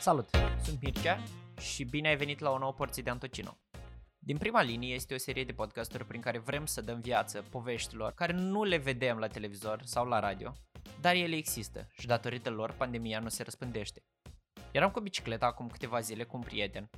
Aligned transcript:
Salut, 0.00 0.28
sunt 0.62 0.82
Mircea 0.82 1.22
și 1.58 1.84
bine 1.84 2.08
ai 2.08 2.16
venit 2.16 2.38
la 2.38 2.50
o 2.50 2.58
nouă 2.58 2.72
porție 2.72 3.02
de 3.02 3.10
Antocino. 3.10 3.58
Din 4.18 4.36
prima 4.36 4.62
linie 4.62 4.94
este 4.94 5.14
o 5.14 5.18
serie 5.18 5.44
de 5.44 5.52
podcasturi 5.52 6.06
prin 6.06 6.20
care 6.20 6.38
vrem 6.38 6.66
să 6.66 6.80
dăm 6.80 7.00
viață 7.00 7.44
poveștilor 7.50 8.12
care 8.12 8.32
nu 8.32 8.64
le 8.64 8.76
vedem 8.76 9.18
la 9.18 9.26
televizor 9.26 9.80
sau 9.84 10.06
la 10.06 10.20
radio, 10.20 10.52
dar 11.00 11.14
ele 11.14 11.36
există 11.36 11.86
și 11.92 12.06
datorită 12.06 12.50
lor 12.50 12.72
pandemia 12.72 13.18
nu 13.18 13.28
se 13.28 13.42
răspândește. 13.42 14.02
Eram 14.72 14.90
cu 14.90 15.00
bicicleta 15.00 15.46
acum 15.46 15.68
câteva 15.68 16.00
zile 16.00 16.24
cu 16.24 16.36
un 16.36 16.42
prieten. 16.42 16.90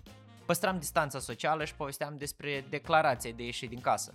Păstram 0.47 0.79
distanța 0.79 1.19
socială 1.19 1.65
și 1.65 1.75
povesteam 1.75 2.17
despre 2.17 2.65
declarația 2.69 3.33
de 3.33 3.45
ieșit 3.45 3.69
din 3.69 3.81
casă. 3.81 4.15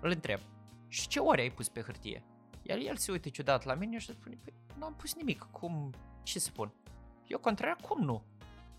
Îl 0.00 0.10
întreb, 0.10 0.40
și 0.88 1.08
ce 1.08 1.20
ori 1.20 1.40
ai 1.40 1.50
pus 1.50 1.68
pe 1.68 1.80
hârtie? 1.80 2.24
Iar 2.62 2.78
el 2.78 2.96
se 2.96 3.10
uită 3.10 3.28
ciudat 3.28 3.64
la 3.64 3.74
mine 3.74 3.98
și 3.98 4.12
spune, 4.12 4.38
păi, 4.44 4.54
nu 4.78 4.84
am 4.84 4.94
pus 4.94 5.14
nimic, 5.14 5.48
cum, 5.50 5.92
ce 6.22 6.38
să 6.38 6.46
spun? 6.46 6.72
Eu 7.28 7.38
contrar, 7.38 7.76
cum 7.76 8.04
nu? 8.04 8.22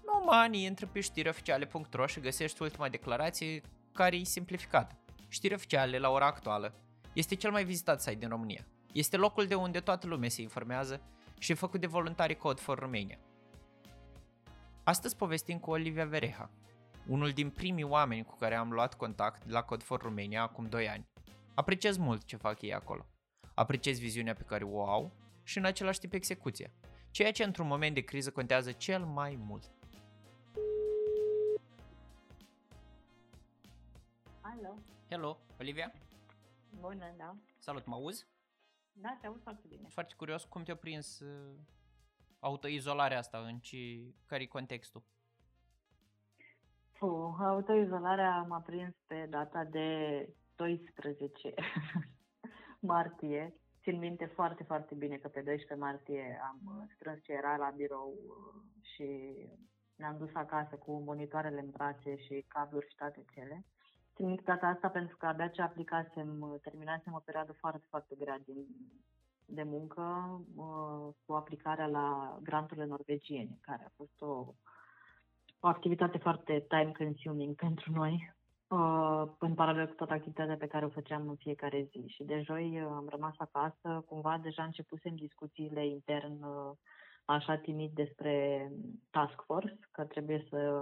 Nu, 0.06 0.24
mani, 0.26 0.64
intră 0.64 0.86
pe 0.86 1.00
știrioficiale.ro 1.00 2.06
și 2.06 2.20
găsești 2.20 2.62
ultima 2.62 2.90
declarație 2.90 3.62
care 3.94 4.16
e 4.16 4.24
simplificată. 4.24 4.98
Știri 5.28 5.54
oficiale 5.54 5.98
la 5.98 6.10
ora 6.10 6.26
actuală 6.26 6.74
este 7.14 7.36
cel 7.36 7.52
mai 7.52 7.64
vizitat 7.64 8.02
site 8.02 8.16
din 8.16 8.30
România. 8.30 8.66
Este 8.94 9.18
locul 9.18 9.46
de 9.46 9.56
unde 9.56 9.80
toată 9.80 10.08
lumea 10.08 10.30
se 10.30 10.42
informează 10.42 11.02
și 11.40 11.52
e 11.52 11.56
făcut 11.56 11.80
de 11.80 11.88
voluntarii 11.88 12.36
Code 12.36 12.62
for 12.62 12.80
Romania. 12.80 13.20
Astăzi 14.84 15.16
povestim 15.16 15.60
cu 15.60 15.72
Olivia 15.72 16.06
Vereha, 16.06 16.50
unul 17.08 17.30
din 17.30 17.50
primii 17.50 17.84
oameni 17.84 18.24
cu 18.24 18.36
care 18.36 18.56
am 18.56 18.72
luat 18.72 18.94
contact 18.94 19.50
la 19.50 19.62
Code 19.62 19.84
for 19.84 20.02
Romania 20.02 20.42
acum 20.42 20.66
2 20.66 20.90
ani. 20.90 21.08
Apreciez 21.54 21.98
mult 21.98 22.26
ce 22.26 22.36
fac 22.36 22.62
ei 22.62 22.74
acolo. 22.74 23.06
Apreciez 23.54 24.00
viziunea 24.00 24.34
pe 24.34 24.44
care 24.44 24.64
o 24.64 24.90
au 24.90 25.12
și 25.44 25.58
în 25.58 25.66
același 25.66 26.00
timp 26.00 26.14
execuția, 26.14 26.72
ceea 27.12 27.32
ce 27.32 27.44
într-un 27.44 27.68
moment 27.68 27.94
de 27.94 28.02
criză 28.02 28.32
contează 28.32 28.72
cel 28.72 29.06
mai 29.06 29.36
mult. 29.36 29.72
Alo, 34.42 34.76
Hello, 35.10 35.38
Olivia? 35.60 35.92
bună, 36.80 37.14
da. 37.18 37.36
Salut, 37.58 37.86
mă 37.86 37.96
auzi? 37.96 38.28
Da, 38.94 39.18
te 39.22 39.28
aud 39.28 39.42
foarte 39.42 39.64
bine. 39.68 39.80
Sunt 39.82 39.94
foarte 39.94 40.14
curios 40.18 40.44
cum 40.44 40.64
te-a 40.64 40.76
prins 40.76 41.20
uh, 41.20 41.56
autoizolarea 42.40 43.18
asta, 43.18 43.38
în 43.38 43.60
ce, 43.60 43.78
care 44.26 44.42
e 44.42 44.46
contextul? 44.46 45.04
Puh, 47.00 47.36
autoizolarea 47.40 48.42
m-a 48.42 48.60
prins 48.60 48.96
pe 49.08 49.28
data 49.30 49.64
de 49.64 50.30
12 50.56 51.54
martie. 52.80 53.54
Țin 53.90 54.00
minte 54.00 54.26
foarte, 54.26 54.64
foarte 54.64 54.96
bine 54.96 55.16
că 55.16 55.28
pe 55.28 55.42
12 55.42 55.86
martie 55.86 56.40
am 56.44 56.60
uh, 56.66 56.84
strâns 56.96 57.24
ce 57.24 57.32
era 57.32 57.56
la 57.56 57.74
birou 57.76 58.14
uh, 58.28 58.62
și 58.82 59.08
ne-am 59.96 60.18
dus 60.18 60.30
acasă 60.34 60.76
cu 60.76 61.02
monitoarele 61.06 61.60
în 61.60 61.70
brațe 61.70 62.18
și 62.18 62.46
cabluri 62.48 62.88
și 62.90 62.96
toate 62.96 63.26
cele. 63.34 63.66
Țin 64.16 64.26
minte 64.26 64.44
data 64.46 64.68
asta 64.68 64.90
pentru 64.90 65.18
că 65.18 65.26
abia 65.26 65.48
ce 65.48 65.62
aplicasem, 65.62 66.42
uh, 66.42 66.60
terminasem 66.62 67.14
o 67.14 67.26
perioadă 67.26 67.54
foarte, 67.60 67.86
foarte 67.90 68.16
grea 68.16 68.40
din, 68.46 68.66
de 69.46 69.64
muncă 69.64 70.02
uh, 70.56 71.14
cu 71.26 71.34
aplicarea 71.34 71.88
la 71.88 72.38
granturile 72.42 72.86
norvegiene, 72.86 73.58
care 73.62 73.84
a 73.86 73.92
fost 73.96 74.22
o, 74.22 74.54
o 75.60 75.68
activitate 75.68 76.18
foarte 76.18 76.66
time 76.68 76.92
consuming 76.98 77.56
pentru 77.56 77.92
noi, 77.92 78.14
uh, 78.14 78.39
în 79.40 79.54
paralel 79.56 79.88
cu 79.88 79.94
toată 79.94 80.14
activitatea 80.14 80.58
pe 80.58 80.68
care 80.68 80.86
o 80.86 80.90
făceam 80.90 81.30
în 81.30 81.36
fiecare 81.36 81.88
zi. 81.92 82.04
Și 82.08 82.24
de 82.24 82.42
joi 82.42 82.82
uh, 82.82 82.88
am 82.92 83.08
rămas 83.10 83.34
acasă, 83.38 84.04
cumva 84.08 84.40
deja 84.42 84.64
începusem 84.64 85.16
discuțiile 85.16 85.88
intern 85.88 86.44
uh, 86.44 86.72
așa 87.26 87.58
timid 87.58 87.92
despre 87.94 88.68
task 89.10 89.42
force, 89.46 89.80
că 89.92 90.04
trebuie 90.04 90.48
să 90.50 90.82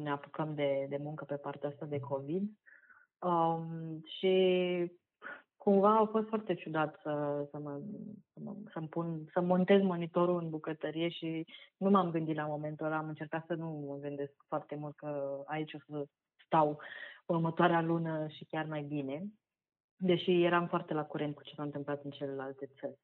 ne 0.00 0.10
apucăm 0.10 0.54
de, 0.54 0.86
de 0.88 0.96
muncă 0.96 1.24
pe 1.24 1.36
partea 1.36 1.68
asta 1.68 1.86
de 1.86 2.00
COVID. 2.00 2.50
Um, 3.18 4.00
și 4.04 4.32
cumva 5.56 5.96
a 5.96 6.06
fost 6.06 6.28
foarte 6.28 6.54
ciudat 6.54 7.00
să, 7.02 7.46
să 7.50 7.58
mă, 7.58 7.80
să 8.32 8.40
mă, 8.44 8.54
să-mi 8.72 8.88
pun, 8.88 9.24
să 9.32 9.40
montez 9.40 9.82
monitorul 9.82 10.42
în 10.42 10.50
bucătărie 10.50 11.08
și 11.08 11.46
nu 11.76 11.90
m-am 11.90 12.10
gândit 12.10 12.36
la 12.36 12.46
momentul 12.46 12.86
ăla, 12.86 12.96
am 12.96 13.08
încercat 13.08 13.44
să 13.46 13.54
nu 13.54 13.84
mă 13.88 13.96
gândesc 13.96 14.32
foarte 14.48 14.74
mult 14.74 14.96
că 14.96 15.42
aici 15.46 15.74
o 15.74 15.78
să 15.86 16.06
stau 16.52 16.80
următoarea 17.26 17.80
lună 17.80 18.26
și 18.28 18.44
chiar 18.44 18.64
mai 18.64 18.82
bine, 18.82 19.24
deși 19.96 20.42
eram 20.42 20.66
foarte 20.66 20.94
la 20.94 21.04
curent 21.04 21.34
cu 21.34 21.42
ce 21.42 21.54
s-a 21.54 21.62
întâmplat 21.62 22.04
în 22.04 22.10
celelalte 22.10 22.70
țări. 22.78 22.98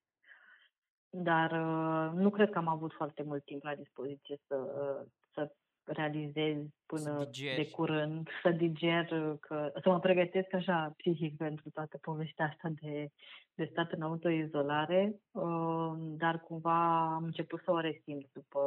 Dar 1.11 1.51
uh, 1.51 2.13
nu 2.15 2.31
cred 2.31 2.51
că 2.51 2.59
am 2.59 2.69
avut 2.69 2.93
foarte 2.93 3.23
mult 3.23 3.45
timp 3.45 3.63
la 3.63 3.75
dispoziție 3.75 4.39
să, 4.47 4.57
uh, 4.57 5.07
să 5.35 5.53
realizez 5.85 6.57
până 6.87 7.19
Să 7.19 7.25
digeri. 7.25 7.57
de 7.57 7.71
curând, 7.71 8.29
să 8.43 8.51
diger, 8.51 9.11
uh, 9.11 9.39
că, 9.41 9.73
să 9.83 9.89
mă 9.89 9.99
pregătesc 9.99 10.55
așa 10.55 10.95
psihic 10.97 11.37
pentru 11.37 11.71
toată 11.71 11.99
povestea 11.99 12.47
asta 12.47 12.69
de, 12.81 13.11
de 13.55 13.69
stat 13.71 13.93
în 13.93 14.03
autoizolare, 14.03 15.21
uh, 15.31 15.93
dar 15.99 16.41
cumva 16.41 17.05
am 17.15 17.25
început 17.25 17.61
să 17.65 17.71
o 17.71 17.81
resimt 17.81 18.27
după, 18.33 18.63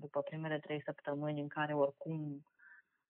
după 0.00 0.20
primele 0.20 0.58
trei 0.58 0.82
săptămâni 0.82 1.40
în 1.40 1.48
care 1.48 1.74
oricum 1.74 2.42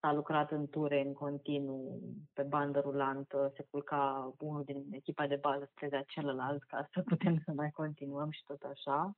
s-a 0.02 0.12
lucrat 0.12 0.50
în 0.50 0.66
ture 0.66 1.00
în 1.00 1.12
continuu, 1.12 2.00
pe 2.32 2.42
bandă 2.42 2.80
rulantă, 2.80 3.52
se 3.56 3.66
culca 3.70 4.34
unul 4.38 4.64
din 4.64 4.84
echipa 4.90 5.26
de 5.26 5.38
bază 5.40 5.68
spre 5.70 6.04
celălalt 6.06 6.62
ca 6.62 6.88
să 6.92 7.02
putem 7.02 7.42
să 7.44 7.52
mai 7.52 7.70
continuăm 7.70 8.30
și 8.30 8.44
tot 8.46 8.62
așa. 8.62 9.16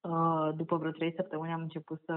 Uh, 0.00 0.54
După 0.56 0.76
vreo 0.76 0.90
trei 0.90 1.14
săptămâni 1.14 1.52
am 1.52 1.60
început 1.60 2.00
să 2.04 2.14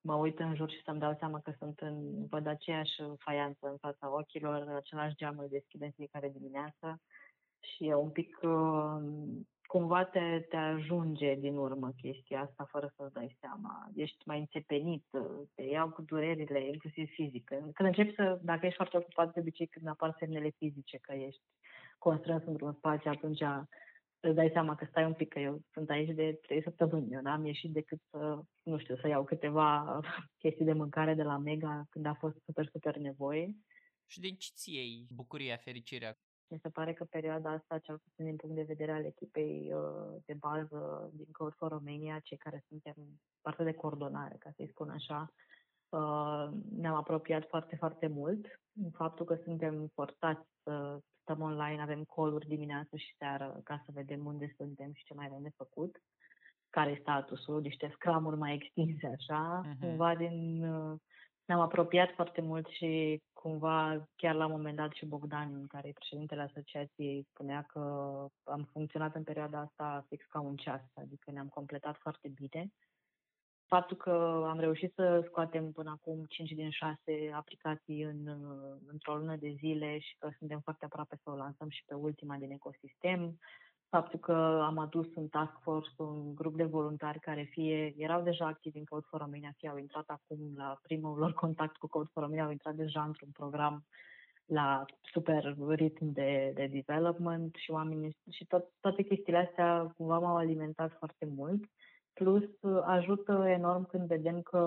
mă 0.00 0.14
uit 0.14 0.38
în 0.38 0.54
jur 0.54 0.70
și 0.70 0.82
să-mi 0.84 0.98
dau 0.98 1.16
seama 1.18 1.40
că 1.40 1.52
sunt 1.58 1.78
în, 1.78 2.26
văd 2.26 2.46
aceeași 2.46 3.02
faianță 3.18 3.66
în 3.68 3.76
fața 3.76 4.14
ochilor, 4.14 4.68
același 4.68 5.14
geam 5.14 5.38
îl 5.38 5.48
deschid 5.50 5.82
în 5.82 5.90
fiecare 5.90 6.28
dimineață 6.28 7.00
și 7.60 7.88
e 7.88 7.94
un 7.94 8.10
pic, 8.10 8.38
uh, 8.42 8.98
cumva 9.66 10.04
te, 10.04 10.40
te 10.48 10.56
ajunge 10.56 11.34
din 11.34 11.56
urmă 11.56 11.92
chestia 11.96 12.40
asta 12.40 12.66
fără 12.70 12.92
să-ți 12.96 13.12
dai 13.12 13.36
seama. 13.40 13.90
Ești 13.94 14.22
mai 14.24 14.38
înțepenit, 14.38 15.04
uh, 15.10 15.48
te 15.54 15.62
iau 15.62 15.90
cu 15.90 16.02
durerile, 16.02 16.66
inclusiv 16.66 17.08
fizică. 17.08 17.54
Când 17.74 17.88
începi 17.88 18.14
să, 18.14 18.38
dacă 18.42 18.66
ești 18.66 18.76
foarte 18.76 18.96
ocupat, 18.96 19.32
de 19.32 19.40
obicei 19.40 19.66
când 19.66 19.88
apar 19.88 20.16
semnele 20.18 20.50
fizice 20.58 20.98
că 20.98 21.12
ești 21.12 21.42
constrâns 21.98 22.44
într-un 22.44 22.72
spațiu, 22.72 23.10
atunci 23.10 23.42
îți 24.20 24.34
dai 24.34 24.50
seama 24.52 24.74
că 24.74 24.86
stai 24.88 25.04
un 25.04 25.14
pic, 25.14 25.28
că 25.28 25.38
eu 25.38 25.60
sunt 25.72 25.90
aici 25.90 26.14
de 26.14 26.38
trei 26.42 26.62
săptămâni, 26.62 27.12
eu 27.12 27.20
n-am 27.20 27.44
ieșit 27.44 27.72
decât 27.72 27.98
să, 28.10 28.40
nu 28.62 28.78
știu, 28.78 28.96
să 28.96 29.08
iau 29.08 29.24
câteva 29.24 30.00
chestii 30.42 30.64
de 30.64 30.72
mâncare 30.72 31.14
de 31.14 31.22
la 31.22 31.38
Mega 31.38 31.84
când 31.90 32.06
a 32.06 32.14
fost 32.14 32.36
super, 32.44 32.68
super 32.72 32.96
nevoie. 32.96 33.54
Și 34.06 34.20
de 34.20 34.28
ce 34.28 34.50
ți 34.54 34.74
iei 34.74 35.06
bucuria, 35.10 35.56
fericirea? 35.56 36.18
Mi 36.48 36.58
se 36.62 36.68
pare 36.68 36.92
că 36.92 37.04
perioada 37.04 37.50
asta, 37.50 37.78
cel 37.78 37.98
puțin 37.98 38.24
din 38.24 38.36
punct 38.36 38.54
de 38.56 38.62
vedere 38.62 38.92
al 38.92 39.04
echipei 39.04 39.72
uh, 39.74 40.22
de 40.24 40.34
bază 40.34 41.10
din 41.14 41.26
Code 41.32 41.54
for 41.56 41.70
Romania, 41.70 42.18
cei 42.18 42.36
care 42.36 42.64
suntem 42.68 42.94
parte 43.40 43.64
de 43.64 43.72
coordonare, 43.74 44.36
ca 44.38 44.50
să-i 44.56 44.68
spun 44.70 44.88
așa, 44.90 45.32
uh, 45.88 46.48
ne-am 46.76 46.94
apropiat 46.94 47.46
foarte, 47.48 47.76
foarte 47.76 48.06
mult. 48.06 48.46
Faptul 48.92 49.26
că 49.26 49.34
suntem 49.44 49.90
forțați 49.94 50.46
să 50.62 51.00
stăm 51.22 51.40
online, 51.40 51.82
avem 51.82 52.04
call-uri 52.04 52.46
dimineață 52.48 52.96
și 52.96 53.14
seară 53.18 53.60
ca 53.64 53.82
să 53.84 53.90
vedem 53.94 54.26
unde 54.26 54.52
suntem 54.56 54.92
și 54.92 55.04
ce 55.04 55.14
mai 55.14 55.26
avem 55.26 55.42
de 55.42 55.52
făcut, 55.56 56.02
care 56.70 56.90
e 56.90 56.98
statusul, 57.00 57.60
niște 57.60 57.90
scramuri 57.94 58.36
mai 58.36 58.54
extinse 58.54 59.06
așa, 59.06 59.60
Mhm. 59.64 59.80
cumva 59.80 60.14
din... 60.14 60.64
uh, 60.64 60.98
ne-am 61.44 61.60
apropiat 61.60 62.10
foarte 62.14 62.40
mult 62.40 62.66
și 62.66 63.22
cumva 63.42 64.08
chiar 64.16 64.34
la 64.34 64.46
un 64.46 64.50
moment 64.50 64.76
dat 64.76 64.92
și 64.92 65.06
Bogdan, 65.06 65.66
care 65.66 65.88
e 65.88 65.92
președintele 65.92 66.42
asociației, 66.42 67.26
spunea 67.30 67.62
că 67.62 67.80
am 68.44 68.68
funcționat 68.72 69.14
în 69.14 69.22
perioada 69.22 69.58
asta 69.58 70.04
fix 70.08 70.24
ca 70.24 70.40
un 70.40 70.56
ceas, 70.56 70.82
adică 70.94 71.30
ne-am 71.30 71.48
completat 71.48 71.96
foarte 71.96 72.28
bine. 72.28 72.72
Faptul 73.66 73.96
că 73.96 74.44
am 74.48 74.58
reușit 74.58 74.92
să 74.94 75.24
scoatem 75.26 75.72
până 75.72 75.90
acum 75.90 76.24
5 76.28 76.50
din 76.50 76.70
6 76.70 76.96
aplicații 77.32 78.02
în, 78.02 78.26
uh, 78.26 78.76
într-o 78.86 79.16
lună 79.16 79.36
de 79.36 79.54
zile 79.58 79.98
și 79.98 80.16
că 80.18 80.30
suntem 80.38 80.60
foarte 80.60 80.84
aproape 80.84 81.16
să 81.22 81.30
o 81.30 81.36
lansăm 81.36 81.68
și 81.68 81.84
pe 81.86 81.94
ultima 81.94 82.36
din 82.36 82.50
ecosistem, 82.50 83.38
faptul 83.88 84.18
că 84.18 84.62
am 84.64 84.78
adus 84.78 85.06
în 85.14 85.28
task 85.28 85.58
force 85.62 85.90
un 85.96 86.34
grup 86.34 86.56
de 86.56 86.64
voluntari 86.64 87.20
care 87.20 87.42
fie 87.42 87.94
erau 87.96 88.22
deja 88.22 88.46
activi 88.46 88.78
în 88.78 88.84
Code 88.84 89.06
for 89.08 89.20
Romania, 89.20 89.54
fie 89.56 89.68
au 89.68 89.76
intrat 89.76 90.04
acum 90.06 90.38
la 90.56 90.78
primul 90.82 91.18
lor 91.18 91.32
contact 91.44 91.76
cu 91.76 91.86
Code 91.86 92.08
for 92.12 92.22
Romania, 92.22 92.44
au 92.44 92.50
intrat 92.50 92.74
deja 92.74 93.02
într-un 93.02 93.30
program 93.32 93.84
la 94.46 94.84
super 95.12 95.56
ritm 95.68 96.12
de, 96.12 96.52
de 96.54 96.66
development 96.66 97.54
și 97.54 97.70
oamenii 97.70 98.16
și 98.30 98.46
tot, 98.46 98.64
toate 98.80 99.02
chestiile 99.02 99.38
astea 99.38 99.94
cumva 99.96 100.18
m-au 100.18 100.36
alimentat 100.36 100.92
foarte 100.98 101.26
mult. 101.36 101.64
Plus 102.20 102.44
ajută 102.84 103.44
enorm 103.46 103.86
când 103.86 104.06
vedem 104.06 104.42
că 104.42 104.60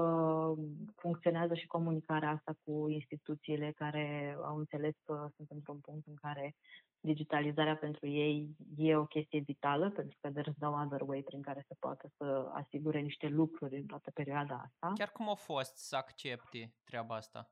funcționează 0.96 1.54
și 1.54 1.68
comunicarea 1.68 2.30
asta 2.30 2.54
cu 2.64 2.90
instituțiile 2.90 3.72
care 3.72 4.38
au 4.44 4.58
înțeles 4.58 4.94
că 5.06 5.30
sunt 5.36 5.50
într-un 5.52 5.80
punct 5.80 6.08
în 6.08 6.14
care 6.22 6.56
digitalizarea 7.00 7.76
pentru 7.76 8.08
ei 8.08 8.56
e 8.76 8.96
o 8.96 9.06
chestie 9.06 9.40
vitală, 9.40 9.90
pentru 9.90 10.18
că 10.22 10.30
there's 10.30 10.58
no 10.60 10.70
other 10.86 11.02
way 11.02 11.22
prin 11.22 11.42
care 11.42 11.66
se 11.68 11.76
poate 11.80 12.12
să 12.18 12.50
asigure 12.54 13.00
niște 13.00 13.28
lucruri 13.28 13.78
în 13.78 13.86
toată 13.86 14.12
perioada 14.14 14.62
asta. 14.66 14.92
Chiar 14.96 15.12
cum 15.12 15.30
a 15.30 15.36
fost 15.36 15.78
să 15.78 15.96
accepte 15.96 16.74
treaba 16.84 17.16
asta? 17.16 17.52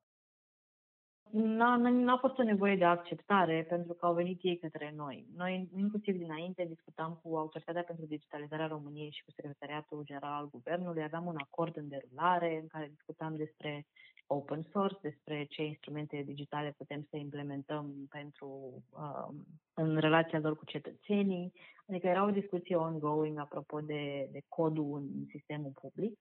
N-a, 1.31 1.75
n-a 1.75 2.17
fost 2.17 2.37
o 2.37 2.43
nevoie 2.43 2.75
de 2.75 2.85
acceptare 2.85 3.65
pentru 3.69 3.93
că 3.93 4.05
au 4.05 4.13
venit 4.13 4.39
ei 4.41 4.57
către 4.57 4.93
noi. 4.95 5.27
Noi, 5.35 5.69
inclusiv 5.75 6.17
dinainte, 6.17 6.65
discutam 6.65 7.19
cu 7.23 7.37
Autoritatea 7.37 7.83
pentru 7.83 8.05
Digitalizarea 8.05 8.67
României 8.67 9.11
și 9.11 9.23
cu 9.23 9.31
Secretariatul 9.31 10.01
General 10.03 10.31
al 10.31 10.49
Guvernului. 10.49 11.03
Aveam 11.03 11.25
un 11.25 11.35
acord 11.37 11.77
în 11.77 11.87
derulare 11.87 12.59
în 12.61 12.67
care 12.67 12.87
discutam 12.95 13.35
despre 13.35 13.85
open 14.27 14.67
source, 14.71 14.99
despre 15.01 15.45
ce 15.45 15.63
instrumente 15.63 16.21
digitale 16.25 16.73
putem 16.77 17.07
să 17.09 17.17
implementăm 17.17 18.07
pentru 18.09 18.83
uh, 18.89 19.35
în 19.73 19.97
relația 19.97 20.39
lor 20.39 20.57
cu 20.57 20.65
cetățenii. 20.65 21.53
Adică 21.87 22.07
era 22.07 22.25
o 22.25 22.31
discuție 22.31 22.75
ongoing 22.75 23.39
apropo 23.39 23.81
de, 23.81 24.29
de 24.31 24.41
codul 24.47 24.95
în 24.95 25.25
sistemul 25.29 25.71
public. 25.81 26.19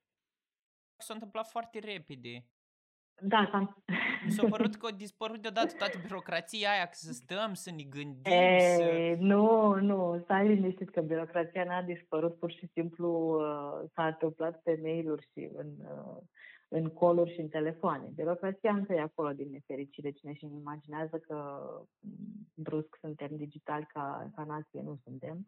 S-a 0.97 1.14
întâmplat 1.14 1.49
foarte 1.49 1.79
repede. 1.79 2.44
Da, 3.21 3.49
s-a... 3.51 3.83
Mi 4.25 4.31
s-a 4.31 4.47
părut 4.49 4.75
că 4.75 4.87
a 4.87 4.97
dispărut 4.97 5.43
deodată 5.43 5.75
toată 5.79 5.99
birocrația 6.03 6.71
aia, 6.71 6.85
că 6.85 6.95
să 6.95 7.13
stăm, 7.13 7.55
să 7.55 7.71
ne 7.71 7.83
gândim, 7.83 8.33
e, 8.33 8.75
să... 8.77 9.17
Nu, 9.19 9.75
nu, 9.75 10.21
stai 10.25 10.49
liniștit 10.49 10.91
că 10.91 11.01
birocrația 11.01 11.65
n-a 11.65 11.83
dispărut, 11.83 12.39
pur 12.39 12.51
și 12.51 12.67
simplu 12.73 13.09
uh, 13.09 13.89
s-a 13.95 14.07
întâmplat 14.07 14.63
pe 14.63 14.79
mail-uri 14.83 15.29
și 15.33 15.51
în, 15.55 15.67
uh, 15.79 16.23
în 16.69 16.89
coluri 16.89 17.33
și 17.33 17.41
în 17.41 17.49
telefoane. 17.49 18.13
Birocrația 18.15 18.73
încă 18.73 18.93
e 18.93 19.01
acolo 19.01 19.33
din 19.33 19.51
nefericire. 19.51 20.11
Cine 20.11 20.33
și 20.33 20.45
imaginează 20.45 21.17
că 21.19 21.37
mm, 22.01 22.49
brusc 22.55 22.97
suntem 23.01 23.29
digitali 23.31 23.87
ca, 23.93 24.31
ca 24.35 24.45
nație, 24.45 24.83
nu 24.83 24.99
suntem. 25.05 25.47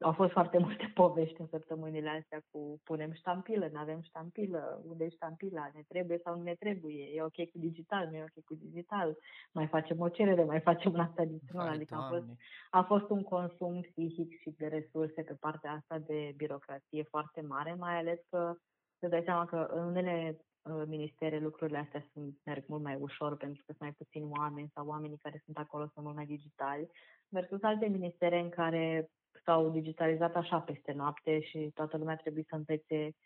Au 0.00 0.12
fost 0.12 0.32
foarte 0.32 0.58
multe 0.58 0.90
povești 1.00 1.40
în 1.40 1.46
săptămânile 1.46 2.08
astea 2.08 2.42
cu 2.50 2.80
punem 2.84 3.12
ștampilă, 3.12 3.68
nu 3.72 3.78
avem 3.78 4.00
ștampilă, 4.00 4.82
unde 4.88 5.04
e 5.04 5.08
ștampila, 5.08 5.70
ne 5.74 5.82
trebuie 5.88 6.20
sau 6.24 6.36
nu 6.36 6.42
ne 6.42 6.54
trebuie, 6.54 7.04
e 7.14 7.22
ok 7.22 7.50
cu 7.50 7.58
digital, 7.58 8.08
nu 8.10 8.16
e 8.16 8.22
ok 8.22 8.44
cu 8.44 8.54
digital, 8.54 9.16
mai 9.52 9.66
facem 9.66 10.00
o 10.00 10.08
cerere, 10.08 10.44
mai 10.44 10.60
facem 10.70 10.92
un 10.92 11.00
act 11.00 11.18
adițional, 11.18 11.68
adică 11.68 11.94
a 11.94 12.08
fost, 12.08 12.26
a 12.70 12.82
fost 12.82 13.10
un 13.10 13.22
consum 13.22 13.80
psihic 13.80 14.38
și 14.40 14.50
de 14.56 14.66
resurse 14.66 15.22
pe 15.22 15.36
partea 15.40 15.72
asta 15.72 15.98
de 15.98 16.32
birocrație 16.36 17.02
foarte 17.02 17.40
mare, 17.40 17.74
mai 17.78 17.98
ales 17.98 18.18
că 18.30 18.54
să 18.98 19.08
dai 19.08 19.22
seama 19.24 19.44
că 19.44 19.56
în 19.70 19.84
unele 19.84 20.38
uh, 20.62 20.82
ministere 20.86 21.38
lucrurile 21.38 21.78
astea 21.78 22.04
sunt, 22.12 22.38
merg 22.44 22.64
mult 22.66 22.82
mai 22.82 22.96
ușor 23.00 23.36
pentru 23.36 23.62
că 23.66 23.72
sunt 23.72 23.80
mai 23.80 23.92
puțini 23.92 24.30
oameni 24.38 24.70
sau 24.74 24.86
oamenii 24.86 25.18
care 25.22 25.42
sunt 25.44 25.58
acolo 25.58 25.88
sunt 25.92 26.04
mult 26.04 26.16
mai 26.16 26.26
digitali, 26.26 26.90
versus 27.28 27.62
alte 27.62 27.86
ministere 27.86 28.38
în 28.38 28.48
care 28.48 29.10
s-au 29.44 29.70
digitalizat 29.70 30.36
așa 30.36 30.60
peste 30.60 30.92
noapte 30.92 31.40
și 31.40 31.70
toată 31.74 31.96
lumea 31.96 32.16
trebuie 32.16 32.44
să 32.48 32.54
învețe 32.54 33.16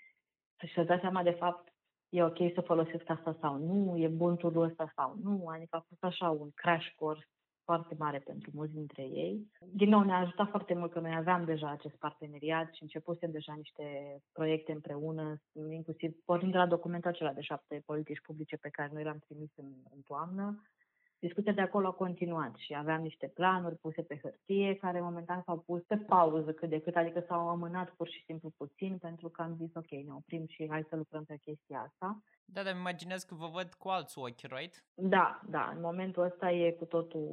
să-și 0.58 0.86
dea 0.86 0.98
seama 0.98 1.22
de 1.22 1.30
fapt 1.30 1.72
e 2.08 2.22
ok 2.22 2.38
să 2.54 2.60
folosesc 2.60 3.08
asta 3.10 3.36
sau 3.40 3.56
nu, 3.56 3.96
e 3.98 4.08
bun 4.08 4.36
tool 4.36 4.56
ăsta 4.56 4.92
sau 4.96 5.16
nu, 5.22 5.46
adică 5.46 5.76
a 5.76 5.84
fost 5.88 6.04
așa 6.04 6.30
un 6.30 6.50
crash 6.54 6.86
course 6.96 7.26
foarte 7.64 7.94
mare 7.98 8.18
pentru 8.18 8.50
mulți 8.54 8.74
dintre 8.74 9.02
ei. 9.02 9.50
Din 9.60 9.88
nou, 9.88 10.02
ne-a 10.02 10.18
ajutat 10.18 10.48
foarte 10.48 10.74
mult 10.74 10.92
că 10.92 11.00
noi 11.00 11.14
aveam 11.14 11.44
deja 11.44 11.70
acest 11.70 11.94
parteneriat 11.94 12.72
și 12.72 12.82
începusem 12.82 13.30
deja 13.30 13.54
niște 13.54 13.84
proiecte 14.32 14.72
împreună, 14.72 15.40
inclusiv 15.70 16.16
pornind 16.24 16.52
de 16.52 16.58
la 16.58 16.66
documentul 16.66 17.10
acela 17.10 17.32
de 17.32 17.40
șapte 17.40 17.82
politici 17.86 18.20
publice 18.20 18.56
pe 18.56 18.68
care 18.68 18.90
noi 18.92 19.04
l-am 19.04 19.18
trimis 19.18 19.50
în, 19.56 19.66
în 19.94 20.00
toamnă 20.00 20.62
discuția 21.18 21.52
de 21.52 21.60
acolo 21.60 21.86
a 21.86 21.92
continuat 21.92 22.54
și 22.56 22.74
aveam 22.74 23.02
niște 23.02 23.26
planuri 23.26 23.76
puse 23.76 24.02
pe 24.02 24.18
hârtie 24.22 24.76
care 24.76 25.00
momentan 25.00 25.42
s-au 25.42 25.58
pus 25.58 25.82
pe 25.82 25.96
pauză 25.96 26.52
cât 26.52 26.68
de 26.68 26.80
cât, 26.80 26.96
adică 26.96 27.24
s-au 27.28 27.48
amânat 27.48 27.90
pur 27.90 28.08
și 28.08 28.24
simplu 28.24 28.52
puțin 28.56 28.98
pentru 28.98 29.28
că 29.28 29.42
am 29.42 29.56
zis 29.56 29.74
ok, 29.74 29.90
ne 29.90 30.12
oprim 30.12 30.46
și 30.46 30.68
hai 30.68 30.86
să 30.88 30.96
lucrăm 30.96 31.24
pe 31.24 31.36
chestia 31.36 31.80
asta. 31.80 32.22
Da, 32.52 32.62
dar 32.62 32.76
imaginez 32.76 33.22
că 33.22 33.34
vă 33.34 33.46
văd 33.46 33.74
cu 33.74 33.88
alți 33.88 34.18
ochi, 34.18 34.46
right? 34.56 34.84
Da, 34.94 35.40
da, 35.48 35.72
în 35.74 35.80
momentul 35.80 36.22
ăsta 36.22 36.50
e 36.50 36.72
cu 36.72 36.84
totul, 36.84 37.28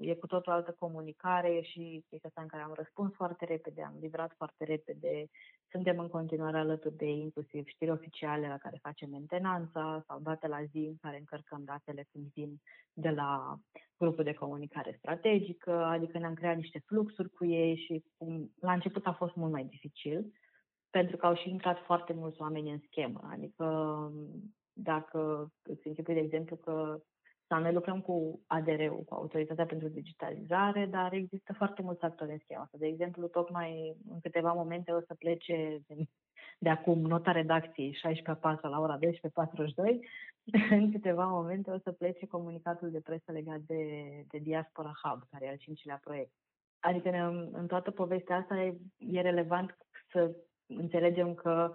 e 0.00 0.14
cu 0.14 0.26
totul 0.26 0.52
altă 0.52 0.76
comunicare, 0.78 1.48
e 1.48 1.62
și 1.62 2.04
chestia 2.08 2.28
asta 2.28 2.40
în 2.40 2.46
care 2.46 2.62
am 2.62 2.72
răspuns 2.74 3.14
foarte 3.14 3.44
repede, 3.44 3.82
am 3.82 3.96
livrat 4.00 4.32
foarte 4.36 4.64
repede, 4.64 5.28
suntem 5.70 5.98
în 5.98 6.08
continuare 6.08 6.58
alături 6.58 6.96
de 6.96 7.06
inclusiv 7.06 7.66
știri 7.66 7.90
oficiale 7.90 8.48
la 8.48 8.58
care 8.58 8.78
facem 8.82 9.10
mentenanța 9.10 10.02
sau 10.06 10.20
date 10.20 10.46
la 10.46 10.64
zi 10.64 10.78
în 10.78 10.96
care 11.00 11.18
încărcăm 11.18 11.64
datele 11.64 12.06
când 12.12 12.26
vin 12.32 12.60
de 12.92 13.10
la 13.10 13.58
grupul 13.96 14.24
de 14.24 14.34
comunicare 14.34 14.94
strategică, 14.98 15.72
adică 15.84 16.18
ne-am 16.18 16.34
creat 16.34 16.56
niște 16.56 16.82
fluxuri 16.86 17.30
cu 17.30 17.44
ei 17.44 17.76
și 17.76 18.04
la 18.60 18.72
început 18.72 19.06
a 19.06 19.12
fost 19.12 19.34
mult 19.34 19.52
mai 19.52 19.64
dificil 19.64 20.32
pentru 20.90 21.16
că 21.16 21.26
au 21.26 21.34
și 21.34 21.50
intrat 21.50 21.78
foarte 21.84 22.12
mulți 22.12 22.40
oameni 22.40 22.70
în 22.70 22.78
schemă. 22.86 23.20
Adică 23.32 23.66
dacă 24.72 25.52
îți 25.62 25.86
închipui, 25.86 26.14
de 26.14 26.20
exemplu, 26.20 26.56
că 26.56 27.00
sau 27.48 27.60
noi 27.60 27.72
lucrăm 27.72 28.00
cu 28.00 28.40
ADR-ul, 28.46 29.04
cu 29.04 29.14
Autoritatea 29.14 29.66
pentru 29.66 29.88
Digitalizare, 29.88 30.86
dar 30.86 31.12
există 31.12 31.52
foarte 31.52 31.82
mulți 31.82 32.04
actori 32.04 32.30
în 32.30 32.38
schema 32.38 32.62
asta. 32.62 32.76
De 32.78 32.86
exemplu, 32.86 33.26
tocmai 33.26 33.96
în 34.10 34.20
câteva 34.20 34.52
momente 34.52 34.92
o 34.92 35.00
să 35.00 35.14
plece 35.14 35.82
de, 35.86 35.94
de 36.58 36.68
acum 36.68 36.98
nota 36.98 37.32
redacției 37.32 37.92
16 37.92 38.42
4 38.42 38.68
la 38.68 38.80
ora 38.80 38.98
12.42, 38.98 39.00
în 40.70 40.92
câteva 40.92 41.26
momente 41.26 41.70
o 41.70 41.78
să 41.78 41.92
plece 41.92 42.26
comunicatul 42.26 42.90
de 42.90 43.00
presă 43.00 43.32
legat 43.32 43.58
de, 43.58 43.82
de 44.28 44.38
Diaspora 44.38 44.92
Hub, 45.02 45.22
care 45.30 45.44
e 45.44 45.48
al 45.48 45.56
cincilea 45.56 46.00
proiect. 46.04 46.32
Adică 46.80 47.08
în, 47.08 47.48
în 47.52 47.66
toată 47.66 47.90
povestea 47.90 48.36
asta 48.36 48.56
e, 48.56 48.76
e 48.96 49.20
relevant 49.20 49.76
să 50.12 50.36
înțelegem 50.68 51.34
că 51.34 51.74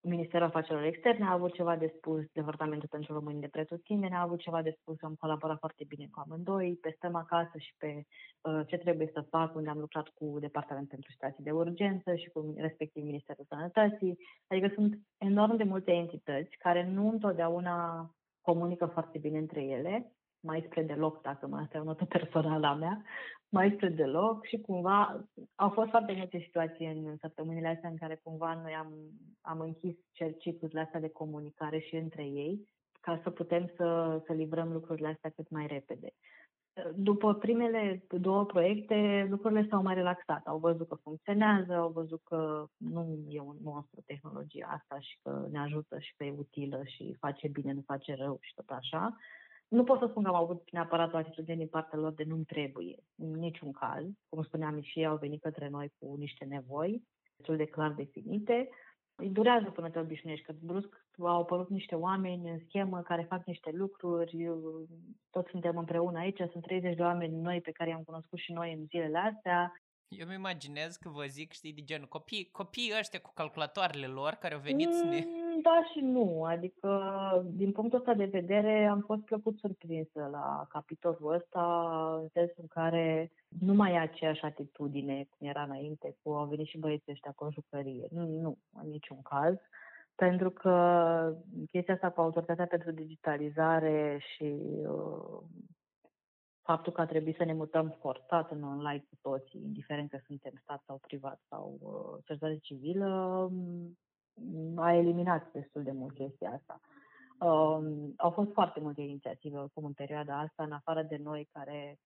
Ministerul 0.00 0.46
Afacerilor 0.46 0.86
Externe 0.86 1.24
a 1.24 1.32
avut 1.32 1.52
ceva 1.52 1.76
de 1.76 1.92
spus, 1.96 2.24
Departamentul 2.32 2.88
pentru 2.88 3.12
Români 3.12 3.40
de 3.40 3.46
Pretutindeni 3.46 4.14
a 4.14 4.20
avut 4.20 4.38
ceva 4.40 4.62
de 4.62 4.76
spus, 4.80 5.02
am 5.02 5.14
colaborat 5.14 5.58
foarte 5.58 5.84
bine 5.88 6.08
cu 6.10 6.20
amândoi, 6.24 6.78
pe 6.80 6.92
stăm 6.96 7.14
acasă 7.14 7.58
și 7.58 7.74
pe 7.78 8.02
uh, 8.40 8.60
ce 8.66 8.76
trebuie 8.76 9.10
să 9.12 9.26
fac, 9.30 9.54
unde 9.54 9.68
am 9.68 9.78
lucrat 9.78 10.08
cu 10.08 10.36
Departamentul 10.40 10.90
pentru 10.90 11.10
Situații 11.10 11.44
de 11.44 11.50
Urgență 11.50 12.14
și 12.14 12.28
cu 12.28 12.54
respectiv 12.56 13.02
Ministerul 13.04 13.44
Sănătății. 13.48 14.18
Adică 14.46 14.70
sunt 14.74 14.98
enorm 15.18 15.56
de 15.56 15.64
multe 15.64 15.92
entități 15.92 16.56
care 16.56 16.84
nu 16.84 17.08
întotdeauna 17.08 18.10
comunică 18.40 18.86
foarte 18.86 19.18
bine 19.18 19.38
între 19.38 19.62
ele, 19.62 20.12
mai 20.46 20.64
spre 20.66 20.82
deloc, 20.82 21.22
dacă 21.22 21.46
mă 21.46 21.56
asta 21.56 21.76
e 21.76 21.80
o 21.80 21.84
notă 21.84 22.04
personală 22.04 22.66
a 22.66 22.74
mea, 22.74 23.02
mai 23.48 23.72
spre 23.74 23.88
deloc 23.88 24.46
și 24.46 24.60
cumva 24.60 25.24
au 25.54 25.68
fost 25.68 25.90
foarte 25.90 26.12
multe 26.16 26.38
situații 26.44 26.86
în 26.86 27.16
săptămânile 27.20 27.68
astea 27.68 27.88
în 27.88 27.96
care 27.96 28.20
cumva 28.22 28.60
noi 28.62 28.74
am, 28.74 28.92
am 29.40 29.60
închis 29.60 29.94
ciclurile 30.38 30.80
astea 30.80 31.00
de 31.00 31.08
comunicare 31.08 31.78
și 31.78 31.96
între 31.96 32.22
ei 32.22 32.68
ca 33.00 33.20
să 33.22 33.30
putem 33.30 33.72
să, 33.76 34.20
să 34.26 34.32
livrăm 34.32 34.72
lucrurile 34.72 35.08
astea 35.08 35.30
cât 35.30 35.50
mai 35.50 35.66
repede. 35.66 36.08
După 36.94 37.34
primele 37.34 38.04
două 38.08 38.44
proiecte, 38.44 39.26
lucrurile 39.30 39.66
s-au 39.70 39.82
mai 39.82 39.94
relaxat. 39.94 40.46
Au 40.46 40.58
văzut 40.58 40.88
că 40.88 40.94
funcționează, 40.94 41.74
au 41.74 41.90
văzut 41.90 42.20
că 42.24 42.64
nu 42.76 43.24
e 43.28 43.40
un 43.40 43.56
monstru 43.62 44.00
tehnologia 44.06 44.66
asta 44.66 45.00
și 45.00 45.18
că 45.22 45.46
ne 45.50 45.58
ajută 45.58 45.98
și 45.98 46.14
că 46.16 46.24
e 46.24 46.34
utilă 46.38 46.82
și 46.84 47.16
face 47.18 47.48
bine, 47.48 47.72
nu 47.72 47.82
face 47.86 48.14
rău 48.14 48.38
și 48.40 48.54
tot 48.54 48.68
așa. 48.68 49.16
Nu 49.68 49.84
pot 49.84 49.98
să 49.98 50.06
spun 50.06 50.22
că 50.22 50.28
am 50.28 50.34
avut 50.34 50.72
neapărat 50.72 51.12
o 51.12 51.16
atitudine 51.16 51.56
din 51.56 51.68
partea 51.68 51.98
lor 51.98 52.12
de 52.12 52.24
nu-mi 52.24 52.44
trebuie, 52.44 52.96
în 53.16 53.30
niciun 53.30 53.72
caz. 53.72 54.04
Cum 54.28 54.42
spuneam, 54.42 54.80
și 54.80 54.98
ei 54.98 55.06
au 55.06 55.16
venit 55.16 55.40
către 55.42 55.68
noi 55.68 55.92
cu 55.98 56.14
niște 56.18 56.44
nevoi 56.44 57.02
destul 57.36 57.56
de 57.56 57.64
clar 57.64 57.92
definite. 57.92 58.68
Îi 59.14 59.28
durează 59.28 59.70
până 59.70 59.90
te 59.90 59.98
obișnuiești, 59.98 60.44
că 60.44 60.54
brusc 60.60 61.06
au 61.18 61.40
apărut 61.40 61.68
niște 61.68 61.94
oameni 61.94 62.50
în 62.50 62.58
schemă 62.68 63.02
care 63.02 63.26
fac 63.28 63.46
niște 63.46 63.70
lucruri, 63.72 64.50
toți 65.30 65.50
suntem 65.50 65.76
împreună 65.76 66.18
aici, 66.18 66.40
sunt 66.50 66.62
30 66.62 66.96
de 66.96 67.02
oameni 67.02 67.40
noi 67.40 67.60
pe 67.60 67.70
care 67.70 67.90
i-am 67.90 68.02
cunoscut 68.02 68.38
și 68.38 68.52
noi 68.52 68.72
în 68.72 68.84
zilele 68.86 69.18
astea. 69.18 69.72
Eu 70.08 70.26
mi 70.26 70.34
imaginez 70.34 70.96
că 70.96 71.08
vă 71.08 71.24
zic, 71.24 71.52
știi, 71.52 71.72
de 71.72 71.82
genul 71.82 72.08
copii, 72.08 72.48
copiii 72.52 72.92
ăștia 72.98 73.20
cu 73.20 73.32
calculatoarele 73.34 74.06
lor 74.06 74.32
care 74.32 74.54
au 74.54 74.60
venit 74.60 74.86
mm, 74.86 74.92
să 74.92 75.04
ne... 75.04 75.24
Mm, 75.56 75.62
da 75.62 75.82
și 75.92 76.00
nu, 76.00 76.44
adică 76.44 76.90
din 77.54 77.72
punctul 77.72 77.98
ăsta 77.98 78.14
de 78.14 78.24
vedere 78.24 78.86
am 78.86 79.00
fost 79.00 79.22
plăcut 79.22 79.58
surprinsă 79.58 80.28
la 80.32 80.66
capitolul 80.68 81.34
ăsta, 81.34 81.62
în 82.20 82.28
sensul 82.32 82.56
în 82.60 82.66
care 82.66 83.32
nu 83.60 83.74
mai 83.74 83.92
e 83.92 83.98
aceeași 83.98 84.44
atitudine 84.44 85.26
cum 85.30 85.48
era 85.48 85.62
înainte, 85.62 86.16
cu 86.22 86.32
au 86.32 86.46
venit 86.46 86.66
și 86.66 86.78
băieții 86.78 87.12
ăștia 87.12 87.32
cu 87.36 87.44
o 87.44 87.50
jucărie. 87.50 88.06
Nu, 88.10 88.26
nu, 88.40 88.58
în 88.82 88.88
niciun 88.88 89.22
caz. 89.22 89.54
Pentru 90.14 90.50
că 90.50 90.72
chestia 91.70 91.94
asta 91.94 92.10
cu 92.10 92.20
autoritatea 92.20 92.66
pentru 92.66 92.90
digitalizare 92.90 94.18
și 94.34 94.56
uh, 94.82 95.42
faptul 96.62 96.92
că 96.92 97.00
a 97.00 97.06
trebuit 97.06 97.36
să 97.36 97.44
ne 97.44 97.52
mutăm 97.52 97.96
forțat 98.00 98.50
în 98.50 98.62
online 98.62 99.04
cu 99.08 99.16
toții, 99.20 99.62
indiferent 99.62 100.10
că 100.10 100.18
suntem 100.26 100.52
stat 100.62 100.82
sau 100.86 100.98
privat 100.98 101.40
sau 101.48 101.78
uh, 101.80 102.24
societate 102.26 102.58
civilă, 102.58 103.48
um, 103.50 103.98
a 104.76 104.92
eliminat 104.92 105.52
destul 105.52 105.82
de 105.82 105.92
mult 105.92 106.14
chestia 106.14 106.50
asta. 106.50 106.80
Um, 107.38 108.12
au 108.16 108.30
fost 108.30 108.52
foarte 108.52 108.80
multe 108.80 109.00
inițiative 109.00 109.56
oricum 109.56 109.84
în 109.84 109.92
perioada 109.92 110.38
asta, 110.38 110.62
în 110.62 110.72
afară 110.72 111.02
de 111.02 111.16
noi 111.22 111.48
care 111.52 111.98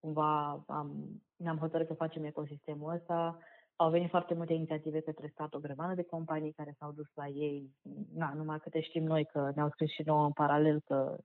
cumva 0.00 0.64
am, 0.66 1.22
ne-am 1.36 1.58
hotărât 1.58 1.86
că 1.86 1.94
facem 1.94 2.24
ecosistemul 2.24 2.94
ăsta, 2.94 3.38
au 3.76 3.90
venit 3.90 4.10
foarte 4.10 4.34
multe 4.34 4.52
inițiative 4.52 5.00
către 5.00 5.28
stat, 5.32 5.54
o 5.54 5.58
grămadă 5.58 5.94
de 5.94 6.02
companii 6.02 6.52
care 6.52 6.74
s-au 6.78 6.92
dus 6.92 7.06
la 7.14 7.26
ei, 7.26 7.70
na, 8.14 8.32
numai 8.34 8.58
câte 8.58 8.80
știm 8.80 9.04
noi 9.04 9.24
că 9.24 9.52
ne-au 9.54 9.70
scris 9.70 9.90
și 9.90 10.02
nouă 10.04 10.24
în 10.24 10.32
paralel 10.32 10.80
că 10.80 11.16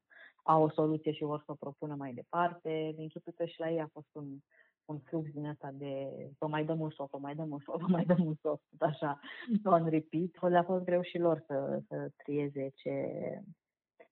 au 0.43 0.63
o 0.63 0.69
soluție 0.69 1.11
și 1.11 1.23
vor 1.23 1.41
să 1.45 1.51
o 1.51 1.55
propună 1.55 1.95
mai 1.95 2.13
departe. 2.13 2.93
Din 2.95 3.07
că 3.35 3.45
și 3.45 3.59
la 3.59 3.69
ei 3.69 3.81
a 3.81 3.89
fost 3.91 4.07
un, 4.11 4.25
un 4.91 4.99
flux 4.99 5.31
din 5.31 5.45
ăsta 5.45 5.69
de 5.73 5.93
vă 6.39 6.47
mai 6.47 6.65
dăm 6.65 6.79
un 6.79 6.89
soft, 6.89 7.11
vă 7.11 7.17
mai 7.17 7.35
dăm 7.35 7.51
un 7.51 7.59
soft, 7.59 7.81
vă 7.85 7.87
mai 7.87 8.05
dăm 8.05 8.25
un 8.25 8.35
soft, 8.41 8.63
așa, 8.79 9.19
on 9.63 9.89
repeat. 9.89 10.49
Le-a 10.49 10.63
fost 10.63 10.83
greu 10.83 11.01
și 11.01 11.17
lor 11.17 11.43
să, 11.47 11.81
să 11.87 12.11
trieze 12.23 12.71
ce, 12.75 12.93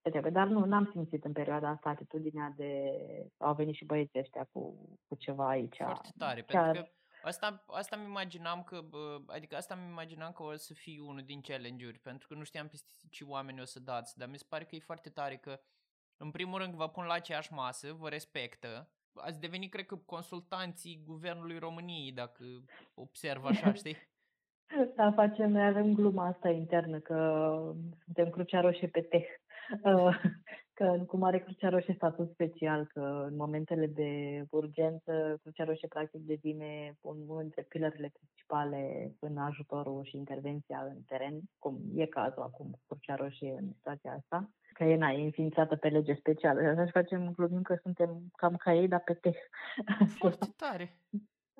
ce 0.02 0.10
trebuie. 0.10 0.32
Dar 0.32 0.48
nu, 0.48 0.66
n-am 0.66 0.90
simțit 0.92 1.26
în 1.26 1.32
perioada 1.32 1.70
asta 1.70 1.90
atitudinea 1.90 2.54
de 2.56 2.92
au 3.38 3.54
venit 3.54 3.76
și 3.76 3.86
băieții 3.86 4.20
ăștia 4.20 4.48
cu, 4.52 4.90
cu 5.08 5.16
ceva 5.16 5.50
aici. 5.50 5.78
Foarte 5.78 6.10
tare, 6.18 6.42
Chiar... 6.42 6.64
pentru 6.64 6.82
că 6.82 6.90
Asta, 7.22 7.64
asta 7.68 7.96
mi 7.96 8.06
imaginam 8.06 8.64
că, 8.64 8.86
adică 9.28 9.56
asta 9.56 9.76
mi 9.76 9.88
imaginam 9.90 10.32
că 10.32 10.44
o 10.44 10.56
să 10.56 10.74
fie 10.74 11.02
unul 11.02 11.22
din 11.22 11.42
challenge-uri, 11.42 12.00
pentru 12.00 12.28
că 12.28 12.34
nu 12.34 12.44
știam 12.44 12.68
peste 12.68 12.92
ce 13.10 13.24
oameni 13.24 13.62
o 13.62 13.66
să 13.66 13.80
dați, 13.80 14.18
dar 14.18 14.28
mi 14.28 14.38
se 14.38 14.46
pare 14.50 14.66
că 14.66 14.76
e 14.76 14.80
foarte 14.80 15.10
tare 15.10 15.38
că, 15.38 15.60
în 16.18 16.32
primul 16.32 16.60
rând, 16.60 16.74
vă 16.74 16.90
pun 16.90 17.06
la 17.06 17.14
aceeași 17.14 17.54
masă, 17.54 17.94
vă 17.94 18.10
respectă, 18.10 18.92
ați 19.22 19.40
devenit, 19.40 19.72
cred 19.72 19.86
că, 19.86 19.96
consultanții 19.96 21.04
Guvernului 21.06 21.58
României, 21.58 22.12
dacă 22.12 22.44
observ 22.94 23.46
așa, 23.46 23.74
știi? 23.82 23.98
Da, 24.96 25.12
facem, 25.12 25.52
noi 25.52 25.66
avem 25.66 25.94
gluma 25.94 26.26
asta 26.26 26.50
internă, 26.50 27.00
că 27.00 27.18
suntem 28.04 28.30
crucea 28.30 28.62
roșie 28.62 28.88
pe 28.88 29.02
teh. 29.02 29.26
că 30.80 31.04
cu 31.08 31.18
Mare 31.18 31.40
Crucea 31.40 31.70
Roșie 31.70 31.94
statut 31.94 32.30
special, 32.32 32.86
că 32.94 33.26
în 33.30 33.36
momentele 33.36 33.88
de 33.88 34.44
urgență 34.50 35.40
Crucea 35.42 35.64
Roșie 35.64 35.88
practic 35.88 36.22
devine 36.22 36.98
unul 37.02 37.40
dintre 37.42 37.62
pilările 37.62 38.12
principale 38.14 39.14
în 39.20 39.38
ajutorul 39.38 40.04
și 40.04 40.18
intervenția 40.18 40.80
în 40.90 41.02
teren, 41.08 41.40
cum 41.58 41.80
e 41.96 42.06
cazul 42.06 42.42
acum 42.42 42.72
cu 42.72 42.80
Crucea 42.88 43.16
Roșie 43.16 43.56
în 43.60 43.72
situația 43.74 44.12
asta, 44.12 44.50
că 44.80 44.86
e, 44.86 44.96
na, 44.96 45.10
e 45.12 45.24
înființată 45.24 45.76
pe 45.76 45.88
lege 45.88 46.14
specială. 46.14 46.62
Așa 46.62 46.86
facem 46.92 47.34
glumim 47.36 47.62
că 47.62 47.76
suntem 47.82 48.22
cam 48.36 48.56
ca 48.56 48.74
ei, 48.74 48.88
dar 48.88 49.02
pe 49.06 49.14
teh. 49.14 49.38
Foarte 50.18 50.48
tare! 50.64 50.98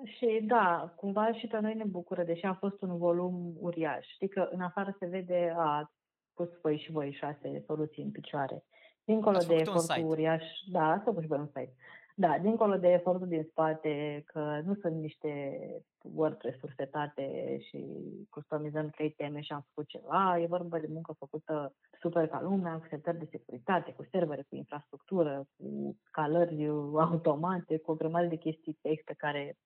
Și 0.04 0.44
da, 0.44 0.94
cumva 0.96 1.34
și 1.34 1.48
pe 1.48 1.60
noi 1.60 1.74
ne 1.74 1.84
bucură, 1.84 2.24
deși 2.24 2.46
a 2.46 2.54
fost 2.54 2.82
un 2.82 2.98
volum 2.98 3.54
uriaș. 3.60 4.08
Știi 4.08 4.28
că 4.28 4.50
în 4.52 4.62
afară 4.62 4.96
se 5.00 5.06
vede, 5.06 5.54
a 5.58 5.92
pus 6.34 6.50
voi 6.62 6.78
și 6.78 6.92
voi 6.92 7.12
șase 7.12 7.64
soluții 7.66 8.04
în 8.04 8.12
picioare. 8.12 8.64
Dincolo 9.04 9.36
Ați 9.36 9.48
de 9.48 9.56
efortul 9.56 10.06
uriaș, 10.06 10.44
da, 10.72 10.92
asta 10.92 11.12
și 11.22 11.28
un 11.30 11.48
site. 11.48 11.74
Da, 12.20 12.38
dincolo 12.38 12.78
de 12.78 12.88
efortul 12.88 13.28
din 13.28 13.48
spate, 13.50 14.24
că 14.26 14.62
nu 14.66 14.76
sunt 14.76 14.96
niște 14.96 15.60
WordPress-uri 16.02 16.74
setate 16.76 17.58
și 17.60 17.86
customizăm 18.30 18.90
trei 18.90 19.12
teme 19.12 19.42
și 19.42 19.52
am 19.52 19.66
făcut 19.68 19.90
ceva, 19.90 20.40
e 20.40 20.46
vorba 20.46 20.80
de 20.80 20.88
muncă 20.90 21.16
făcută 21.18 21.74
super 22.02 22.28
ca 22.28 22.42
lumea, 22.42 22.78
cu 22.78 22.86
setări 22.90 23.18
de 23.18 23.28
securitate, 23.32 23.92
cu 23.92 24.08
servere, 24.12 24.46
cu 24.50 24.56
infrastructură, 24.56 25.46
cu 25.58 25.96
scalări 26.08 26.68
automate, 26.96 27.78
cu 27.78 27.92
o 27.92 27.96
grămadă 27.96 28.28
de 28.28 28.36
chestii 28.36 28.80
text 28.82 29.06
pe 29.06 29.14
care 29.18 29.58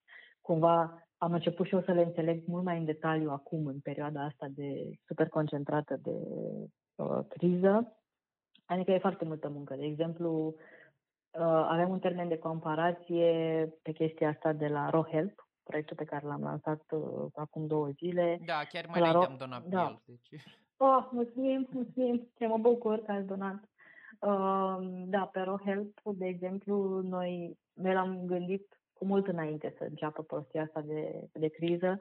cumva 0.41 1.07
am 1.17 1.33
început 1.33 1.65
și 1.65 1.74
eu 1.74 1.81
să 1.81 1.91
le 1.91 2.01
înțeleg 2.01 2.43
mult 2.45 2.63
mai 2.63 2.77
în 2.77 2.86
detaliu 2.86 3.29
acum, 3.29 3.65
în 3.65 3.79
perioada 3.79 4.24
asta 4.24 4.48
de 4.50 4.91
super 5.07 5.29
concentrată 5.29 6.00
de 6.01 6.17
uh, 6.95 7.19
criză. 7.27 7.98
Adică 8.65 8.91
e 8.91 8.98
foarte 8.98 9.25
multă 9.25 9.50
muncă. 9.50 9.75
De 9.75 9.86
exemplu, 9.86 10.45
uh, 10.45 10.53
avem 11.42 11.90
un 11.90 12.00
termen 12.00 12.28
de 12.28 12.38
comparație 12.38 13.70
pe 13.82 13.92
chestia 13.92 14.30
asta 14.30 14.54
de 14.54 14.68
la 14.68 14.90
RoHelp, 14.90 15.48
proiectul 15.63 15.96
pe 15.96 16.04
care 16.04 16.28
l-am 16.28 16.42
lansat 16.42 16.84
uh, 16.92 17.25
acum 17.36 17.68
două 17.68 17.90
zile. 17.90 18.40
Da, 18.46 18.62
chiar 18.70 18.86
mai 18.88 19.00
înainte 19.00 19.25
am 19.25 19.36
donat 19.38 19.66
da. 19.66 19.82
el. 19.82 20.02
Deci... 20.06 20.44
Oh, 20.78 21.08
mulțumim, 21.12 21.68
mulțumim, 21.72 22.32
ce 22.38 22.48
mă 22.48 22.58
bucur 22.58 23.00
că 23.00 23.12
ați 23.12 23.25
donat. 23.25 23.63
Uh, 24.20 24.78
da, 25.06 25.25
pe 25.25 25.40
RoHelp, 25.40 26.00
de 26.04 26.25
exemplu, 26.25 27.02
noi, 27.02 27.58
noi 27.74 27.94
l-am 27.94 28.25
gândit 28.25 28.78
cu 28.94 29.06
mult 29.06 29.28
înainte 29.28 29.74
să 29.78 29.84
înceapă 29.84 30.22
prostia 30.22 30.62
asta 30.62 30.82
de, 30.82 31.30
de 31.32 31.48
criză. 31.48 32.00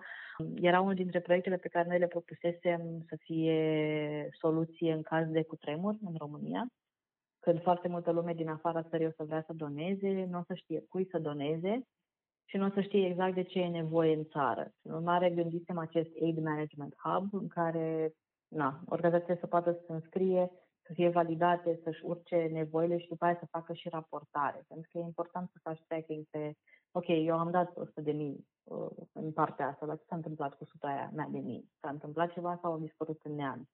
Era 0.55 0.81
unul 0.81 0.95
dintre 0.95 1.21
proiectele 1.21 1.57
pe 1.57 1.69
care 1.69 1.89
noi 1.89 1.99
le 1.99 2.07
propusesem 2.07 3.05
să 3.09 3.17
fie 3.21 4.29
soluție 4.41 4.93
în 4.93 5.03
caz 5.03 5.29
de 5.29 5.43
cutremur 5.43 5.97
în 6.05 6.15
România, 6.19 6.67
când 7.45 7.63
foarte 7.63 7.89
multă 7.89 8.11
lume 8.11 8.33
din 8.35 8.49
afara 8.49 8.83
țării 8.83 9.07
o 9.07 9.11
să 9.17 9.25
vrea 9.25 9.43
să 9.47 9.53
doneze, 9.53 10.27
nu 10.31 10.39
o 10.39 10.43
să 10.47 10.55
știe 10.55 10.85
cui 10.89 11.09
să 11.11 11.19
doneze 11.19 11.87
și 12.45 12.57
nu 12.57 12.67
o 12.67 12.71
să 12.75 12.81
știe 12.81 13.07
exact 13.07 13.35
de 13.35 13.43
ce 13.43 13.59
e 13.61 13.69
nevoie 13.69 14.15
în 14.15 14.25
țară. 14.25 14.73
În 14.83 14.95
urmare, 14.95 15.31
gândisem 15.31 15.79
acest 15.79 16.11
Aid 16.21 16.39
Management 16.39 16.95
Hub 17.05 17.35
în 17.35 17.49
care 17.49 18.13
na, 18.49 18.81
organizația 18.87 19.37
să 19.41 19.47
poată 19.47 19.73
să 19.73 19.83
se 19.87 19.93
înscrie, 19.93 20.51
să 20.87 20.93
fie 20.93 21.09
validate, 21.09 21.81
să-și 21.85 22.05
urce 22.05 22.49
nevoile 22.53 22.99
și 22.99 23.09
după 23.09 23.25
aia 23.25 23.37
să 23.39 23.47
facă 23.51 23.73
și 23.73 23.89
raportare. 23.89 24.65
Pentru 24.69 24.89
că 24.93 24.99
e 24.99 25.03
important 25.03 25.51
să 25.51 25.59
faci 25.63 25.83
tracking 25.87 26.25
pe 26.31 26.53
ok, 26.91 27.09
eu 27.09 27.39
am 27.39 27.51
dat 27.51 27.77
100 27.77 28.01
de 28.01 28.13
mii 28.13 28.47
uh, 28.65 28.91
în 29.13 29.33
partea 29.33 29.67
asta, 29.69 29.87
dar 29.87 29.97
ce 29.97 30.05
s-a 30.09 30.17
întâmplat 30.17 30.55
cu 30.55 30.63
100 30.65 30.87
aia 30.87 31.11
mea 31.15 31.29
de 31.31 31.39
mii? 31.39 31.71
S-a 31.81 31.89
întâmplat 31.89 32.33
ceva 32.33 32.59
sau 32.63 32.73
au 32.73 32.79
dispărut 32.79 33.21
în 33.23 33.35
neam? 33.35 33.69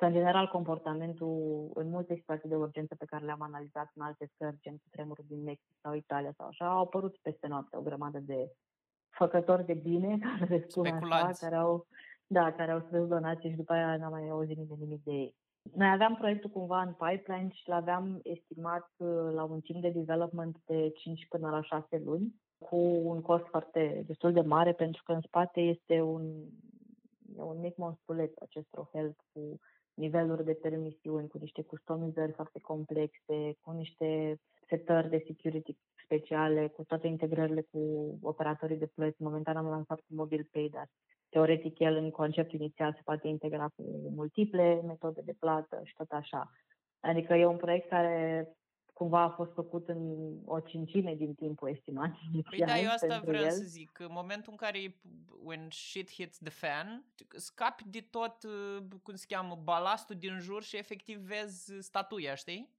Că, 0.00 0.06
în 0.06 0.12
general, 0.12 0.48
comportamentul 0.48 1.70
în 1.74 1.88
multe 1.88 2.14
situații 2.14 2.48
de 2.48 2.56
urgență 2.56 2.94
pe 2.94 3.04
care 3.04 3.24
le-am 3.24 3.42
analizat 3.42 3.90
în 3.94 4.02
alte 4.02 4.30
țări, 4.36 4.58
gen 4.60 4.72
cu 4.72 4.88
tremurul 4.90 5.24
din 5.28 5.42
Mexic 5.42 5.76
sau 5.82 5.94
Italia 5.94 6.32
sau 6.36 6.46
așa, 6.46 6.70
au 6.70 6.82
apărut 6.82 7.16
peste 7.16 7.46
noapte 7.46 7.76
o 7.76 7.80
grămadă 7.80 8.18
de 8.18 8.52
făcători 9.08 9.66
de 9.66 9.74
bine, 9.74 10.18
care 10.26 10.44
le 10.44 10.66
spun 10.68 10.86
așa, 10.86 11.30
care 11.40 11.54
au, 11.54 11.86
da, 12.26 12.52
care 12.52 12.70
au 12.70 12.80
strâns 12.80 13.08
donații 13.08 13.50
și 13.50 13.56
după 13.56 13.72
aia 13.72 13.96
n-am 13.96 14.10
mai 14.10 14.28
auzit 14.28 14.56
nimeni 14.56 14.80
nimic 14.80 15.04
de 15.04 15.12
ei. 15.12 15.34
Noi 15.74 15.90
aveam 15.90 16.14
proiectul 16.14 16.50
cumva 16.50 16.82
în 16.82 16.92
pipeline 16.92 17.48
și 17.52 17.68
l-aveam 17.68 18.20
estimat 18.22 18.90
uh, 18.96 19.32
la 19.32 19.44
un 19.44 19.60
timp 19.60 19.80
de 19.82 19.90
development 19.90 20.56
de 20.66 20.90
5 20.90 21.26
până 21.28 21.50
la 21.50 21.62
6 21.62 22.02
luni 22.04 22.34
cu 22.58 22.76
un 23.04 23.20
cost 23.22 23.44
foarte 23.44 24.02
destul 24.06 24.32
de 24.32 24.40
mare, 24.40 24.72
pentru 24.72 25.02
că 25.04 25.12
în 25.12 25.20
spate 25.20 25.60
este 25.60 26.00
un, 26.00 26.22
un 27.36 27.60
mic 27.60 27.76
monstruleț 27.76 28.32
acest 28.40 28.66
RoHelp 28.70 29.16
cu 29.32 29.60
niveluri 30.00 30.44
de 30.44 30.52
permisiuni, 30.52 31.28
cu 31.28 31.38
niște 31.38 31.62
customizări 31.62 32.32
foarte 32.32 32.58
complexe, 32.60 33.36
cu 33.60 33.70
niște 33.70 34.36
setări 34.68 35.08
de 35.08 35.24
security 35.26 35.76
speciale, 36.04 36.68
cu 36.68 36.84
toate 36.84 37.06
integrările 37.06 37.60
cu 37.70 37.80
operatorii 38.22 38.76
de 38.76 38.90
plăți. 38.94 39.22
Momentan 39.22 39.56
am 39.56 39.66
lansat 39.66 39.98
cu 39.98 40.14
Mobile 40.14 40.48
Pay, 40.52 40.68
dar 40.72 40.86
teoretic 41.28 41.78
el 41.78 41.94
în 41.96 42.10
concept 42.10 42.52
inițial 42.52 42.92
se 42.94 43.00
poate 43.04 43.28
integra 43.28 43.68
cu 43.76 43.82
multiple 44.14 44.80
metode 44.86 45.20
de 45.24 45.34
plată 45.38 45.80
și 45.84 45.94
tot 45.96 46.10
așa. 46.10 46.50
Adică 47.00 47.34
e 47.34 47.46
un 47.46 47.56
proiect 47.56 47.88
care 47.88 48.48
cumva 49.00 49.22
a 49.22 49.28
fost 49.28 49.52
făcut 49.52 49.88
în 49.88 50.32
o 50.44 50.60
cincime 50.60 51.14
din 51.14 51.34
timpul 51.34 51.68
estimat. 51.68 52.10
Păi 52.50 52.58
da, 52.58 52.78
eu 52.78 52.90
asta 52.90 53.20
vreau 53.24 53.44
el. 53.44 53.50
să 53.50 53.62
zic. 53.62 53.98
În 53.98 54.10
momentul 54.10 54.50
în 54.50 54.56
care 54.56 54.78
when 55.42 55.66
shit 55.70 56.10
hits 56.10 56.38
the 56.38 56.50
fan, 56.50 57.04
scapi 57.28 57.82
de 57.86 58.06
tot, 58.10 58.42
uh, 58.42 58.84
cum 59.02 59.14
se 59.14 59.24
cheamă, 59.28 59.60
balastul 59.62 60.16
din 60.16 60.38
jur 60.38 60.62
și 60.62 60.76
efectiv 60.76 61.18
vezi 61.18 61.72
statuia, 61.78 62.34
știi? 62.34 62.74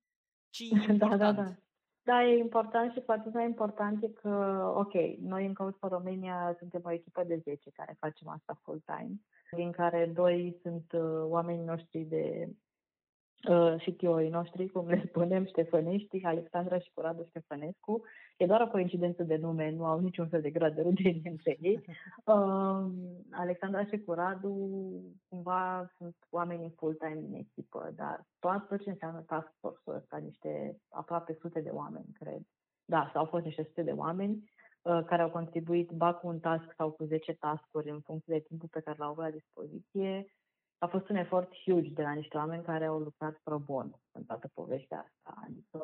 Ce 0.50 0.64
e 0.64 0.68
important. 0.76 1.20
da, 1.20 1.32
da, 1.32 1.42
da. 1.42 1.56
Da, 2.04 2.24
e 2.24 2.38
important 2.38 2.92
și 2.92 3.00
poate 3.00 3.30
mai 3.34 3.46
important 3.46 4.04
e 4.04 4.08
că, 4.08 4.64
ok, 4.76 4.94
noi 5.20 5.46
în 5.46 5.54
Căut 5.54 5.78
pe 5.78 5.88
România 5.88 6.56
suntem 6.60 6.82
o 6.84 6.92
echipă 6.92 7.24
de 7.24 7.36
10 7.36 7.70
care 7.70 7.96
facem 8.00 8.28
asta 8.28 8.60
full-time, 8.62 9.22
din 9.52 9.72
care 9.72 10.12
doi 10.14 10.60
sunt 10.62 10.92
uh, 10.92 11.24
oamenii 11.24 11.66
noștri 11.66 12.00
de 12.00 12.50
uh, 13.50 13.76
CTO-ii 13.86 14.30
noștri, 14.30 14.70
cum 14.70 14.88
le 14.88 15.04
spunem, 15.08 15.46
Ștefănești, 15.46 16.24
Alexandra 16.24 16.80
și 16.80 16.92
Coradu 16.94 17.24
Ștefănescu. 17.28 18.02
E 18.38 18.46
doar 18.46 18.62
o 18.62 18.68
coincidență 18.68 19.24
de 19.24 19.36
nume, 19.36 19.72
nu 19.72 19.86
au 19.86 20.00
niciun 20.00 20.28
fel 20.28 20.42
de 20.42 20.50
grad 20.50 20.76
de 20.76 20.82
rudenie 20.82 21.30
între 21.36 21.58
ei. 21.62 21.84
Uh, 22.26 22.86
Alexandra 23.32 23.86
și 23.86 24.04
Coradu 24.06 24.54
cumva 25.30 25.92
sunt 25.98 26.16
oameni 26.30 26.74
full-time 26.78 27.22
din 27.22 27.34
echipă, 27.34 27.92
dar 27.96 28.26
tot 28.40 28.82
ce 28.82 28.90
înseamnă 28.90 29.24
task 29.28 29.52
force-ul 29.60 29.96
ăsta, 29.96 30.18
niște 30.18 30.78
aproape 30.90 31.38
sute 31.40 31.62
de 31.62 31.70
oameni, 31.70 32.16
cred. 32.20 32.42
Da, 32.86 33.10
sau 33.14 33.22
au 33.22 33.28
fost 33.28 33.46
niște 33.46 33.64
sute 33.64 33.84
de 33.84 33.92
oameni 33.92 34.52
uh, 34.82 35.02
care 35.06 35.22
au 35.22 35.30
contribuit 35.30 35.92
ba 35.92 36.14
cu 36.14 36.28
un 36.28 36.40
task 36.40 36.74
sau 36.78 36.92
cu 36.92 37.04
10 37.04 37.34
task-uri 37.34 37.90
în 37.90 38.00
funcție 38.00 38.34
de 38.34 38.46
timpul 38.48 38.68
pe 38.72 38.80
care 38.80 38.98
l-au 39.00 39.10
avut 39.10 39.24
la 39.24 39.30
dispoziție 39.30 40.26
a 40.84 40.88
fost 40.88 41.10
un 41.10 41.16
efort 41.16 41.54
huge 41.64 41.90
de 41.90 42.02
la 42.02 42.12
niște 42.12 42.38
oameni 42.38 42.64
care 42.64 42.86
au 42.86 43.00
lucrat 43.00 43.40
pro 43.44 43.58
bono 43.60 44.00
în 44.12 44.24
toată 44.24 44.50
povestea 44.54 44.98
asta. 44.98 45.42
Adică 45.46 45.80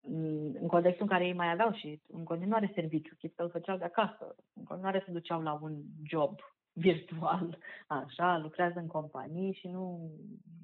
mm, 0.00 0.56
în 0.60 0.66
contextul 0.66 1.02
în 1.02 1.08
care 1.08 1.26
ei 1.26 1.32
mai 1.32 1.50
aveau 1.50 1.72
și 1.72 2.00
în 2.08 2.24
continuare 2.24 2.70
serviciu, 2.74 3.14
chit 3.18 3.34
că 3.34 3.42
îl 3.42 3.50
făceau 3.50 3.76
de 3.76 3.84
acasă, 3.84 4.34
în 4.54 4.64
continuare 4.64 5.02
se 5.06 5.12
duceau 5.12 5.42
la 5.42 5.58
un 5.62 5.82
job 6.02 6.38
virtual, 6.86 7.58
așa, 7.86 8.38
lucrează 8.38 8.78
în 8.78 8.86
companii 8.86 9.52
și 9.52 9.68
nu, 9.68 10.10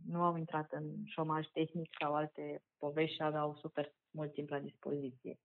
nu 0.07 0.23
au 0.23 0.37
intrat 0.37 0.73
în 0.73 0.85
șomaj 1.05 1.47
tehnic 1.47 1.91
sau 2.01 2.15
alte 2.15 2.63
povești 2.79 3.15
și 3.15 3.23
aveau 3.23 3.57
super 3.61 3.93
mult 4.11 4.33
timp 4.33 4.49
la 4.49 4.59
dispoziție. 4.59 5.39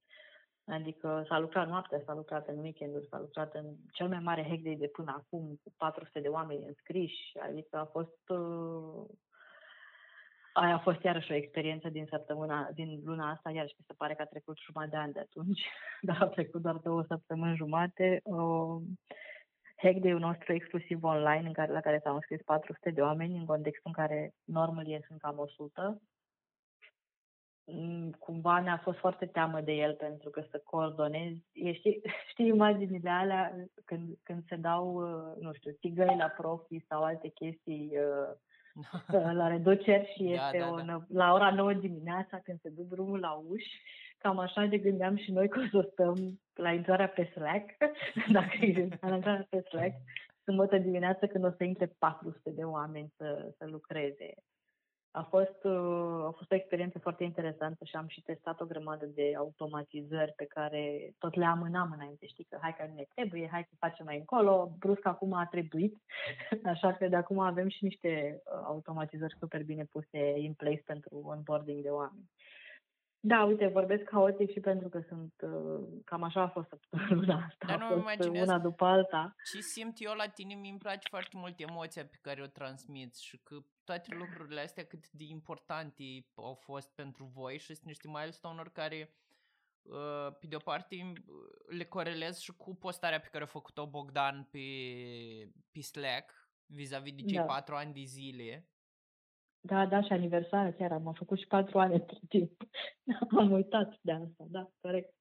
Adică 0.67 1.24
s-a 1.27 1.39
lucrat 1.39 1.67
noaptea, 1.67 2.01
s-a 2.05 2.13
lucrat 2.13 2.48
în 2.48 2.57
weekend 2.57 3.07
s-a 3.10 3.19
lucrat 3.19 3.53
în 3.53 3.75
cel 3.91 4.07
mai 4.07 4.19
mare 4.19 4.48
hack 4.48 4.62
day 4.62 4.75
de 4.75 4.88
până 4.88 5.13
acum, 5.17 5.60
cu 5.63 5.74
400 5.77 6.19
de 6.19 6.27
oameni 6.27 6.65
înscriși, 6.65 7.38
adică 7.39 7.77
a 7.77 7.86
fost 7.86 8.29
uh, 8.29 9.05
aia 10.53 10.74
a 10.74 10.79
fost 10.79 11.03
iarăși 11.03 11.31
o 11.31 11.36
experiență 11.36 11.89
din 11.89 12.05
săptămâna, 12.10 12.69
din 12.74 13.01
luna 13.03 13.31
asta, 13.31 13.51
iarăși 13.51 13.75
mi 13.77 13.86
se 13.88 13.93
pare 13.98 14.13
că 14.13 14.22
a 14.22 14.25
trecut 14.25 14.57
jumătate 14.57 14.91
de 14.91 15.01
ani 15.01 15.13
de 15.13 15.19
atunci, 15.19 15.62
dar 16.07 16.22
a 16.22 16.27
trecut 16.27 16.62
doar 16.62 16.75
două 16.75 17.03
săptămâni 17.07 17.55
jumate. 17.55 18.19
Uh, 18.24 18.81
hack 19.75 19.98
day-ul 19.98 20.19
nostru 20.19 20.53
exclusiv 20.53 21.03
online, 21.03 21.48
în 21.48 21.53
care, 21.53 21.72
la 21.72 21.79
care 21.79 22.00
s-au 22.03 22.15
înscris 22.15 22.41
400 22.41 22.89
de 22.89 23.01
oameni, 23.01 23.38
în 23.38 23.45
contextul 23.45 23.91
în 23.95 24.03
care 24.03 24.34
normul 24.43 25.03
sunt 25.07 25.19
cam 25.19 25.38
100. 25.38 26.01
Mm, 27.67 28.12
cumva 28.19 28.60
ne-a 28.60 28.79
fost 28.84 28.98
foarte 28.98 29.25
teamă 29.25 29.62
de 29.62 29.72
el 29.72 29.93
pentru 29.93 30.29
că 30.29 30.43
să 30.51 30.62
coordonezi. 30.63 31.43
Știi, 31.74 32.01
știi 32.31 32.48
imaginile 32.48 33.10
alea 33.10 33.55
când, 33.86 34.17
când 34.24 34.43
se 34.48 34.55
dau, 34.55 34.95
uh, 34.95 35.43
nu 35.43 35.53
știu, 35.53 35.72
tigăi 35.72 36.15
la 36.17 36.27
profi 36.27 36.86
sau 36.88 37.03
alte 37.03 37.27
chestii 37.27 37.91
uh, 37.98 39.34
la 39.39 39.48
reduceri 39.48 40.13
și 40.15 40.24
da, 40.24 40.31
este 40.31 40.57
da, 40.57 40.75
da, 40.75 40.84
da. 40.84 41.05
la 41.07 41.34
ora 41.34 41.51
9 41.51 41.74
dimineața 41.74 42.39
când 42.39 42.60
se 42.62 42.69
dă 42.69 42.81
drumul 42.81 43.19
la 43.19 43.43
uși 43.50 43.81
cam 44.17 44.39
așa 44.39 44.65
de 44.65 44.77
gândeam 44.77 45.15
și 45.15 45.31
noi 45.31 45.50
că 45.50 45.60
o 45.60 45.81
să 45.81 45.89
stăm 45.91 46.39
la 46.53 46.72
intrarea 46.72 47.07
pe 47.07 47.24
Slack, 47.24 47.69
dacă 48.38 48.55
e 48.60 48.74
la 49.01 49.13
intrarea 49.13 49.48
pe 49.50 49.62
Slack, 49.62 49.95
sâmbătă 50.43 50.77
dimineață 50.77 51.27
când 51.27 51.45
o 51.45 51.51
să 51.57 51.63
intre 51.63 51.95
400 52.00 52.50
de 52.50 52.63
oameni 52.63 53.13
să, 53.17 53.53
să 53.57 53.65
lucreze. 53.65 54.34
A 55.15 55.22
fost, 55.29 55.63
uh, 55.63 56.25
a 56.29 56.34
fost 56.38 56.51
o 56.51 56.55
experiență 56.55 57.00
foarte 57.00 57.24
interesantă 57.24 57.86
și 57.86 57.95
am 57.95 58.07
și 58.07 58.22
testat 58.22 58.62
o 58.62 58.65
grămadă 58.65 59.05
de 59.05 59.34
automatizări 59.38 60.34
pe 60.36 60.45
care 60.45 61.13
tot 61.17 61.36
le 61.36 61.45
amânam 61.45 61.91
înainte. 61.93 62.25
Știi 62.25 62.48
că 62.50 62.57
hai 62.62 62.75
că 62.75 62.86
nu 62.88 62.93
ne 62.93 63.05
trebuie, 63.13 63.50
hai 63.51 63.67
să 63.69 63.75
facem 63.79 64.05
mai 64.05 64.17
încolo, 64.17 64.75
brusc 64.79 65.05
acum 65.05 65.34
a 65.34 65.45
trebuit. 65.45 65.98
Așa 66.74 66.93
că 66.93 67.07
de 67.07 67.15
acum 67.15 67.39
avem 67.39 67.67
și 67.69 67.84
niște 67.84 68.41
uh, 68.43 68.62
automatizări 68.63 69.36
super 69.39 69.63
bine 69.63 69.86
puse 69.86 70.34
in 70.38 70.53
place 70.53 70.84
pentru 70.86 71.22
onboarding 71.24 71.81
de 71.81 71.89
oameni. 71.89 72.29
Da, 73.27 73.44
uite, 73.44 73.67
vorbesc 73.67 74.10
haotic 74.12 74.51
și 74.51 74.60
pentru 74.60 74.89
că 74.89 75.01
sunt, 75.08 75.34
uh, 75.41 75.88
cam 76.03 76.24
așa 76.24 76.41
a 76.41 76.48
fost 76.48 76.74
luna 77.10 77.36
asta, 77.48 77.65
Dar 77.67 77.77
nu 77.77 77.86
a 77.86 77.88
fost 77.88 78.01
imaginez 78.01 78.48
una 78.48 78.60
după 78.60 78.86
alta. 78.86 79.36
Și 79.44 79.62
simt 79.62 79.96
eu 80.00 80.13
la 80.13 80.27
tine, 80.27 80.53
mi-mi 80.53 80.77
place 80.77 81.08
foarte 81.10 81.38
mult 81.38 81.60
emoția 81.60 82.05
pe 82.05 82.17
care 82.22 82.41
o 82.41 82.48
transmiți 82.48 83.25
și 83.25 83.38
că 83.38 83.55
toate 83.84 84.15
lucrurile 84.15 84.62
astea 84.62 84.86
cât 84.86 85.10
de 85.10 85.24
importante 85.24 86.03
au 86.36 86.53
fost 86.53 86.96
pentru 86.96 87.32
voi 87.34 87.58
și 87.58 87.74
sunt 87.74 87.86
niște 87.86 88.08
milestone-uri 88.08 88.72
care 88.72 89.13
uh, 89.82 90.36
pe 90.39 90.48
de 90.48 90.55
o 90.55 90.60
parte 90.60 91.13
le 91.67 91.86
corelez 91.86 92.39
și 92.39 92.51
cu 92.51 92.75
postarea 92.75 93.20
pe 93.20 93.29
care 93.32 93.44
a 93.44 93.48
făcut-o 93.48 93.88
Bogdan 93.88 94.48
pe, 94.51 94.60
pe 95.72 95.82
Slack 95.82 96.50
vis-a-vis 96.65 97.13
de 97.13 97.22
cei 97.22 97.38
da. 97.38 97.44
patru 97.44 97.75
ani 97.75 97.94
de 97.94 98.03
zile 98.03 98.70
da, 99.65 99.86
da, 99.86 100.01
și 100.01 100.12
aniversarea 100.12 100.74
chiar 100.74 100.91
am 100.91 101.13
făcut 101.17 101.39
și 101.39 101.48
patru 101.48 101.79
ani 101.79 101.93
între 101.93 102.19
timp. 102.29 102.62
am 103.39 103.51
uitat 103.51 103.98
de 104.01 104.12
asta, 104.12 104.45
da, 104.48 104.72
corect. 104.81 105.13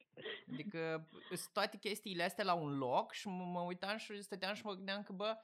Adică 0.53 1.09
sunt 1.29 1.53
toate 1.53 1.77
chestiile 1.77 2.23
astea 2.23 2.45
la 2.45 2.55
un 2.55 2.79
loc 2.79 3.13
și 3.13 3.29
mă, 3.29 3.45
mă 3.45 3.61
uitam 3.61 3.97
și 3.97 4.23
stăteam 4.23 4.55
și 4.55 4.65
mă 4.65 4.73
gândeam 4.73 5.03
că, 5.03 5.13
bă, 5.13 5.37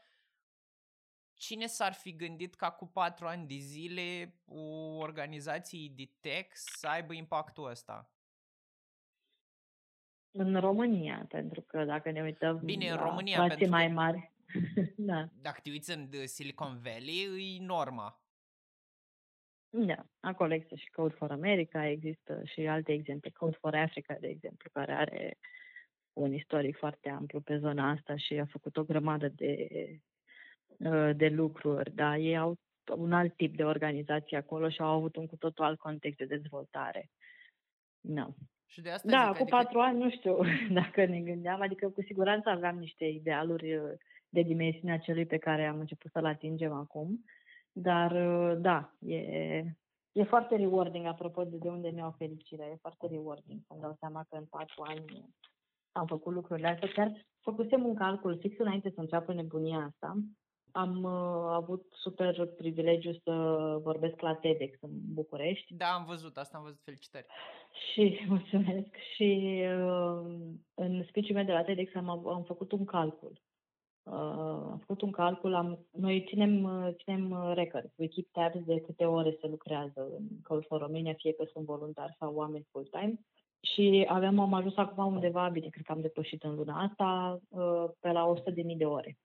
cine 1.35 1.66
s-ar 1.66 1.92
fi 1.92 2.16
gândit 2.16 2.54
ca 2.54 2.71
cu 2.71 2.87
patru 2.87 3.26
ani 3.26 3.47
de 3.47 3.57
zile 3.57 4.35
o 4.45 4.97
organizație 4.97 5.92
de 5.95 6.11
tech 6.21 6.50
să 6.52 6.88
aibă 6.88 7.12
impactul 7.12 7.71
ăsta? 7.71 8.11
În 10.30 10.61
România, 10.61 11.25
pentru 11.28 11.61
că 11.61 11.85
dacă 11.85 12.11
ne 12.11 12.23
uităm 12.23 12.61
Bine, 12.64 12.90
în 12.90 12.97
România, 12.97 13.47
pentru 13.47 13.69
mai 13.69 13.88
mari. 13.88 14.33
da. 14.97 15.28
Dacă 15.40 15.61
te 15.62 15.71
uiți 15.71 15.90
în 15.90 16.26
Silicon 16.26 16.80
Valley, 16.83 17.57
e 17.57 17.64
norma. 17.64 18.21
Da, 19.73 20.04
acolo 20.21 20.54
există 20.54 20.75
și 20.75 20.91
Code 20.91 21.15
for 21.15 21.30
America, 21.30 21.87
există 21.87 22.41
și 22.45 22.67
alte 22.67 22.93
exemple, 22.93 23.30
Code 23.30 23.56
for 23.61 23.75
Africa, 23.75 24.17
de 24.21 24.28
exemplu, 24.28 24.71
care 24.73 24.93
are 24.93 25.39
un 26.13 26.35
istoric 26.35 26.76
foarte 26.76 27.09
amplu 27.09 27.41
pe 27.41 27.59
zona 27.59 27.91
asta 27.91 28.17
și 28.17 28.35
a 28.35 28.45
făcut 28.45 28.76
o 28.76 28.85
grămadă 28.85 29.28
de, 29.28 29.69
uh, 30.78 31.11
de 31.17 31.28
lucruri, 31.28 31.95
dar 31.95 32.17
ei 32.17 32.37
au 32.37 32.59
un 32.97 33.13
alt 33.13 33.37
tip 33.37 33.56
de 33.56 33.65
organizație 33.65 34.37
acolo 34.37 34.69
și 34.69 34.80
au 34.80 34.97
avut 34.97 35.17
un 35.17 35.26
cu 35.26 35.37
totul 35.37 35.65
alt 35.65 35.78
context 35.78 36.19
de 36.19 36.25
dezvoltare. 36.25 37.11
No. 38.00 38.26
Și 38.67 38.80
de 38.80 38.91
asta 38.91 39.09
da, 39.09 39.19
zic, 39.19 39.37
cu 39.37 39.43
adică... 39.43 39.56
patru 39.56 39.78
ani 39.78 39.99
nu 39.99 40.11
știu 40.11 40.39
dacă 40.80 41.04
ne 41.04 41.21
gândeam, 41.21 41.61
adică 41.61 41.89
cu 41.89 42.02
siguranță 42.02 42.49
aveam 42.49 42.78
niște 42.78 43.04
idealuri 43.04 43.76
uh, 43.76 43.93
de 44.28 44.43
dimensiunea 44.43 44.99
celui 44.99 45.26
pe 45.26 45.39
care 45.39 45.67
am 45.67 45.78
început 45.78 46.11
să-l 46.11 46.25
atingem 46.25 46.73
acum. 46.73 47.25
Dar, 47.73 48.11
uh, 48.13 48.59
da, 48.61 48.93
e, 48.99 49.17
e 50.13 50.25
foarte 50.25 50.56
rewarding, 50.56 51.06
apropo 51.06 51.45
de, 51.45 51.56
de 51.56 51.69
unde 51.69 51.89
ne 51.89 51.99
iau 51.99 52.15
fericirea, 52.19 52.67
e 52.67 52.76
foarte 52.80 53.06
rewarding 53.06 53.61
să-mi 53.67 53.80
dau 53.80 53.97
seama 53.99 54.25
că 54.28 54.37
în 54.37 54.45
patru 54.45 54.83
ani 54.83 55.04
am 55.93 56.06
făcut 56.06 56.33
lucrurile 56.33 56.69
astea. 56.69 56.89
Chiar 56.89 57.26
făcusem 57.41 57.85
un 57.85 57.95
calcul 57.95 58.39
fix 58.39 58.59
înainte 58.59 58.91
să 58.95 59.00
înceapă 59.00 59.33
nebunia 59.33 59.78
asta. 59.78 60.17
Am 60.73 61.02
uh, 61.02 61.52
avut 61.52 61.87
super 61.91 62.47
privilegiu 62.56 63.13
să 63.13 63.33
vorbesc 63.83 64.21
la 64.21 64.35
TEDx 64.35 64.80
în 64.80 64.91
București. 64.93 65.75
Da, 65.75 65.87
am 65.87 66.04
văzut, 66.04 66.37
asta 66.37 66.56
am 66.56 66.63
văzut, 66.63 66.80
felicitări. 66.85 67.26
Și, 67.93 68.19
mulțumesc, 68.28 68.95
și 69.15 69.61
uh, 69.63 70.23
în 70.75 71.04
speech 71.09 71.33
meu 71.33 71.45
de 71.45 71.52
la 71.52 71.63
TEDx 71.63 71.95
am, 71.95 72.09
am 72.09 72.43
făcut 72.47 72.73
un 72.73 72.85
calcul 72.85 73.41
am 74.04 74.78
făcut 74.78 75.00
un 75.00 75.10
calcul, 75.10 75.54
am, 75.54 75.86
noi 75.91 76.25
ținem, 76.28 76.69
ținem 77.02 77.52
record, 77.52 77.93
we 77.97 78.06
keep 78.06 78.28
tabs 78.32 78.65
de 78.65 78.80
câte 78.80 79.04
ore 79.04 79.36
se 79.41 79.47
lucrează 79.47 80.08
în 80.19 80.26
Code 80.43 80.67
for 80.67 80.80
Romania, 80.80 81.15
fie 81.15 81.32
că 81.32 81.45
sunt 81.52 81.65
voluntari 81.65 82.17
sau 82.19 82.34
oameni 82.34 82.67
full-time. 82.71 83.21
Și 83.60 84.06
aveam, 84.08 84.39
am 84.39 84.54
ajuns 84.54 84.76
acum 84.76 85.06
undeva, 85.06 85.49
bine, 85.49 85.69
cred 85.69 85.84
că 85.84 85.93
am 85.93 86.00
depășit 86.00 86.43
în 86.43 86.54
luna 86.54 86.82
asta, 86.82 87.41
pe 88.00 88.10
la 88.10 88.32
100.000 88.34 88.76
de 88.76 88.86
ore 88.86 89.19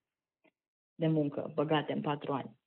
de 0.95 1.07
muncă 1.07 1.51
băgate 1.53 1.93
în 1.93 2.01
patru 2.01 2.33
ani. 2.33 2.57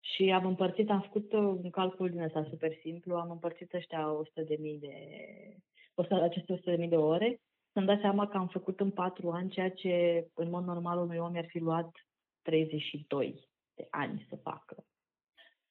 Și 0.00 0.30
am 0.30 0.46
împărțit, 0.46 0.90
am 0.90 1.00
făcut 1.00 1.32
un 1.32 1.70
calcul 1.70 2.10
din 2.10 2.20
ăsta 2.20 2.46
super 2.50 2.72
simplu, 2.82 3.14
am 3.16 3.30
împărțit 3.30 3.72
ăștia 3.72 4.06
100.000 4.22 4.78
de, 4.80 4.94
100, 5.94 6.14
aceste 6.14 6.60
100.000 6.76 6.88
de 6.88 6.96
ore 6.96 7.40
să-mi 7.72 7.86
dau 7.86 7.98
seama 8.00 8.28
că 8.28 8.36
am 8.36 8.48
făcut 8.48 8.80
în 8.80 8.90
patru 8.90 9.30
ani 9.30 9.50
ceea 9.50 9.70
ce 9.70 10.26
în 10.34 10.50
mod 10.50 10.64
normal 10.64 10.98
unui 10.98 11.18
om 11.18 11.36
ar 11.36 11.46
fi 11.46 11.58
luat 11.58 11.90
32 12.42 13.48
de 13.74 13.86
ani 13.90 14.26
să 14.28 14.36
facă. 14.36 14.84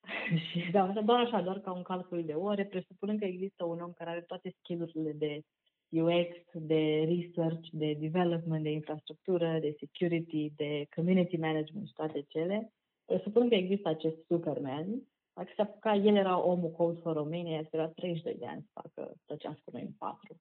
și 0.50 0.72
da, 0.72 0.88
doar 0.88 1.20
așa, 1.20 1.42
doar 1.42 1.60
ca 1.60 1.72
un 1.72 1.82
calcul 1.82 2.26
de 2.26 2.34
ore, 2.34 2.66
presupunând 2.66 3.20
că 3.20 3.26
există 3.26 3.66
un 3.66 3.80
om 3.80 3.92
care 3.92 4.10
are 4.10 4.22
toate 4.22 4.56
skillurile 4.58 5.12
de 5.12 5.42
UX, 5.90 6.36
de 6.54 7.04
research, 7.08 7.68
de 7.72 7.94
development, 7.94 8.64
de 8.64 8.72
infrastructură, 8.72 9.60
de 9.60 9.76
security, 9.80 10.52
de 10.56 10.86
community 10.96 11.38
management 11.38 11.88
și 11.88 11.94
toate 11.94 12.26
cele, 12.28 12.74
presupun 13.06 13.50
că 13.50 13.56
există 13.56 13.90
acest 13.90 14.26
Superman, 14.28 15.02
dacă 15.34 15.52
se 15.56 15.62
apuca, 15.62 15.96
el 15.96 16.16
era 16.16 16.44
omul 16.44 16.72
Code 16.72 17.00
for 17.00 17.14
Romania, 17.14 17.60
a 17.60 17.68
durat 17.72 17.94
32 17.94 18.36
de 18.40 18.46
ani 18.46 18.62
să 18.62 18.70
facă 18.82 19.14
tot 19.26 19.40
ce 19.40 19.48
am 19.48 19.56
spus 19.56 19.74
noi 19.74 19.82
în 19.82 19.92
patru. 19.98 20.40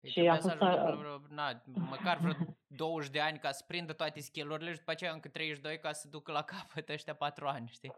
Deci 0.00 0.12
și 0.12 0.20
a 0.20 0.34
fost... 0.34 0.56
Să 0.56 0.96
vreo, 0.98 1.20
na, 1.28 1.62
măcar 1.90 2.18
vreo 2.18 2.32
20 2.66 3.10
de 3.10 3.20
ani 3.20 3.38
ca 3.38 3.50
să 3.50 3.64
prindă 3.66 3.92
toate 3.92 4.20
skill-urile 4.20 4.70
și 4.70 4.78
după 4.78 4.90
aceea 4.90 5.12
încă 5.12 5.28
32 5.28 5.78
ca 5.78 5.92
să 5.92 6.08
ducă 6.10 6.32
la 6.32 6.42
capăt 6.42 6.88
ăștia 6.88 7.14
4 7.14 7.46
ani, 7.46 7.68
știi? 7.72 7.92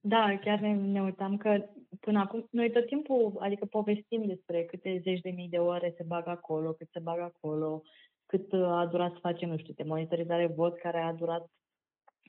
Da, 0.00 0.38
chiar 0.40 0.58
ne, 0.58 0.74
ne 0.74 1.02
uitam 1.02 1.36
că 1.36 1.64
până 2.00 2.18
acum, 2.18 2.48
noi 2.50 2.70
tot 2.70 2.86
timpul, 2.86 3.36
adică 3.38 3.64
povestim 3.64 4.26
despre 4.26 4.64
câte 4.64 5.00
zeci 5.02 5.20
de 5.20 5.30
mii 5.30 5.48
de 5.48 5.58
ore 5.58 5.94
se 5.96 6.04
bagă 6.06 6.30
acolo, 6.30 6.72
cât 6.72 6.88
se 6.92 6.98
bagă 6.98 7.22
acolo, 7.22 7.82
cât 8.26 8.52
a 8.52 8.86
durat 8.90 9.12
să 9.12 9.18
facem, 9.20 9.48
nu 9.48 9.56
știu, 9.56 9.72
de 9.76 9.82
monitorizare 9.82 10.46
vot 10.46 10.78
care 10.78 11.00
a 11.00 11.12
durat 11.12 11.50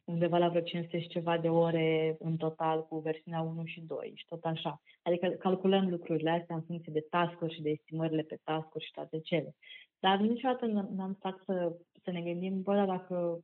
undeva 0.07 0.37
la 0.37 0.49
vreo 0.49 0.61
500 0.61 0.99
și 0.99 1.07
ceva 1.07 1.37
de 1.37 1.49
ore 1.49 2.15
în 2.19 2.37
total 2.37 2.87
cu 2.87 2.99
versiunea 2.99 3.41
1 3.41 3.65
și 3.65 3.81
2 3.81 4.11
și 4.15 4.25
tot 4.25 4.43
așa. 4.43 4.81
Adică 5.01 5.27
calculăm 5.27 5.89
lucrurile 5.89 6.29
astea 6.29 6.55
în 6.55 6.61
funcție 6.61 6.93
de 6.93 7.05
task 7.09 7.47
și 7.47 7.61
de 7.61 7.69
estimările 7.69 8.21
pe 8.21 8.39
task 8.43 8.67
și 8.79 8.91
toate 8.91 9.19
cele. 9.19 9.55
Dar 9.99 10.19
niciodată 10.19 10.65
n-am 10.65 11.13
stat 11.17 11.37
să, 11.45 11.75
să 12.03 12.11
ne 12.11 12.21
gândim, 12.21 12.61
bă, 12.61 12.85
dacă 12.85 13.39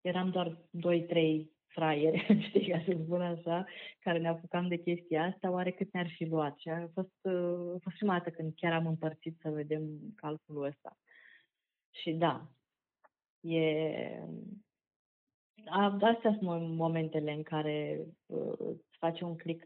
eram 0.00 0.30
doar 0.30 0.58
2-3 1.08 1.52
fraiere, 1.66 2.26
știi, 2.48 2.70
ca 2.70 2.82
să 2.86 2.96
spun 3.04 3.20
așa, 3.20 3.64
care 4.00 4.18
ne 4.18 4.28
apucam 4.28 4.68
de 4.68 4.76
chestia 4.76 5.24
asta, 5.24 5.50
oare 5.50 5.70
cât 5.70 5.92
ne-ar 5.92 6.08
fi 6.16 6.24
luat? 6.24 6.58
Și 6.58 6.68
a 6.68 6.88
fost, 6.94 7.18
uh, 7.22 7.74
a 7.74 7.78
fost 7.82 7.96
prima 7.96 8.12
dată 8.12 8.30
când 8.30 8.52
chiar 8.56 8.72
am 8.72 8.86
împărțit 8.86 9.38
să 9.40 9.50
vedem 9.50 9.82
calculul 10.16 10.64
ăsta. 10.64 10.98
Și 11.90 12.12
da, 12.12 12.48
e... 13.40 13.62
Astea 15.66 16.18
sunt 16.20 16.40
momentele 16.76 17.32
în 17.32 17.42
care 17.42 18.06
uh, 18.26 18.52
îți 18.58 18.96
face 18.98 19.24
un 19.24 19.36
click 19.36 19.64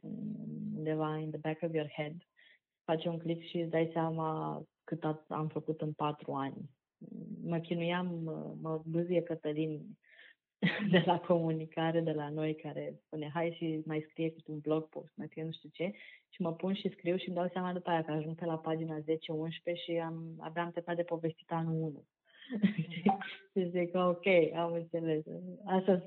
undeva 0.77 1.17
in 1.17 1.31
the 1.31 1.39
back 1.39 1.63
of 1.63 1.73
your 1.73 1.89
head, 1.97 2.15
face 2.85 3.09
un 3.09 3.19
click 3.19 3.49
și 3.49 3.59
îți 3.59 3.71
dai 3.71 3.91
seama 3.93 4.63
cât 4.85 5.05
am 5.29 5.49
făcut 5.49 5.81
în 5.81 5.93
patru 5.93 6.33
ani. 6.33 6.71
Mă 7.43 7.59
chinuiam, 7.59 8.07
mă 8.61 8.83
bâzie 8.85 9.23
Cătălin 9.23 9.99
de 10.91 11.03
la 11.07 11.21
comunicare, 11.21 12.01
de 12.01 12.13
la 12.13 12.29
noi, 12.29 12.55
care 12.55 13.01
spune 13.07 13.31
hai 13.35 13.55
și 13.57 13.83
mai 13.85 14.07
scrie 14.11 14.31
cu 14.31 14.53
un 14.53 14.59
blog 14.59 14.89
post, 14.89 15.13
mai 15.15 15.27
scrie 15.27 15.45
nu 15.45 15.53
știu 15.53 15.69
ce, 15.73 15.93
și 16.29 16.43
mă 16.43 16.53
pun 16.53 16.75
și 16.75 16.91
scriu 16.91 17.17
și 17.17 17.29
îmi 17.29 17.37
dau 17.37 17.49
seama 17.53 17.73
după 17.73 17.91
aia 17.91 18.05
că 18.05 18.11
ajung 18.11 18.37
pe 18.37 18.45
la 18.45 18.59
pagina 18.59 19.01
10-11 19.01 19.03
și 19.85 19.91
am, 19.91 20.37
abia 20.39 20.63
am 20.63 20.71
terminat 20.71 20.97
de 20.97 21.03
povestit 21.03 21.51
anul 21.51 21.83
1. 21.83 22.05
și 23.53 23.69
zic, 23.69 23.95
ok, 23.95 24.27
am 24.55 24.73
înțeles. 24.73 25.25
Asta, 25.65 26.05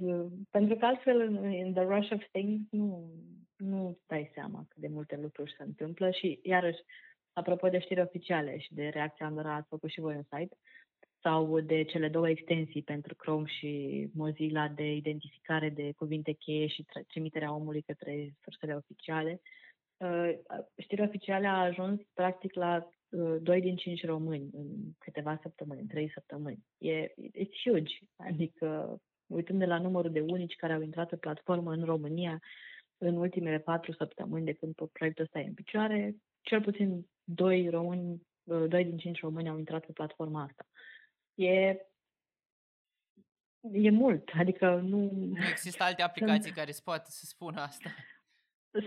pentru 0.50 0.76
că 0.76 0.86
altfel, 0.86 1.44
in 1.44 1.74
the 1.74 1.84
rush 1.84 2.12
of 2.12 2.24
things, 2.32 2.62
nu, 2.72 3.12
nu 3.58 3.98
dai 4.08 4.32
seama 4.34 4.66
cât 4.70 4.82
de 4.82 4.88
multe 4.88 5.20
lucruri 5.22 5.54
se 5.58 5.64
întâmplă 5.64 6.12
și, 6.12 6.40
iarăși, 6.44 6.80
apropo 7.34 7.70
de 7.70 7.80
știri 7.80 8.02
oficiale 8.02 8.58
și 8.58 8.74
de 8.74 8.88
reacția 8.88 9.28
în 9.28 9.38
ați 9.38 9.68
făcut 9.68 9.90
și 9.90 10.00
voi 10.00 10.16
un 10.16 10.24
site, 10.24 10.58
sau 11.22 11.60
de 11.60 11.84
cele 11.84 12.08
două 12.08 12.30
extensii 12.30 12.82
pentru 12.82 13.16
Chrome 13.16 13.48
și 13.48 14.08
Mozilla 14.14 14.68
de 14.68 14.92
identificare 14.92 15.70
de 15.70 15.92
cuvinte 15.98 16.32
cheie 16.32 16.68
și 16.68 16.86
trimiterea 17.08 17.54
omului 17.54 17.82
către 17.82 18.36
sursele 18.42 18.74
oficiale. 18.74 19.42
Uh, 19.98 20.32
știrea 20.78 21.06
oficiale 21.06 21.48
a 21.48 21.60
ajuns 21.60 22.00
practic 22.14 22.54
la 22.54 22.90
uh, 23.10 23.36
2 23.42 23.62
din 23.62 23.76
5 23.76 24.06
români 24.06 24.50
în 24.54 24.68
câteva 24.98 25.40
săptămâni, 25.42 25.82
în 25.82 25.88
3 25.88 26.12
săptămâni. 26.14 26.66
E 26.78 27.14
it's 27.14 27.62
huge. 27.64 27.98
Adică, 28.16 29.00
uitând 29.28 29.60
de 29.60 29.66
la 29.66 29.80
numărul 29.80 30.12
de 30.12 30.20
unici 30.20 30.56
care 30.56 30.74
au 30.74 30.82
intrat 30.82 31.10
pe 31.10 31.16
platformă 31.16 31.72
în 31.72 31.84
România 31.84 32.42
în 32.98 33.16
ultimele 33.16 33.60
4 33.60 33.94
săptămâni 33.94 34.46
de 34.46 34.54
când 34.54 34.74
proiectul 34.92 35.24
ăsta 35.24 35.40
e 35.40 35.48
în 35.48 35.54
picioare, 35.54 36.16
cel 36.42 36.62
puțin 36.62 37.08
2 37.24 37.70
români, 37.70 38.28
2 38.44 38.82
uh, 38.82 38.88
din 38.88 38.98
5 38.98 39.20
români 39.20 39.50
au 39.50 39.58
intrat 39.58 39.86
pe 39.86 39.92
platforma 39.92 40.44
asta 40.44 40.66
e, 41.44 41.80
e 43.72 43.90
mult. 43.90 44.30
Adică 44.34 44.76
nu... 44.76 45.10
Nu 45.12 45.48
există 45.50 45.84
alte 45.84 46.02
aplicații 46.10 46.42
sunt, 46.42 46.56
care 46.56 46.72
se 46.72 46.82
poate 46.84 47.12
să 47.12 47.26
spună 47.26 47.62
asta. 47.62 47.90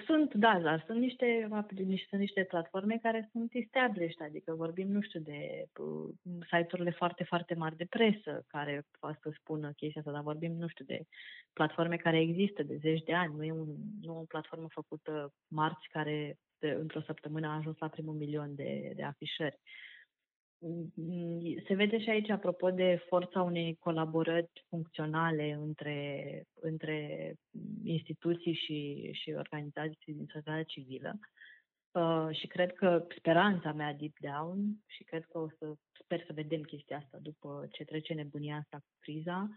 Sunt, 0.07 0.35
da, 0.35 0.61
dar 0.61 0.85
sunt 0.87 1.01
niște, 1.01 1.49
niște, 1.85 2.16
niște 2.16 2.45
platforme 2.45 2.99
care 3.03 3.29
sunt 3.33 3.51
established, 3.55 4.27
adică 4.27 4.55
vorbim, 4.55 4.88
nu 4.88 5.01
știu, 5.01 5.21
de 5.21 5.66
uh, 5.77 6.14
site-urile 6.51 6.90
foarte, 6.90 7.25
foarte 7.25 7.55
mari 7.55 7.77
de 7.77 7.85
presă 7.85 8.45
care 8.47 8.87
poate 9.01 9.18
să 9.23 9.31
spună 9.40 9.73
chestia 9.73 10.01
asta, 10.01 10.12
dar 10.12 10.23
vorbim, 10.23 10.53
nu 10.53 10.68
știu, 10.68 10.85
de 10.85 11.07
platforme 11.53 11.97
care 11.97 12.21
există 12.21 12.62
de 12.62 12.77
zeci 12.77 13.03
de 13.03 13.14
ani, 13.14 13.35
nu 13.37 13.45
e 13.45 13.53
un, 13.53 13.68
nu 14.01 14.18
o 14.18 14.25
platformă 14.25 14.68
făcută 14.71 15.33
marți 15.49 15.88
care 15.88 16.38
de, 16.59 16.71
într-o 16.71 17.01
săptămână 17.01 17.47
a 17.47 17.57
ajuns 17.57 17.79
la 17.79 17.88
primul 17.88 18.14
milion 18.14 18.55
de, 18.55 18.92
de 18.95 19.03
afișări. 19.03 19.59
Uh, 19.59 19.91
se 21.66 21.75
vede 21.75 21.98
și 21.98 22.11
aici, 22.11 22.31
apropo 22.31 22.70
de 22.70 23.05
forța 23.09 23.42
unei 23.42 23.77
colaborări 23.81 24.51
funcționale 24.68 25.53
între, 25.53 26.42
între 26.55 27.35
instituții 27.85 28.55
și, 28.55 29.11
și 29.12 29.33
organizații 29.37 30.14
din 30.14 30.27
societatea 30.27 30.62
civilă. 30.62 31.18
Uh, 31.92 32.29
și 32.31 32.46
cred 32.46 32.72
că 32.72 33.07
speranța 33.16 33.72
mea 33.72 33.94
deep 33.94 34.16
down 34.20 34.83
și 34.87 35.05
cred 35.05 35.25
că 35.25 35.38
o 35.38 35.48
să 35.48 35.75
sper 36.03 36.25
să 36.27 36.33
vedem 36.33 36.61
chestia 36.62 36.96
asta 36.96 37.18
după 37.22 37.66
ce 37.70 37.85
trece 37.85 38.14
nebunia 38.14 38.57
asta 38.57 38.77
cu 38.77 38.90
criza, 38.98 39.48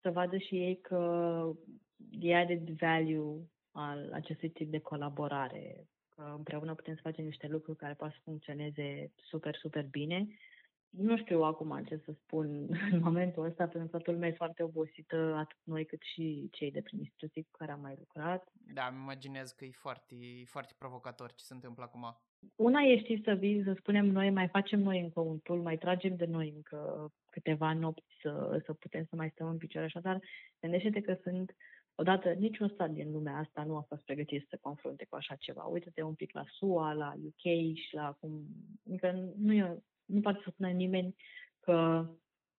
să 0.00 0.10
vadă 0.10 0.36
și 0.36 0.56
ei 0.56 0.80
că 0.80 1.52
the 2.20 2.34
added 2.34 2.70
value 2.70 3.48
al 3.70 4.10
acestui 4.12 4.50
tip 4.50 4.70
de 4.70 4.78
colaborare 4.78 5.86
că 5.86 5.95
împreună 6.16 6.74
putem 6.74 6.94
să 6.94 7.00
facem 7.02 7.24
niște 7.24 7.46
lucruri 7.46 7.78
care 7.78 7.94
pot 7.94 8.10
să 8.10 8.18
funcționeze 8.24 9.10
super, 9.14 9.56
super 9.56 9.84
bine. 9.84 10.26
Nu 10.90 11.16
știu 11.16 11.42
acum 11.42 11.84
ce 11.84 11.96
să 12.04 12.12
spun 12.12 12.46
în 12.92 13.00
momentul 13.00 13.44
ăsta, 13.44 13.66
pentru 13.66 13.80
că 13.82 13.96
toată 13.96 14.10
lumea 14.10 14.28
e 14.28 14.32
foarte 14.32 14.62
obosită, 14.62 15.34
atât 15.36 15.58
noi 15.62 15.84
cât 15.84 16.02
și 16.02 16.48
cei 16.52 16.70
de 16.70 16.80
prin 16.80 16.98
instituții 16.98 17.42
cu 17.42 17.56
care 17.58 17.72
am 17.72 17.80
mai 17.80 17.94
lucrat. 17.98 18.48
Da, 18.74 18.86
îmi 18.86 19.00
imaginez 19.00 19.50
că 19.50 19.64
e 19.64 19.70
foarte, 19.72 20.16
foarte 20.44 20.74
provocator 20.78 21.32
ce 21.32 21.44
se 21.44 21.54
întâmplă 21.54 21.84
acum. 21.84 22.20
Una 22.56 22.80
e, 22.80 22.98
știi, 22.98 23.22
să 23.24 23.32
vii, 23.32 23.62
să 23.64 23.74
spunem 23.78 24.06
noi, 24.06 24.30
mai 24.30 24.48
facem 24.48 24.80
noi 24.80 25.00
încă 25.00 25.20
un 25.20 25.38
tool, 25.38 25.60
mai 25.60 25.76
tragem 25.76 26.16
de 26.16 26.24
noi 26.24 26.52
încă 26.54 27.12
câteva 27.30 27.72
nopți 27.72 28.14
să, 28.22 28.62
să 28.64 28.72
putem 28.72 29.04
să 29.04 29.16
mai 29.16 29.30
stăm 29.30 29.48
în 29.48 29.56
picioare 29.56 29.86
așa, 29.86 30.00
dar 30.00 30.20
gândește-te 30.60 31.00
că 31.00 31.16
sunt 31.22 31.50
uh, 31.50 31.56
Odată, 31.98 32.32
niciun 32.32 32.68
stat 32.68 32.90
din 32.90 33.12
lumea 33.12 33.36
asta 33.36 33.64
nu 33.64 33.76
a 33.76 33.80
fost 33.80 34.02
pregătit 34.02 34.40
să 34.40 34.46
se 34.50 34.56
confrunte 34.56 35.06
cu 35.08 35.16
așa 35.16 35.34
ceva. 35.34 35.62
Uite-te 35.64 36.02
un 36.02 36.14
pic 36.14 36.32
la 36.32 36.44
SUA, 36.48 36.92
la 36.92 37.14
UK 37.24 37.74
și 37.74 37.88
la 37.94 38.12
cum... 38.20 38.46
Încă 38.84 39.32
nu, 39.36 39.52
e, 39.52 39.82
nu 40.04 40.20
poate 40.20 40.40
să 40.44 40.50
spună 40.50 40.68
nimeni 40.68 41.14
că 41.60 42.08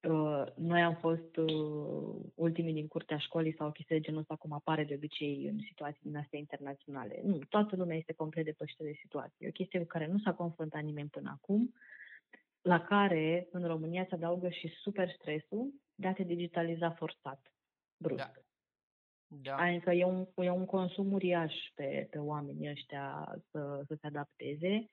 uh, 0.09 0.43
noi 0.55 0.81
am 0.81 0.95
fost 0.95 1.35
uh, 1.35 2.15
ultimii 2.35 2.73
din 2.73 2.87
curtea 2.87 3.17
școlii 3.17 3.55
sau 3.57 3.71
chestii 3.71 3.95
de 3.95 4.01
genul 4.01 4.19
ăsta 4.19 4.35
cum 4.35 4.51
apare 4.51 4.83
de 4.83 4.93
obicei 4.93 5.45
în 5.45 5.59
situații 5.67 6.01
din 6.03 6.17
astea 6.17 6.39
internaționale. 6.39 7.21
Nu, 7.23 7.37
toată 7.37 7.75
lumea 7.75 7.97
este 7.97 8.13
complet 8.13 8.45
depășită 8.45 8.83
de 8.83 8.99
situație. 9.01 9.45
E 9.45 9.49
o 9.49 9.51
chestie 9.51 9.79
cu 9.79 9.85
care 9.85 10.07
nu 10.07 10.19
s-a 10.19 10.33
confruntat 10.33 10.83
nimeni 10.83 11.09
până 11.09 11.37
acum, 11.41 11.73
la 12.61 12.81
care 12.81 13.47
în 13.51 13.67
România 13.67 14.05
se 14.09 14.15
adaugă 14.15 14.49
și 14.49 14.67
super 14.67 15.09
stresul 15.09 15.73
de 15.95 16.07
a 16.07 16.13
te 16.13 16.23
digitaliza 16.23 16.91
forțat, 16.91 17.51
brusc. 17.97 18.23
Da. 18.23 18.31
Da. 19.27 19.55
Adică 19.55 19.91
e 19.91 20.05
un, 20.05 20.27
e 20.35 20.49
un 20.49 20.65
consum 20.65 21.11
uriaș 21.11 21.53
pe, 21.75 22.07
pe 22.09 22.17
oamenii 22.17 22.69
ăștia 22.69 23.35
să, 23.51 23.83
să 23.87 23.97
se 24.01 24.07
adapteze. 24.07 24.89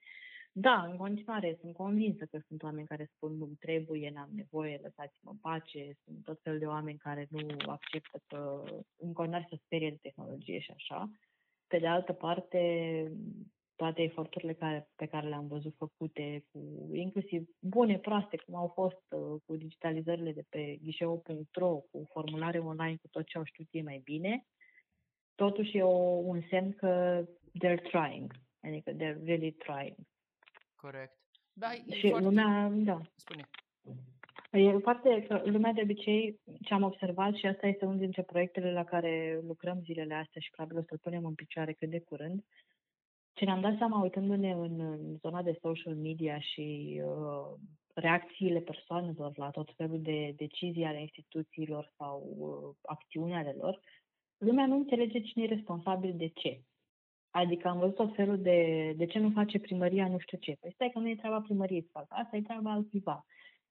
Da, 0.51 0.83
în 0.83 0.97
continuare, 0.97 1.57
sunt 1.59 1.73
convinsă 1.73 2.25
că 2.25 2.39
sunt 2.47 2.63
oameni 2.63 2.87
care 2.87 3.09
spun 3.15 3.37
nu 3.37 3.49
trebuie, 3.59 4.09
n-am 4.09 4.29
nevoie, 4.35 4.79
lăsați-mă 4.83 5.31
în 5.31 5.37
pace. 5.37 5.97
Sunt 6.03 6.23
tot 6.23 6.41
fel 6.41 6.59
de 6.59 6.65
oameni 6.65 6.97
care 6.97 7.27
nu 7.29 7.47
acceptă 7.65 8.21
că 8.27 8.63
în 8.95 9.13
continuare 9.13 9.47
să 9.49 9.57
sperie 9.63 9.89
de 9.89 9.99
tehnologie 10.01 10.59
și 10.59 10.71
așa. 10.71 11.11
Pe 11.67 11.77
de 11.77 11.87
altă 11.87 12.13
parte, 12.13 12.61
toate 13.75 14.01
eforturile 14.01 14.53
care, 14.53 14.89
pe 14.95 15.05
care 15.05 15.27
le-am 15.27 15.47
văzut 15.47 15.75
făcute, 15.77 16.45
cu 16.51 16.89
inclusiv 16.93 17.47
bune, 17.59 17.97
proaste, 17.97 18.37
cum 18.45 18.55
au 18.55 18.67
fost 18.67 19.03
uh, 19.09 19.41
cu 19.45 19.55
digitalizările 19.55 20.31
de 20.31 20.43
pe 20.49 20.77
ghișeu.ro, 20.81 21.75
cu 21.91 22.07
formulare 22.11 22.59
online, 22.59 22.95
cu 22.95 23.07
tot 23.07 23.25
ce 23.25 23.37
au 23.37 23.43
știut 23.43 23.67
ei 23.71 23.81
mai 23.81 24.01
bine, 24.03 24.45
totuși 25.35 25.77
e 25.77 25.83
o, 25.83 25.97
un 26.31 26.41
semn 26.49 26.73
că 26.73 27.23
they're 27.63 27.81
trying, 27.91 28.31
adică 28.61 28.91
they're 28.91 29.23
really 29.23 29.51
trying. 29.51 29.95
Corect. 30.75 31.17
Da, 31.53 31.73
e 31.73 31.95
și 31.95 32.09
foarte... 32.09 32.25
lumea, 32.25 32.69
da. 32.73 33.01
Spune. 33.15 33.49
E 34.51 34.77
foarte 34.77 35.25
că 35.27 35.41
lumea 35.45 35.71
de 35.71 35.81
obicei, 35.81 36.39
ce 36.61 36.73
am 36.73 36.83
observat 36.83 37.33
și 37.33 37.45
asta 37.45 37.67
este 37.67 37.85
unul 37.85 37.97
dintre 37.97 38.21
proiectele 38.21 38.71
la 38.71 38.83
care 38.83 39.39
lucrăm 39.47 39.81
zilele 39.83 40.13
astea 40.13 40.41
și 40.41 40.49
probabil 40.49 40.77
o 40.77 40.81
să-l 40.87 40.97
punem 40.97 41.25
în 41.25 41.33
picioare 41.33 41.73
cât 41.73 41.89
de 41.89 41.99
curând, 41.99 42.43
ce 43.35 43.45
ne-am 43.45 43.61
dat 43.61 43.77
seama 43.77 44.01
uitându-ne 44.01 44.51
în, 44.51 44.79
în 44.79 45.17
zona 45.21 45.41
de 45.41 45.57
social 45.61 45.95
media 45.95 46.39
și 46.39 47.01
uh, 47.05 47.59
reacțiile 47.93 48.59
persoanelor 48.59 49.37
la 49.37 49.49
tot 49.49 49.73
felul 49.75 50.01
de 50.01 50.33
decizii 50.37 50.83
ale 50.85 51.01
instituțiilor 51.01 51.91
sau 51.97 52.35
uh, 52.37 52.75
acțiuni 52.81 53.33
ale 53.33 53.55
lor, 53.59 53.79
lumea 54.37 54.65
nu 54.65 54.75
înțelege 54.75 55.19
cine 55.21 55.43
e 55.43 55.47
responsabil 55.47 56.13
de 56.17 56.27
ce. 56.27 56.61
Adică 57.29 57.67
am 57.67 57.79
văzut 57.79 57.95
tot 57.95 58.15
felul 58.15 58.41
de 58.41 58.93
de 58.97 59.05
ce 59.05 59.19
nu 59.19 59.29
face 59.29 59.59
primăria 59.59 60.07
nu 60.07 60.17
știu 60.19 60.37
ce. 60.37 60.57
Păi 60.59 60.71
stai 60.73 60.89
că 60.93 60.99
nu 60.99 61.09
e 61.09 61.15
treaba 61.15 61.41
primăriei 61.41 61.81
să 61.81 61.89
facă, 61.91 62.07
asta 62.09 62.35
e 62.37 62.41
treaba 62.41 62.71
altcuiva. 62.71 63.25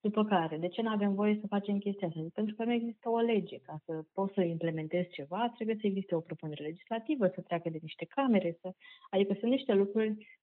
După 0.07 0.25
care, 0.25 0.57
de 0.57 0.69
ce 0.69 0.83
nu 0.83 0.89
avem 0.89 1.15
voie 1.15 1.39
să 1.41 1.47
facem 1.47 1.79
chestia 1.79 2.09
asta? 2.09 2.21
Pentru 2.35 2.55
că 2.55 2.65
nu 2.65 2.73
există 2.73 3.09
o 3.09 3.19
lege. 3.19 3.59
Ca 3.59 3.81
să 3.85 4.05
poți 4.13 4.35
să 4.35 4.41
implementezi 4.41 5.09
ceva, 5.09 5.53
trebuie 5.55 5.77
să 5.81 5.87
existe 5.87 6.15
o 6.15 6.21
propunere 6.21 6.63
legislativă, 6.65 7.27
să 7.35 7.41
treacă 7.41 7.69
de 7.71 7.79
niște 7.83 8.05
camere, 8.05 8.59
să... 8.61 8.75
adică 9.11 9.37
sunt 9.39 9.51
niște 9.51 9.73
lucruri 9.73 10.41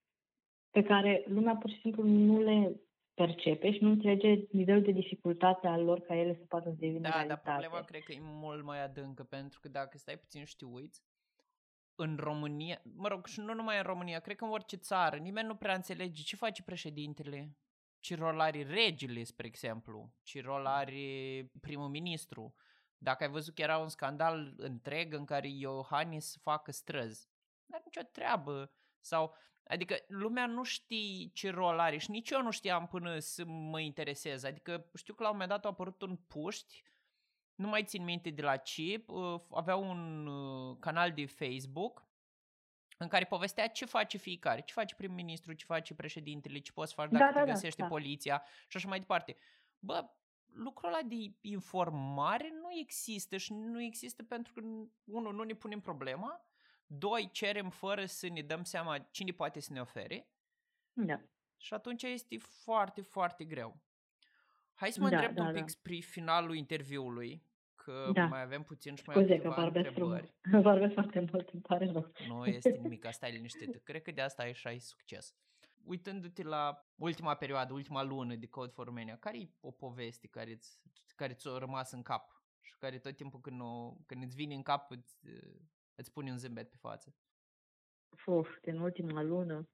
pe 0.71 0.83
care 0.83 1.23
lumea 1.27 1.55
pur 1.55 1.69
și 1.69 1.79
simplu 1.79 2.03
nu 2.03 2.41
le 2.41 2.81
percepe 3.13 3.71
și 3.71 3.83
nu 3.83 3.89
înțelege 3.89 4.45
nivelul 4.51 4.81
de 4.81 4.91
dificultate 4.91 5.67
al 5.67 5.83
lor 5.83 5.99
ca 5.99 6.15
ele 6.15 6.35
să 6.35 6.45
poată 6.47 6.69
să 6.69 6.75
devină 6.79 6.99
da, 6.99 7.09
realitate. 7.09 7.41
Da, 7.43 7.51
dar 7.51 7.59
problema 7.59 7.85
cred 7.85 8.01
că 8.01 8.11
e 8.11 8.19
mult 8.21 8.63
mai 8.63 8.83
adâncă, 8.83 9.23
pentru 9.23 9.59
că 9.59 9.67
dacă 9.67 9.97
stai 9.97 10.17
puțin 10.17 10.43
și 10.45 10.55
te 10.55 10.65
uiți, 10.65 11.01
în 11.95 12.17
România, 12.19 12.81
mă 12.95 13.07
rog, 13.07 13.25
și 13.25 13.39
nu 13.39 13.53
numai 13.53 13.77
în 13.77 13.83
România, 13.83 14.19
cred 14.19 14.35
că 14.35 14.43
în 14.43 14.51
orice 14.51 14.75
țară, 14.75 15.15
nimeni 15.17 15.47
nu 15.47 15.55
prea 15.55 15.75
înțelege 15.75 16.23
ce 16.23 16.35
face 16.35 16.63
președintele, 16.63 17.55
ce 18.01 18.15
rol 18.15 18.39
are 18.39 18.63
regele, 18.63 19.23
spre 19.23 19.47
exemplu, 19.47 20.13
ce 20.23 20.41
rol 20.41 20.65
are 20.65 21.49
primul 21.61 21.87
ministru, 21.87 22.55
Dacă 22.97 23.23
ai 23.23 23.29
văzut 23.29 23.55
că 23.55 23.61
era 23.61 23.77
un 23.77 23.89
scandal 23.89 24.53
întreg 24.57 25.13
în 25.13 25.25
care 25.25 25.47
Iohannis 25.47 26.37
facă 26.41 26.71
străzi, 26.71 27.27
nu 27.65 27.75
are 27.75 27.83
nicio 27.85 28.07
treabă. 28.11 28.71
Sau, 28.99 29.35
adică 29.63 29.95
lumea 30.07 30.45
nu 30.45 30.63
știe 30.63 31.29
ce 31.33 31.49
rol 31.49 31.79
are 31.79 31.97
și 31.97 32.11
nici 32.11 32.29
eu 32.29 32.41
nu 32.41 32.51
știam 32.51 32.87
până 32.87 33.19
să 33.19 33.45
mă 33.45 33.79
interesez. 33.79 34.43
Adică 34.43 34.89
știu 34.95 35.13
că 35.13 35.23
la 35.23 35.29
un 35.29 35.35
moment 35.35 35.51
dat 35.51 35.65
a 35.65 35.69
apărut 35.69 36.01
un 36.01 36.15
puști, 36.15 36.83
nu 37.55 37.67
mai 37.67 37.83
țin 37.83 38.03
minte 38.03 38.29
de 38.29 38.41
la 38.41 38.57
ce, 38.57 39.03
uh, 39.07 39.41
avea 39.49 39.75
un 39.75 40.27
uh, 40.27 40.77
canal 40.79 41.13
de 41.13 41.25
Facebook 41.25 42.10
în 43.01 43.07
care 43.07 43.25
povestea 43.25 43.67
ce 43.67 43.85
face 43.85 44.17
fiecare, 44.17 44.61
ce 44.61 44.73
face 44.73 44.95
prim-ministru, 44.95 45.53
ce 45.53 45.65
face 45.65 45.93
președintele, 45.93 46.59
ce 46.59 46.71
poți 46.71 46.93
face 46.93 47.09
dacă 47.11 47.23
da, 47.23 47.31
te 47.31 47.39
da, 47.39 47.45
da 47.45 47.51
găsește 47.51 47.81
da, 47.81 47.87
poliția 47.87 48.43
și 48.67 48.77
așa 48.77 48.87
mai 48.87 48.99
departe. 48.99 49.37
Bă, 49.79 50.09
lucrul 50.53 50.89
ăla 50.89 51.01
de 51.01 51.15
informare 51.41 52.51
nu 52.61 52.79
există 52.79 53.37
și 53.37 53.53
nu 53.53 53.81
există 53.81 54.23
pentru 54.23 54.53
că, 54.53 54.61
unul, 55.03 55.33
nu 55.33 55.43
ne 55.43 55.53
punem 55.53 55.79
problema, 55.79 56.45
doi, 56.85 57.29
cerem 57.31 57.69
fără 57.69 58.05
să 58.05 58.27
ne 58.29 58.41
dăm 58.41 58.63
seama 58.63 58.97
cine 58.99 59.31
poate 59.31 59.59
să 59.59 59.73
ne 59.73 59.81
ofere 59.81 60.29
da. 60.93 61.21
și 61.57 61.73
atunci 61.73 62.03
este 62.03 62.37
foarte, 62.37 63.01
foarte 63.01 63.43
greu. 63.43 63.79
Hai 64.73 64.91
să 64.91 64.99
mă 64.99 65.09
da, 65.09 65.17
întreb 65.17 65.35
da, 65.35 65.43
un 65.43 65.53
pic 65.53 65.61
da. 65.61 65.67
spre 65.67 65.95
finalul 65.95 66.55
interviului, 66.55 67.43
că 67.83 68.09
da. 68.13 68.25
mai 68.25 68.41
avem 68.41 68.63
puțin 68.63 68.95
și 68.95 69.03
mai 69.05 69.15
Scuze 69.15 69.39
că 69.39 69.49
vorbesc 69.49 69.87
întrebări. 69.87 70.33
Frum. 70.41 70.61
vorbesc 70.71 70.93
foarte 70.93 71.19
mult, 71.31 71.49
îmi 71.49 71.61
pare 71.61 71.85
rău. 71.91 72.11
Nu 72.27 72.45
este 72.55 72.69
nimic, 72.69 73.05
asta 73.05 73.27
e 73.27 73.31
liniștit. 73.31 73.83
Cred 73.83 74.01
că 74.01 74.11
de 74.11 74.21
asta 74.21 74.43
ai 74.43 74.53
și 74.53 74.67
ai 74.67 74.79
succes. 74.79 75.35
Uitându-te 75.83 76.43
la 76.43 76.85
ultima 76.95 77.35
perioadă, 77.35 77.73
ultima 77.73 78.03
lună 78.03 78.35
de 78.35 78.47
Code 78.47 78.71
for 78.71 78.85
Romania, 78.85 79.17
care 79.17 79.37
e 79.39 79.49
o 79.59 79.71
poveste 79.71 80.27
care, 80.27 80.55
ți, 80.55 80.79
care 81.15 81.33
ți-a 81.33 81.57
rămas 81.57 81.91
în 81.91 82.01
cap 82.01 82.43
și 82.61 82.77
care 82.77 82.97
tot 82.97 83.15
timpul 83.15 83.39
când, 83.39 83.61
o, 83.61 83.95
când 84.05 84.23
îți 84.23 84.35
vine 84.35 84.53
în 84.53 84.61
cap 84.61 84.91
îți, 84.91 85.19
îți 85.95 86.11
pune 86.11 86.31
un 86.31 86.37
zâmbet 86.37 86.69
pe 86.69 86.77
față? 86.79 87.15
Uf, 88.25 88.49
din 88.61 88.79
ultima 88.79 89.21
lună, 89.21 89.69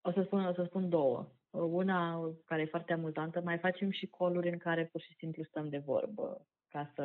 o 0.00 0.12
să 0.12 0.22
spun, 0.22 0.44
o 0.44 0.52
să 0.52 0.64
spun 0.64 0.88
două. 0.88 1.32
Una 1.50 2.20
care 2.44 2.62
e 2.62 2.66
foarte 2.66 2.92
amuzantă, 2.92 3.40
mai 3.40 3.58
facem 3.58 3.90
și 3.90 4.06
coluri 4.06 4.48
în 4.48 4.58
care 4.58 4.86
pur 4.86 5.00
și 5.00 5.14
simplu 5.14 5.44
stăm 5.44 5.68
de 5.68 5.78
vorbă 5.78 6.46
ca 6.72 6.92
să 6.94 7.02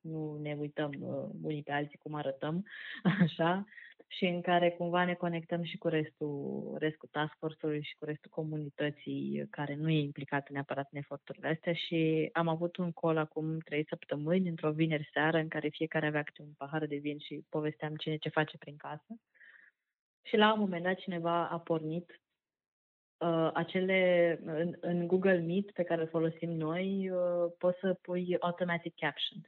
nu 0.00 0.38
ne 0.42 0.56
uităm 0.58 0.90
uh, 1.00 1.28
unii 1.42 1.62
pe 1.62 1.72
alții 1.72 1.98
cum 1.98 2.14
arătăm, 2.14 2.64
așa, 3.22 3.64
și 4.06 4.24
în 4.24 4.40
care 4.40 4.70
cumva 4.70 5.04
ne 5.04 5.14
conectăm 5.14 5.62
și 5.62 5.78
cu 5.78 5.88
restul, 5.88 6.76
restul 6.78 7.08
task 7.12 7.36
force-ului 7.38 7.82
și 7.82 7.96
cu 7.98 8.04
restul 8.04 8.30
comunității 8.30 9.46
care 9.50 9.74
nu 9.74 9.90
e 9.90 10.00
implicat 10.00 10.50
neapărat 10.50 10.88
în 10.92 10.98
eforturile 10.98 11.48
astea 11.48 11.72
și 11.72 12.28
am 12.32 12.48
avut 12.48 12.76
un 12.76 12.92
call 12.92 13.16
acum 13.16 13.58
trei 13.58 13.86
săptămâni, 13.88 14.48
într-o 14.48 14.70
vineri 14.70 15.08
seară, 15.12 15.38
în 15.38 15.48
care 15.48 15.68
fiecare 15.68 16.06
avea 16.06 16.22
câte 16.22 16.42
un 16.42 16.52
pahar 16.56 16.86
de 16.86 16.96
vin 16.96 17.18
și 17.18 17.44
povesteam 17.48 17.94
cine 17.94 18.16
ce 18.16 18.28
face 18.28 18.58
prin 18.58 18.76
casă. 18.76 19.20
Și 20.22 20.36
la 20.36 20.52
un 20.52 20.60
moment 20.60 20.82
dat 20.82 20.96
cineva 20.96 21.48
a 21.48 21.58
pornit 21.58 22.20
uh, 23.18 23.50
acele, 23.52 24.40
în, 24.44 24.76
în 24.80 25.06
Google 25.06 25.38
Meet 25.38 25.70
pe 25.70 25.82
care 25.82 26.00
îl 26.00 26.08
folosim 26.08 26.50
noi, 26.50 27.10
uh, 27.10 27.52
poți 27.58 27.78
să 27.78 27.98
pui 28.02 28.36
automatic 28.40 28.94
captions. 28.94 29.44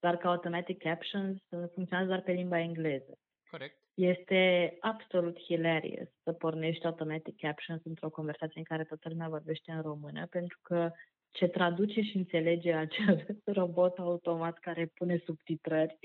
Doar 0.00 0.16
că 0.16 0.28
automatic 0.28 0.78
captions 0.78 1.40
uh, 1.48 1.64
funcționează 1.74 2.08
doar 2.08 2.22
pe 2.22 2.32
limba 2.32 2.58
engleză. 2.58 3.18
Corect. 3.50 3.78
Este 3.94 4.76
absolut 4.80 5.40
hilarious 5.40 6.08
să 6.22 6.32
pornești 6.32 6.86
automatic 6.86 7.36
captions 7.36 7.84
într-o 7.84 8.10
conversație 8.10 8.58
în 8.58 8.64
care 8.64 8.84
toată 8.84 9.08
lumea 9.08 9.28
vorbește 9.28 9.72
în 9.72 9.82
română, 9.82 10.26
pentru 10.26 10.58
că 10.62 10.90
ce 11.30 11.46
traduce 11.46 12.00
și 12.00 12.16
înțelege 12.16 12.72
acel 12.72 13.26
robot 13.60 13.98
automat 13.98 14.58
care 14.58 14.86
pune 14.94 15.22
subtitrări 15.24 15.98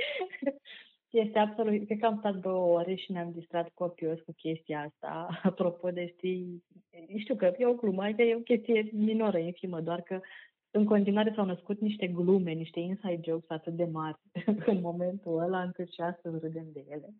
este 1.15 1.39
absolut, 1.39 1.85
cred 1.85 1.99
că 1.99 2.05
am 2.05 2.17
stat 2.17 2.35
două 2.35 2.79
ore 2.79 2.95
și 2.95 3.11
ne-am 3.11 3.31
distrat 3.31 3.69
copios 3.73 4.19
cu 4.19 4.33
chestia 4.37 4.81
asta. 4.81 5.27
Apropo 5.49 5.89
de, 5.89 6.07
știi, 6.07 6.63
știu 7.17 7.35
că 7.35 7.53
e 7.57 7.65
o 7.65 7.73
glumă, 7.73 8.03
adică 8.03 8.21
e 8.21 8.35
o 8.35 8.39
chestie 8.39 8.89
minoră, 8.93 9.37
infimă, 9.37 9.81
doar 9.81 10.01
că 10.01 10.19
în 10.71 10.85
continuare 10.85 11.33
s-au 11.35 11.45
născut 11.45 11.79
niște 11.79 12.07
glume, 12.07 12.51
niște 12.51 12.79
inside 12.79 13.19
jokes 13.23 13.49
atât 13.49 13.73
de 13.73 13.85
mari 13.85 14.17
în 14.65 14.81
momentul 14.81 15.39
ăla, 15.39 15.61
încât 15.61 15.91
și 15.91 16.01
astăzi 16.01 16.39
râdem 16.39 16.65
de 16.73 16.85
ele. 16.89 17.13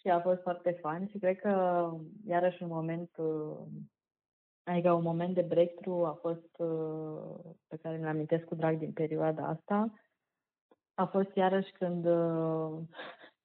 Și 0.00 0.08
a 0.08 0.20
fost 0.20 0.40
foarte 0.40 0.78
fun 0.80 1.06
și 1.10 1.18
cred 1.18 1.38
că 1.38 1.84
iarăși 2.26 2.62
un 2.62 2.68
moment, 2.68 3.10
adică 4.62 4.92
un 4.92 5.02
moment 5.02 5.34
de 5.34 5.42
breakthrough 5.42 6.06
a 6.06 6.18
fost 6.20 6.50
pe 7.66 7.76
care 7.82 7.96
ne 7.98 8.08
amintesc 8.08 8.44
cu 8.44 8.54
drag 8.54 8.78
din 8.78 8.92
perioada 8.92 9.46
asta, 9.46 9.92
a 10.98 11.06
fost 11.06 11.36
iarăși 11.36 11.72
când 11.72 12.04
uh, 12.04 12.78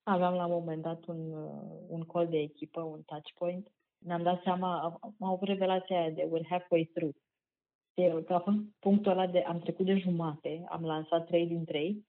aveam 0.03 0.33
la 0.33 0.45
un 0.45 0.51
moment 0.51 0.81
dat 0.81 1.05
un, 1.05 1.31
uh, 1.31 1.79
un 1.87 2.03
call 2.03 2.27
de 2.27 2.37
echipă, 2.37 2.81
un 2.81 3.01
touch 3.05 3.31
point. 3.33 3.71
Ne-am 3.97 4.23
dat 4.23 4.41
seama, 4.43 4.99
am 5.01 5.27
avut 5.27 5.47
revelația 5.47 5.99
aia 5.99 6.09
de 6.09 6.29
we're 6.31 6.47
halfway 6.49 6.91
through. 6.93 7.15
De, 7.93 8.23
că 8.25 8.33
a 8.33 8.39
fost 8.39 8.57
punctul 8.79 9.11
ăla 9.11 9.27
de 9.27 9.39
am 9.39 9.59
trecut 9.59 9.85
de 9.85 9.97
jumate, 9.97 10.63
am 10.69 10.85
lansat 10.85 11.25
3 11.25 11.47
din 11.47 11.63
3 11.65 12.05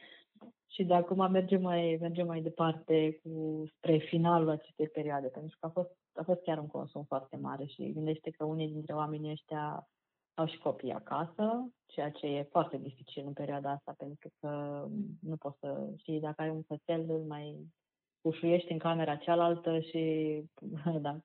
și 0.74 0.84
de 0.84 0.94
acum 0.94 1.30
mergem 1.30 1.62
mai, 1.62 1.98
mergem 2.00 2.26
mai 2.26 2.40
departe 2.40 3.20
cu, 3.22 3.62
spre 3.76 3.98
finalul 3.98 4.48
acestei 4.48 4.88
perioade, 4.88 5.28
pentru 5.28 5.56
că 5.60 5.66
a 5.66 5.70
fost, 5.70 5.96
a 6.14 6.22
fost 6.22 6.40
chiar 6.42 6.58
un 6.58 6.66
consum 6.66 7.04
foarte 7.04 7.36
mare 7.36 7.64
și 7.64 7.92
gândește 7.92 8.30
că 8.30 8.44
unii 8.44 8.68
dintre 8.68 8.94
oamenii 8.94 9.30
ăștia 9.30 9.88
au 10.34 10.46
și 10.46 10.58
copii 10.58 10.92
acasă, 10.92 11.72
ceea 11.86 12.10
ce 12.10 12.26
e 12.26 12.42
foarte 12.42 12.76
dificil 12.76 13.26
în 13.26 13.32
perioada 13.32 13.70
asta, 13.70 13.94
pentru 13.98 14.30
că 14.40 14.84
nu 15.20 15.36
poți 15.36 15.58
să 15.58 15.90
știi 15.96 16.20
dacă 16.20 16.42
ai 16.42 16.50
un 16.50 16.62
cățel, 16.62 17.10
îl 17.10 17.24
mai 17.26 17.72
ușuiești 18.20 18.72
în 18.72 18.78
camera 18.78 19.16
cealaltă 19.16 19.80
și 19.80 20.42
da. 21.00 21.18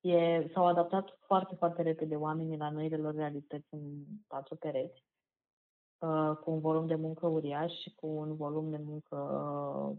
E, 0.00 0.50
s-au 0.52 0.66
adaptat 0.66 1.18
foarte, 1.20 1.54
foarte 1.54 1.82
repede 1.82 2.16
oamenii 2.16 2.56
la 2.56 2.70
noile 2.70 2.96
lor 2.96 3.14
realități 3.14 3.66
în 3.70 4.04
patru 4.26 4.56
pereți, 4.56 5.04
uh, 5.98 6.36
cu 6.40 6.50
un 6.50 6.60
volum 6.60 6.86
de 6.86 6.94
muncă 6.94 7.26
uriaș 7.26 7.72
și 7.72 7.94
cu 7.94 8.06
un 8.06 8.36
volum 8.36 8.70
de 8.70 8.80
muncă 8.84 9.16
uh, 9.16 9.96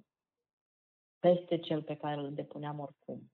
peste 1.19 1.57
cel 1.57 1.83
pe 1.83 1.95
care 1.95 2.21
îl 2.21 2.33
depuneam 2.33 2.79
oricum. 2.79 3.31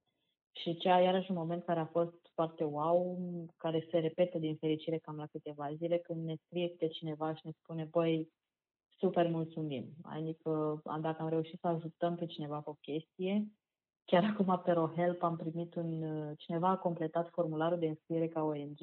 Și 0.51 0.77
cea 0.77 0.99
iarăși 0.99 1.31
un 1.31 1.37
moment 1.37 1.63
care 1.63 1.79
a 1.79 1.85
fost 1.85 2.20
foarte 2.41 2.63
wow, 2.63 3.17
care 3.57 3.87
se 3.91 3.97
repetă 3.99 4.37
din 4.37 4.55
fericire 4.55 4.97
cam 4.97 5.15
la 5.15 5.25
câteva 5.25 5.73
zile, 5.73 5.97
când 5.97 6.25
ne 6.25 6.35
scrie 6.45 6.69
câte 6.69 6.87
cineva 6.87 7.33
și 7.33 7.41
ne 7.43 7.51
spune, 7.51 7.83
băi, 7.83 8.31
super 8.97 9.29
mulțumim. 9.29 9.85
Adică 10.01 10.81
dacă 11.01 11.21
am 11.21 11.29
reușit 11.29 11.59
să 11.59 11.67
ajutăm 11.67 12.15
pe 12.15 12.25
cineva 12.25 12.61
cu 12.61 12.69
o 12.69 12.77
chestie, 12.81 13.47
chiar 14.05 14.23
acum 14.23 14.61
pe 14.63 14.71
RoHelp 14.71 15.23
am 15.23 15.35
primit 15.35 15.75
un, 15.75 16.03
cineva 16.37 16.69
a 16.69 16.77
completat 16.77 17.29
formularul 17.29 17.79
de 17.79 17.87
înscriere 17.87 18.27
ca 18.27 18.43
ONG, 18.43 18.79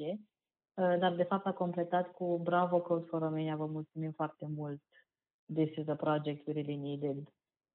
dar 0.73 1.15
de 1.15 1.23
fapt 1.23 1.45
a 1.45 1.53
completat 1.53 2.11
cu 2.11 2.39
Bravo 2.43 2.81
Code 2.81 3.05
for 3.05 3.21
Romania, 3.21 3.55
vă 3.55 3.65
mulțumim 3.65 4.11
foarte 4.11 4.47
mult. 4.55 4.81
This 5.53 5.75
is 5.75 5.87
a 5.87 5.95
project 5.95 6.47
we 6.47 6.53
really 6.53 6.75
needed 6.75 7.29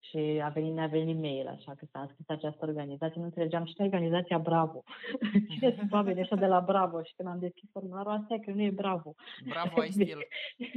și 0.09 0.41
a 0.45 0.49
venit, 0.49 0.75
ne-a 0.75 0.87
venit 0.87 1.19
mail, 1.19 1.47
așa 1.47 1.75
că 1.75 1.85
s-a 1.91 2.01
înscris 2.01 2.29
această 2.29 2.65
organizație. 2.67 3.21
Nu 3.21 3.27
înțelegeam 3.27 3.65
și 3.65 3.75
organizația 3.79 4.39
Bravo. 4.39 4.83
Cine 5.53 5.75
sunt 5.79 5.93
oamenii 5.93 6.21
ăștia 6.21 6.37
de 6.37 6.47
la 6.47 6.61
Bravo? 6.61 7.03
Și 7.03 7.15
când 7.17 7.29
am 7.29 7.39
deschis 7.39 7.71
formularul, 7.71 8.13
asta 8.13 8.35
e 8.35 8.39
că 8.39 8.51
nu 8.51 8.63
e 8.63 8.71
Bravo. 8.71 9.15
Bravo 9.49 9.81
ai 9.81 9.91
stil. 9.91 10.19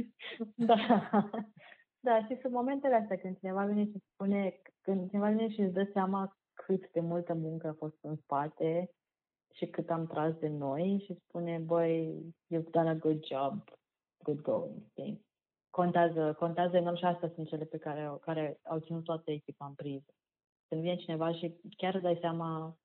da. 0.70 0.76
Da, 2.00 2.24
și 2.26 2.38
sunt 2.40 2.52
momentele 2.52 2.94
astea 2.94 3.16
când 3.16 3.38
cineva 3.38 3.64
vine 3.64 3.84
și 3.84 4.02
spune, 4.12 4.60
când 4.80 5.08
cineva 5.08 5.28
vine 5.28 5.48
și 5.48 5.60
îți 5.60 5.72
dă 5.72 5.88
seama 5.92 6.36
cât 6.52 6.90
de 6.90 7.00
multă 7.00 7.34
muncă 7.34 7.68
a 7.68 7.74
fost 7.78 7.96
în 8.00 8.16
spate 8.16 8.90
și 9.54 9.66
cât 9.66 9.90
am 9.90 10.06
tras 10.06 10.34
de 10.34 10.48
noi 10.48 11.02
și 11.04 11.18
spune, 11.26 11.58
băi, 11.58 12.24
you've 12.54 12.70
done 12.70 12.88
a 12.88 12.94
good 12.94 13.24
job, 13.24 13.64
good 14.22 14.40
going, 14.40 14.82
okay? 14.90 15.26
Contează, 15.80 16.34
contează 16.38 16.76
enorm 16.76 16.96
și 16.96 17.04
astea 17.04 17.30
sunt 17.34 17.48
cele 17.48 17.64
pe 17.64 17.78
care, 17.78 18.16
care 18.20 18.60
au 18.62 18.78
ținut 18.78 19.04
toată 19.04 19.30
echipa 19.30 19.66
în 19.66 19.74
priză. 19.74 20.14
Când 20.68 20.80
vine 20.80 20.96
cineva 20.96 21.32
și 21.32 21.54
chiar 21.76 21.94
îți 21.94 22.02
dai 22.02 22.18
seama 22.20 22.78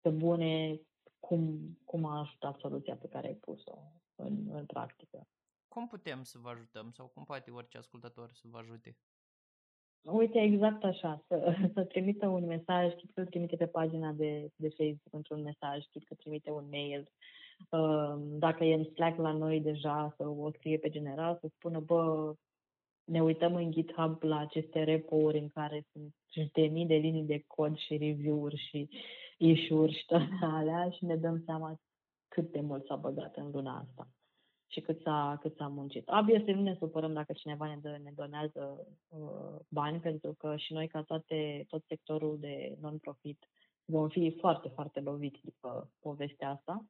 pe 0.00 0.10
bune 0.10 0.80
cum, 1.20 1.58
cum 1.84 2.04
a 2.04 2.18
ajutat 2.18 2.58
soluția 2.58 2.96
pe 2.96 3.08
care 3.08 3.26
ai 3.26 3.34
pus-o 3.34 3.78
în, 4.14 4.48
în 4.50 4.66
practică. 4.66 5.26
Cum 5.68 5.86
putem 5.86 6.22
să 6.22 6.38
vă 6.38 6.48
ajutăm 6.48 6.90
sau 6.90 7.06
cum 7.06 7.24
poate 7.24 7.50
orice 7.50 7.78
ascultător 7.78 8.30
să 8.32 8.46
vă 8.50 8.58
ajute? 8.58 8.96
Uite, 10.02 10.38
exact 10.40 10.84
așa, 10.84 11.24
să, 11.26 11.54
să 11.74 11.84
trimită 11.84 12.26
un 12.26 12.46
mesaj, 12.46 12.94
chit 12.94 13.12
că 13.12 13.20
îl 13.20 13.26
trimite 13.26 13.56
pe 13.56 13.66
pagina 13.66 14.12
de, 14.12 14.50
de 14.56 14.68
Facebook 14.68 15.14
într-un 15.14 15.42
mesaj, 15.42 15.84
chit 15.84 16.04
că 16.04 16.14
trimite 16.14 16.50
un 16.50 16.68
mail, 16.68 17.10
Ehm, 17.10 17.12
dacă 18.38 18.64
e 18.64 18.74
în 18.74 18.84
Slack 18.84 19.18
la 19.18 19.32
noi 19.32 19.60
deja, 19.60 20.14
să 20.16 20.28
o 20.28 20.50
scrie 20.50 20.78
pe 20.78 20.88
general, 20.88 21.38
să 21.40 21.48
spună, 21.54 21.80
bă, 21.80 22.34
ne 23.04 23.22
uităm 23.22 23.54
în 23.54 23.70
GitHub 23.70 24.22
la 24.22 24.38
aceste 24.38 24.84
repo-uri 24.84 25.38
în 25.38 25.48
care 25.48 25.86
sunt 25.92 26.14
de 26.52 26.62
mii 26.62 26.86
de 26.86 26.94
linii 26.94 27.22
de 27.22 27.44
cod 27.46 27.76
și 27.76 27.96
review-uri 27.96 28.56
și 28.56 28.88
issue-uri 29.38 29.98
și 29.98 30.06
toate 30.06 30.38
alea 30.58 30.90
și 30.90 31.04
ne 31.04 31.16
dăm 31.16 31.42
seama 31.44 31.80
cât 32.28 32.52
de 32.52 32.60
mult 32.60 32.86
s-a 32.86 32.96
băgat 32.96 33.36
în 33.36 33.50
luna 33.50 33.78
asta. 33.78 34.08
și 34.66 34.80
cât 34.80 35.00
s-a, 35.00 35.38
cât 35.40 35.56
s-a 35.56 35.68
muncit. 35.68 36.08
Obviously 36.08 36.52
nu 36.52 36.62
ne 36.62 36.76
supărăm 36.78 37.12
dacă 37.12 37.32
cineva 37.32 37.66
ne, 37.66 37.76
dă, 37.76 37.98
ne 38.02 38.12
donează 38.14 38.86
uh, 39.08 39.60
bani, 39.68 40.00
pentru 40.00 40.34
că 40.38 40.56
și 40.56 40.72
noi, 40.72 40.88
ca 40.88 41.02
toate, 41.02 41.64
tot 41.68 41.84
sectorul 41.86 42.38
de 42.38 42.76
non-profit, 42.80 43.48
vom 43.84 44.08
fi 44.08 44.36
foarte, 44.40 44.68
foarte 44.68 45.00
loviți 45.00 45.40
după 45.42 45.90
povestea 46.00 46.50
asta. 46.50 46.84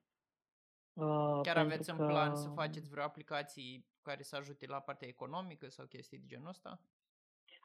Uh, 0.97 1.41
Chiar 1.43 1.57
aveți 1.57 1.93
că... 1.93 2.03
în 2.03 2.09
plan 2.09 2.37
să 2.37 2.49
faceți 2.49 2.89
vreo 2.89 3.03
aplicații 3.03 3.87
care 4.03 4.23
să 4.23 4.37
ajute 4.37 4.67
la 4.67 4.81
partea 4.81 5.09
economică 5.09 5.69
sau 5.69 5.87
chestii 5.87 6.19
de 6.19 6.25
genul 6.27 6.49
ăsta? 6.49 6.81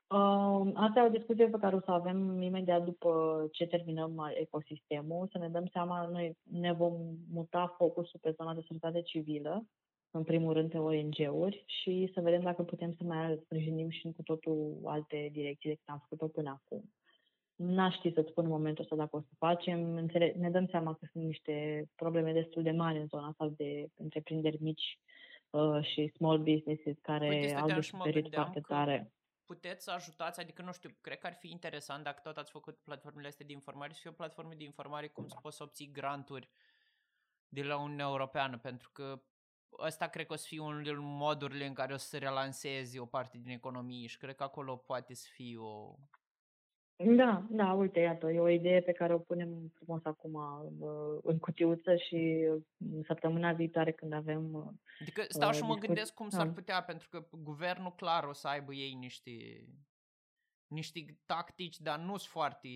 Uh, 0.08 0.72
asta 0.74 1.00
e 1.00 1.06
o 1.06 1.17
discuție 1.17 1.48
pe 1.48 1.58
care 1.60 1.76
o 1.76 1.80
să 1.80 1.91
avem 1.91 2.41
imediat 2.41 2.84
după 2.84 3.12
ce 3.52 3.67
terminăm 3.67 4.32
ecosistemul, 4.34 5.28
să 5.32 5.38
ne 5.38 5.50
dăm 5.50 5.67
seama, 5.72 6.08
noi 6.08 6.38
ne 6.44 6.74
vom 6.74 6.94
muta 7.30 7.76
focusul 7.78 8.20
pe 8.20 8.32
zona 8.32 8.54
de 8.54 8.62
societate 8.62 9.02
civilă, 9.02 9.65
în 10.12 10.24
primul 10.24 10.54
rând 10.54 10.70
pe 10.70 10.78
ONG-uri 10.78 11.63
și 11.65 12.12
să 12.13 12.22
vedem 12.22 12.41
dacă 12.41 12.63
putem 12.63 12.94
să 12.94 13.04
mai 13.04 13.39
sprijinim 13.44 13.89
și 13.89 14.12
cu 14.15 14.24
totul 14.24 14.82
alte 14.86 15.30
direcții 15.32 15.70
decât 15.70 15.89
am 15.89 16.00
făcut-o 16.00 16.28
până 16.28 16.50
acum. 16.50 16.94
N-aș 17.62 17.95
ști 17.95 18.13
să-ți 18.13 18.30
spun 18.30 18.43
în 18.43 18.50
momentul 18.50 18.84
ăsta 18.84 18.95
dacă 18.95 19.15
o 19.15 19.19
să 19.19 19.30
facem. 19.38 19.95
Înțele- 19.95 20.34
ne 20.38 20.50
dăm 20.50 20.67
seama 20.67 20.93
că 20.93 21.08
sunt 21.12 21.24
niște 21.24 21.86
probleme 21.95 22.34
destul 22.34 22.63
de 22.63 22.71
mari 22.71 23.00
în 23.00 23.08
zona 23.08 23.28
asta 23.28 23.47
de 23.58 23.88
întreprinderi 23.95 24.58
mici 24.62 25.00
uh, 25.50 25.84
și 25.84 26.12
small 26.15 26.38
businesses 26.38 26.95
care 27.02 27.28
Uite, 27.28 27.54
au 27.54 27.67
de 27.67 27.82
suferit 27.82 28.34
foarte 28.34 28.60
tare. 28.60 29.13
Puteți 29.45 29.84
să 29.84 29.91
ajutați, 29.91 30.39
adică 30.39 30.62
nu 30.62 30.71
știu, 30.71 30.89
cred 31.02 31.17
că 31.17 31.28
ar 31.28 31.34
fi 31.34 31.50
interesant 31.50 32.04
dacă 32.04 32.19
tot 32.24 32.38
ați 32.38 32.52
făcut 32.52 32.80
platformele 32.84 33.28
astea 33.28 33.45
de 33.45 33.54
informare 33.54 33.93
să 33.93 34.00
fie 34.02 34.10
o 34.10 34.13
platformă 34.13 34.54
de 34.54 34.63
informare 34.63 35.08
cum 35.08 35.28
să 35.28 35.38
poți 35.41 35.58
să 35.58 35.63
obții 35.63 35.91
granturi 35.91 36.50
de 37.47 37.63
la 37.63 37.78
Uniunea 37.78 38.06
Europeană, 38.06 38.58
pentru 38.58 38.89
că 38.93 39.21
ăsta 39.80 40.08
cred 40.08 40.26
că 40.26 40.34
o 40.34 40.36
să 40.36 40.45
fie 40.47 40.60
unul 40.60 40.84
din 40.84 40.97
modurile 41.00 41.65
în 41.65 41.74
care 41.74 41.93
o 41.93 41.97
să 41.97 42.08
se 42.08 42.17
relanseze 42.17 43.00
o 43.00 43.06
parte 43.06 43.38
din 43.38 43.52
economie 43.52 44.08
și 44.08 44.17
cred 44.17 44.36
că 44.36 44.43
acolo 44.43 44.76
poate 44.76 45.13
să 45.13 45.28
fie 45.32 45.58
o, 45.58 45.95
da, 47.06 47.46
da, 47.50 47.74
uite, 47.74 48.00
iată, 48.00 48.32
e 48.32 48.40
o 48.40 48.50
idee 48.50 48.82
pe 48.82 48.92
care 48.92 49.14
o 49.14 49.20
punem 49.20 49.72
frumos 49.76 50.06
acum 50.06 50.40
în 51.24 51.40
cutiuță 51.40 51.96
și 51.96 52.50
săptămâna 53.06 53.54
viitoare 53.54 53.92
când 53.92 54.14
avem... 54.14 54.54
Uh, 54.54 54.68
adică 55.00 55.24
stau 55.28 55.52
și 55.52 55.64
mă 55.64 55.76
gândesc 55.76 56.14
cum 56.14 56.30
s-ar 56.30 56.46
da. 56.46 56.52
putea, 56.52 56.84
pentru 56.84 57.08
că 57.10 57.28
guvernul 57.32 57.96
clar 57.96 58.24
o 58.24 58.34
să 58.34 58.48
aibă 58.48 58.74
ei 58.74 58.94
niște, 58.94 59.32
niște 60.68 61.18
tactici, 61.26 61.80
dar 61.80 62.00
nu 62.00 62.18
sunt 62.18 62.32
foarte, 62.32 62.68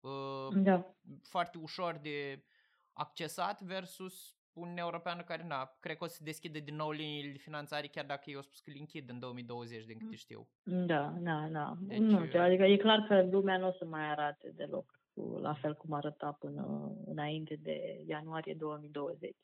uh, 0.00 0.48
da. 0.54 0.96
foarte 1.22 1.58
ușor 1.58 1.98
de 2.02 2.44
accesat 2.92 3.60
versus 3.60 4.35
Uniunea 4.56 4.84
Europeană 4.84 5.22
care, 5.22 5.44
na, 5.46 5.76
cred 5.80 5.96
că 5.96 6.04
o 6.04 6.06
să 6.06 6.20
deschide 6.24 6.58
din 6.58 6.76
nou 6.76 6.90
liniile 6.90 7.32
de 7.32 7.38
finanțare, 7.38 7.86
chiar 7.86 8.04
dacă 8.04 8.22
ei 8.26 8.34
au 8.34 8.42
spus 8.42 8.60
că 8.60 8.70
le 8.70 8.78
închid 8.78 9.10
în 9.10 9.18
2020, 9.18 9.84
din 9.84 9.98
câte 9.98 10.16
știu. 10.16 10.48
Da, 10.62 11.14
da, 11.18 11.48
da. 11.50 11.76
Deci, 11.80 11.98
nu 11.98 12.26
știu, 12.26 12.40
adică 12.40 12.64
e 12.64 12.76
clar 12.76 13.04
că 13.08 13.28
lumea 13.30 13.56
nu 13.56 13.68
o 13.68 13.72
să 13.72 13.84
mai 13.84 14.10
arate 14.10 14.52
deloc 14.54 15.00
la 15.40 15.54
fel 15.54 15.74
cum 15.74 15.92
arăta 15.92 16.36
până 16.40 16.92
înainte 17.06 17.58
de 17.62 18.04
ianuarie 18.06 18.54
2020. 18.54 19.36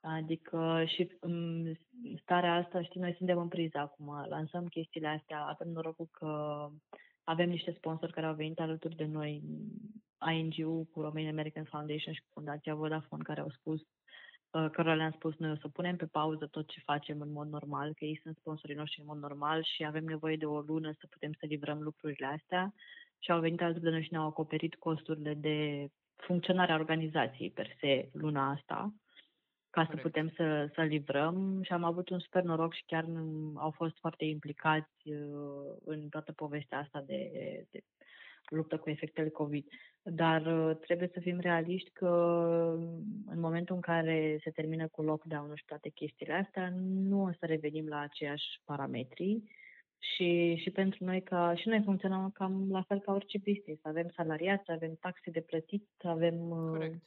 Adică 0.00 0.84
și 0.86 1.16
în 1.20 1.66
starea 2.22 2.54
asta, 2.54 2.82
știi, 2.82 3.00
noi 3.00 3.14
suntem 3.14 3.38
în 3.38 3.48
priză 3.48 3.78
acum, 3.78 4.26
lansăm 4.28 4.66
chestiile 4.66 5.08
astea, 5.08 5.40
avem 5.40 5.68
norocul 5.68 6.08
că 6.10 6.68
avem 7.24 7.48
niște 7.48 7.72
sponsori 7.76 8.12
care 8.12 8.26
au 8.26 8.34
venit 8.34 8.60
alături 8.60 8.96
de 8.96 9.04
noi, 9.04 9.42
ING-ul 10.32 10.84
cu 10.84 11.00
Romanian 11.00 11.32
American 11.32 11.64
Foundation 11.64 12.14
și 12.14 12.20
cu 12.20 12.28
Fundația 12.32 12.74
Vodafone, 12.74 13.22
care 13.22 13.40
au 13.40 13.50
spus 13.50 13.80
Uh, 13.80 14.03
cărora 14.72 14.94
le-am 14.94 15.10
spus 15.10 15.36
noi 15.36 15.50
o 15.50 15.56
să 15.56 15.68
punem 15.68 15.96
pe 15.96 16.06
pauză 16.06 16.46
tot 16.46 16.68
ce 16.68 16.80
facem 16.84 17.20
în 17.20 17.32
mod 17.32 17.48
normal, 17.48 17.94
că 17.94 18.04
ei 18.04 18.20
sunt 18.22 18.36
sponsorii 18.36 18.76
noștri 18.76 19.00
în 19.00 19.06
mod 19.06 19.18
normal 19.18 19.62
și 19.62 19.84
avem 19.84 20.04
nevoie 20.04 20.36
de 20.36 20.44
o 20.44 20.60
lună 20.60 20.92
să 20.92 21.06
putem 21.10 21.32
să 21.32 21.46
livrăm 21.46 21.82
lucrurile 21.82 22.26
astea 22.26 22.74
și 23.18 23.30
au 23.30 23.40
venit 23.40 23.60
alături 23.60 23.84
de 23.84 23.90
noi 23.90 24.02
și 24.02 24.12
ne-au 24.12 24.26
acoperit 24.26 24.74
costurile 24.74 25.34
de 25.34 25.88
funcționare 26.16 26.72
a 26.72 26.78
organizației 26.78 27.50
per 27.50 27.76
se 27.80 28.08
luna 28.12 28.50
asta 28.50 28.94
ca 29.70 29.84
Correct. 29.84 30.02
să 30.02 30.08
putem 30.08 30.32
să, 30.36 30.70
să 30.74 30.82
livrăm 30.82 31.62
și 31.62 31.72
am 31.72 31.84
avut 31.84 32.08
un 32.08 32.18
super 32.18 32.42
noroc 32.42 32.74
și 32.74 32.84
chiar 32.86 33.04
au 33.54 33.70
fost 33.70 33.98
foarte 33.98 34.24
implicați 34.24 35.08
uh, 35.08 35.76
în 35.84 36.08
toată 36.08 36.32
povestea 36.32 36.78
asta 36.78 37.02
de, 37.06 37.30
de 37.70 37.80
luptă 38.48 38.78
cu 38.78 38.90
efectele 38.90 39.28
COVID. 39.28 39.66
Dar 40.02 40.46
uh, 40.46 40.76
trebuie 40.76 41.10
să 41.12 41.20
fim 41.20 41.40
realiști 41.40 41.90
că 41.90 42.08
în 43.26 43.40
momentul 43.40 43.74
în 43.74 43.80
care 43.80 44.38
se 44.42 44.50
termină 44.50 44.88
cu 44.88 45.02
lockdown-ul 45.02 45.56
și 45.56 45.64
toate 45.64 45.88
chestiile 45.88 46.32
astea, 46.32 46.72
nu 46.82 47.22
o 47.22 47.30
să 47.38 47.46
revenim 47.46 47.86
la 47.88 48.00
aceiași 48.00 48.60
parametri 48.64 49.42
și, 49.98 50.54
și 50.62 50.70
pentru 50.70 51.04
noi, 51.04 51.22
ca 51.22 51.54
și 51.56 51.68
noi 51.68 51.82
funcționăm 51.84 52.30
cam 52.30 52.70
la 52.70 52.82
fel 52.82 53.00
ca 53.00 53.12
orice 53.12 53.38
business. 53.38 53.84
Avem 53.84 54.10
salariați, 54.16 54.70
avem 54.70 54.96
taxe 55.00 55.30
de 55.30 55.40
plătit, 55.40 55.88
avem 56.02 56.50
uh, 56.50 56.70
Corect. 56.70 57.02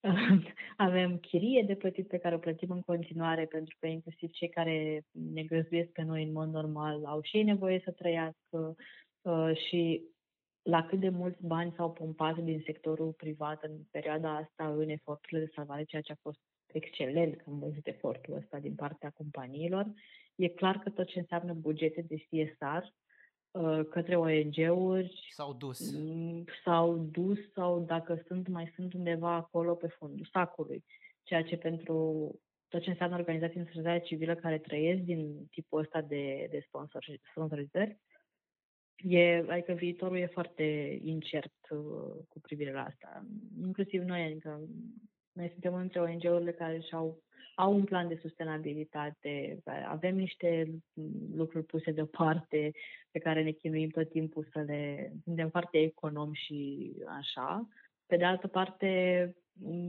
avem 0.76 1.18
chirie 1.18 1.64
de 1.66 1.74
plătit 1.74 2.08
pe 2.08 2.18
care 2.18 2.34
o 2.34 2.38
plătim 2.38 2.70
în 2.70 2.80
continuare, 2.80 3.44
pentru 3.44 3.76
că 3.80 3.86
inclusiv 3.86 4.30
cei 4.30 4.48
care 4.48 5.04
ne 5.10 5.42
găzduiesc 5.42 5.90
pe 5.90 6.02
noi 6.02 6.22
în 6.22 6.32
mod 6.32 6.48
normal 6.48 7.04
au 7.04 7.22
și 7.22 7.36
ei 7.36 7.42
nevoie 7.42 7.80
să 7.84 7.90
trăiască 7.90 8.76
uh, 9.22 9.50
și 9.68 10.02
la 10.68 10.86
cât 10.86 11.00
de 11.00 11.08
mulți 11.08 11.46
bani 11.46 11.72
s-au 11.76 11.92
pompat 11.92 12.38
din 12.38 12.62
sectorul 12.64 13.12
privat 13.12 13.62
în 13.62 13.72
perioada 13.90 14.36
asta 14.36 14.68
în 14.68 14.88
eforturile 14.88 15.40
de 15.40 15.52
salvare, 15.54 15.84
ceea 15.84 16.02
ce 16.02 16.12
a 16.12 16.20
fost 16.20 16.38
excelent 16.66 17.36
că 17.36 17.44
am 17.46 17.58
văzut 17.58 17.86
efortul 17.86 18.34
ăsta 18.34 18.58
din 18.58 18.74
partea 18.74 19.10
companiilor. 19.10 19.86
E 20.34 20.48
clar 20.48 20.78
că 20.78 20.90
tot 20.90 21.06
ce 21.06 21.18
înseamnă 21.18 21.52
bugete 21.52 22.00
de 22.08 22.16
CSR 22.16 22.84
uh, 23.50 23.84
către 23.90 24.16
ONG-uri 24.16 25.28
s-au 25.30 25.52
dus. 25.52 25.92
Mm, 25.92 26.44
s-au 26.64 26.96
dus 26.96 27.38
sau 27.52 27.80
dacă 27.80 28.22
sunt, 28.26 28.48
mai 28.48 28.72
sunt 28.74 28.92
undeva 28.92 29.34
acolo 29.34 29.74
pe 29.74 29.88
fundul 29.88 30.28
sacului. 30.32 30.84
Ceea 31.22 31.42
ce 31.42 31.56
pentru 31.56 32.30
tot 32.68 32.82
ce 32.82 32.90
înseamnă 32.90 33.16
organizații 33.16 33.58
în 33.58 33.66
societatea 33.66 34.00
civilă 34.00 34.34
care 34.34 34.58
trăiesc 34.58 35.00
din 35.02 35.46
tipul 35.50 35.80
ăsta 35.80 36.00
de, 36.00 36.46
de 36.50 36.66
sponsorizări, 37.30 37.98
E, 39.04 39.44
adică 39.48 39.72
viitorul 39.72 40.16
e 40.16 40.26
foarte 40.26 40.98
incert 41.02 41.54
uh, 41.70 41.78
cu 42.28 42.40
privire 42.40 42.72
la 42.72 42.84
asta. 42.84 43.26
Inclusiv 43.60 44.02
noi, 44.02 44.22
adică 44.22 44.60
noi 45.32 45.48
suntem 45.48 45.74
între 45.74 46.00
ONG-urile 46.00 46.52
care 46.52 46.80
și-au 46.80 47.22
au 47.58 47.74
un 47.74 47.84
plan 47.84 48.08
de 48.08 48.18
sustenabilitate, 48.20 49.62
avem 49.88 50.16
niște 50.16 50.66
lucruri 51.34 51.64
puse 51.64 51.90
deoparte 51.90 52.70
pe 53.10 53.18
care 53.18 53.42
ne 53.42 53.50
chinuim 53.50 53.88
tot 53.88 54.10
timpul 54.10 54.48
să 54.52 54.60
le... 54.60 55.12
Suntem 55.24 55.48
foarte 55.48 55.78
economi 55.78 56.34
și 56.34 56.92
așa. 57.18 57.68
Pe 58.06 58.16
de 58.16 58.24
altă 58.24 58.46
parte, 58.46 59.34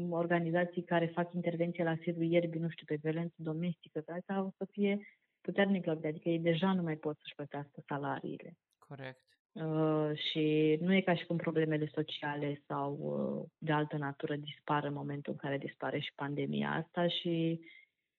organizații 0.09 0.83
care 0.83 1.05
fac 1.05 1.33
intervenție 1.33 1.83
la 1.83 1.95
sirul 2.01 2.23
ierbii, 2.23 2.59
nu 2.59 2.69
știu, 2.69 2.85
pe 2.85 2.99
violență 3.01 3.35
domestică, 3.35 4.03
asta 4.07 4.43
o 4.43 4.49
să 4.57 4.65
fie 4.71 4.99
puternic 5.41 5.85
loc, 5.85 6.05
adică 6.05 6.29
ei 6.29 6.39
deja 6.39 6.73
nu 6.73 6.81
mai 6.81 6.95
pot 6.95 7.17
să-și 7.17 7.35
plătească 7.35 7.83
salariile. 7.87 8.57
Corect. 8.89 9.23
Uh, 9.51 10.11
și 10.15 10.77
nu 10.81 10.93
e 10.93 11.01
ca 11.01 11.15
și 11.15 11.25
cum 11.25 11.37
problemele 11.37 11.89
sociale 11.93 12.63
sau 12.67 12.97
uh, 12.99 13.49
de 13.57 13.71
altă 13.71 13.97
natură 13.97 14.35
dispar 14.35 14.83
în 14.83 14.93
momentul 14.93 15.31
în 15.33 15.37
care 15.37 15.57
dispare 15.57 15.99
și 15.99 16.11
pandemia 16.15 16.71
asta 16.71 17.07
și 17.07 17.59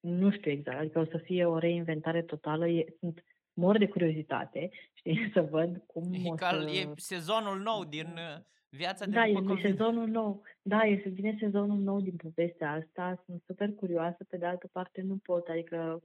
nu 0.00 0.30
știu 0.30 0.50
exact, 0.50 0.78
adică 0.78 0.98
o 0.98 1.04
să 1.04 1.18
fie 1.18 1.44
o 1.44 1.58
reinventare 1.58 2.22
totală. 2.22 2.68
E, 2.68 2.84
sunt 2.98 3.24
mor 3.52 3.78
de 3.78 3.88
curiozitate, 3.88 4.70
știi, 4.98 5.30
să 5.32 5.42
văd 5.42 5.82
cum 5.86 6.12
e, 6.12 6.28
o 6.28 6.36
să... 6.36 6.70
e 6.72 6.92
sezonul 6.96 7.60
nou 7.60 7.84
din 7.84 8.06
uh, 8.06 8.42
viața 8.68 9.04
de 9.04 9.10
Da, 9.10 9.26
după 9.26 9.40
e 9.40 9.46
COVID. 9.46 9.64
sezonul 9.64 10.08
nou. 10.08 10.42
Da, 10.62 10.80
este 10.80 11.08
vine 11.08 11.36
sezonul 11.40 11.78
nou 11.78 12.00
din 12.00 12.16
povestea 12.16 12.70
asta. 12.72 13.22
Sunt 13.24 13.42
super 13.46 13.72
curioasă, 13.72 14.24
pe 14.28 14.36
de 14.36 14.46
altă 14.46 14.68
parte 14.72 15.00
nu 15.00 15.16
pot, 15.16 15.46
adică 15.48 16.02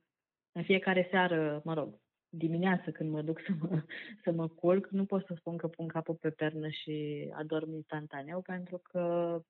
în 0.51 0.63
fiecare 0.63 1.07
seară, 1.11 1.61
mă 1.63 1.73
rog, 1.73 1.99
dimineață 2.29 2.91
când 2.91 3.11
mă 3.11 3.21
duc 3.21 3.39
să 3.39 3.51
mă, 3.59 3.83
să 4.23 4.31
mă 4.31 4.47
culc, 4.47 4.87
nu 4.87 5.05
pot 5.05 5.25
să 5.25 5.33
spun 5.37 5.57
că 5.57 5.67
pun 5.67 5.87
capul 5.87 6.15
pe 6.15 6.29
pernă 6.29 6.69
și 6.69 7.27
adorm 7.33 7.73
instantaneu, 7.73 8.41
pentru 8.41 8.77
că 8.77 9.41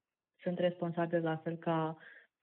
sunt 0.42 0.60
responsabil 0.60 1.24
la 1.24 1.38
fel 1.38 1.56
ca 1.58 1.98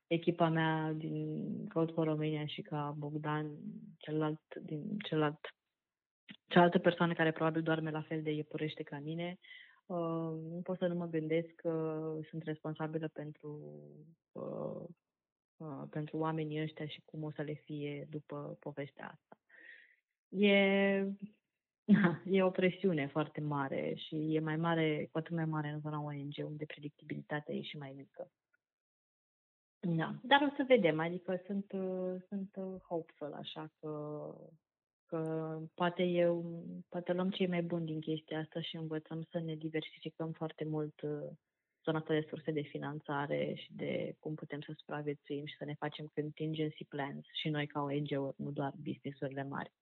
echipa 0.07 0.49
mea 0.49 0.93
din 0.93 1.47
Code 1.69 1.93
for 1.93 2.07
Romania 2.07 2.47
și 2.47 2.63
ca 2.63 2.95
Bogdan, 2.99 3.57
celălalt, 3.99 4.41
din 4.63 4.99
celălalt, 4.99 5.39
cealaltă 6.49 6.79
persoană 6.79 7.13
care 7.13 7.33
probabil 7.33 7.63
doarme 7.63 7.91
la 7.91 8.03
fel 8.03 8.23
de 8.23 8.31
iepurește 8.31 8.83
ca 8.83 8.99
mine. 8.99 9.39
Uh, 9.87 10.33
nu 10.51 10.61
pot 10.63 10.79
să 10.79 10.87
nu 10.87 10.95
mă 10.95 11.07
gândesc 11.07 11.49
că 11.55 12.03
sunt 12.29 12.43
responsabilă 12.43 13.09
pentru 13.09 13.61
uh, 14.33 14.85
uh, 15.57 15.83
pentru 15.91 16.17
oamenii 16.17 16.63
ăștia 16.63 16.87
și 16.87 17.03
cum 17.05 17.23
o 17.23 17.31
să 17.31 17.43
le 17.43 17.53
fie 17.53 18.07
după 18.11 18.57
povestea 18.61 19.07
asta 19.07 19.42
e, 20.33 20.55
e 22.37 22.43
o 22.43 22.51
presiune 22.51 23.07
foarte 23.07 23.41
mare 23.41 23.95
și 23.95 24.35
e 24.35 24.41
mai 24.41 24.57
mare, 24.57 25.09
cu 25.13 25.19
atât 25.19 25.35
mai 25.35 25.45
mare 25.45 25.69
în 25.69 25.81
zona 25.81 26.01
ONG, 26.01 26.35
unde 26.45 26.65
predictibilitatea 26.65 27.55
e 27.55 27.63
și 27.63 27.77
mai 27.77 27.93
mică. 27.97 28.31
Da, 29.81 30.15
dar 30.23 30.43
o 30.43 30.55
să 30.57 30.65
vedem, 30.67 31.01
adică 31.01 31.43
sunt, 31.47 31.67
sunt 32.29 32.51
hopeful, 32.89 33.33
așa 33.33 33.73
că, 33.81 33.91
că 35.07 35.59
poate 35.75 36.03
eu, 36.03 36.63
poate 36.89 37.13
luăm 37.13 37.31
cei 37.31 37.47
mai 37.47 37.63
buni 37.63 37.87
din 37.87 38.01
chestia 38.01 38.39
asta 38.39 38.61
și 38.61 38.77
învățăm 38.77 39.23
să 39.31 39.39
ne 39.39 39.55
diversificăm 39.55 40.33
foarte 40.33 40.65
mult 40.65 41.01
zona 41.85 41.99
asta 41.99 42.15
de 42.15 42.27
surse 42.29 42.51
de 42.51 42.61
finanțare 42.61 43.55
și 43.55 43.73
de 43.75 44.17
cum 44.19 44.35
putem 44.35 44.61
să 44.61 44.73
supraviețuim 44.77 45.47
și 45.47 45.57
să 45.57 45.65
ne 45.65 45.75
facem 45.75 46.11
contingency 46.15 46.85
plans 46.85 47.25
și 47.33 47.49
noi 47.49 47.67
ca 47.67 47.81
ONG-uri, 47.81 48.35
nu 48.37 48.51
doar 48.51 48.73
business-urile 48.83 49.45
mari. 49.45 49.73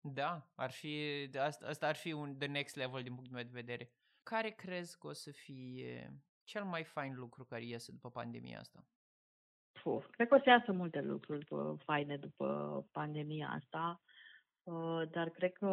Da, 0.00 0.50
ar 0.54 0.70
fi, 0.70 1.28
asta, 1.38 1.66
asta 1.66 1.86
ar 1.86 1.96
fi 1.96 2.12
un 2.12 2.38
the 2.38 2.48
next 2.48 2.76
level 2.76 3.02
din 3.02 3.14
punctul 3.14 3.34
meu 3.34 3.44
de 3.44 3.50
vedere. 3.52 3.92
Care 4.22 4.50
crezi 4.50 4.98
că 4.98 5.06
o 5.06 5.12
să 5.12 5.30
fie 5.30 6.22
cel 6.44 6.64
mai 6.64 6.84
fain 6.84 7.14
lucru 7.14 7.44
care 7.44 7.64
iese 7.64 7.92
după 7.92 8.10
pandemia 8.10 8.58
asta? 8.58 8.84
Puh, 9.82 10.04
cred 10.10 10.28
că 10.28 10.34
o 10.34 10.38
să 10.38 10.48
iasă 10.48 10.72
multe 10.72 11.00
lucruri 11.00 11.46
faine 11.84 12.16
după 12.16 12.86
pandemia 12.92 13.48
asta, 13.48 14.00
uh, 14.62 15.10
dar 15.10 15.28
cred 15.28 15.52
că 15.52 15.68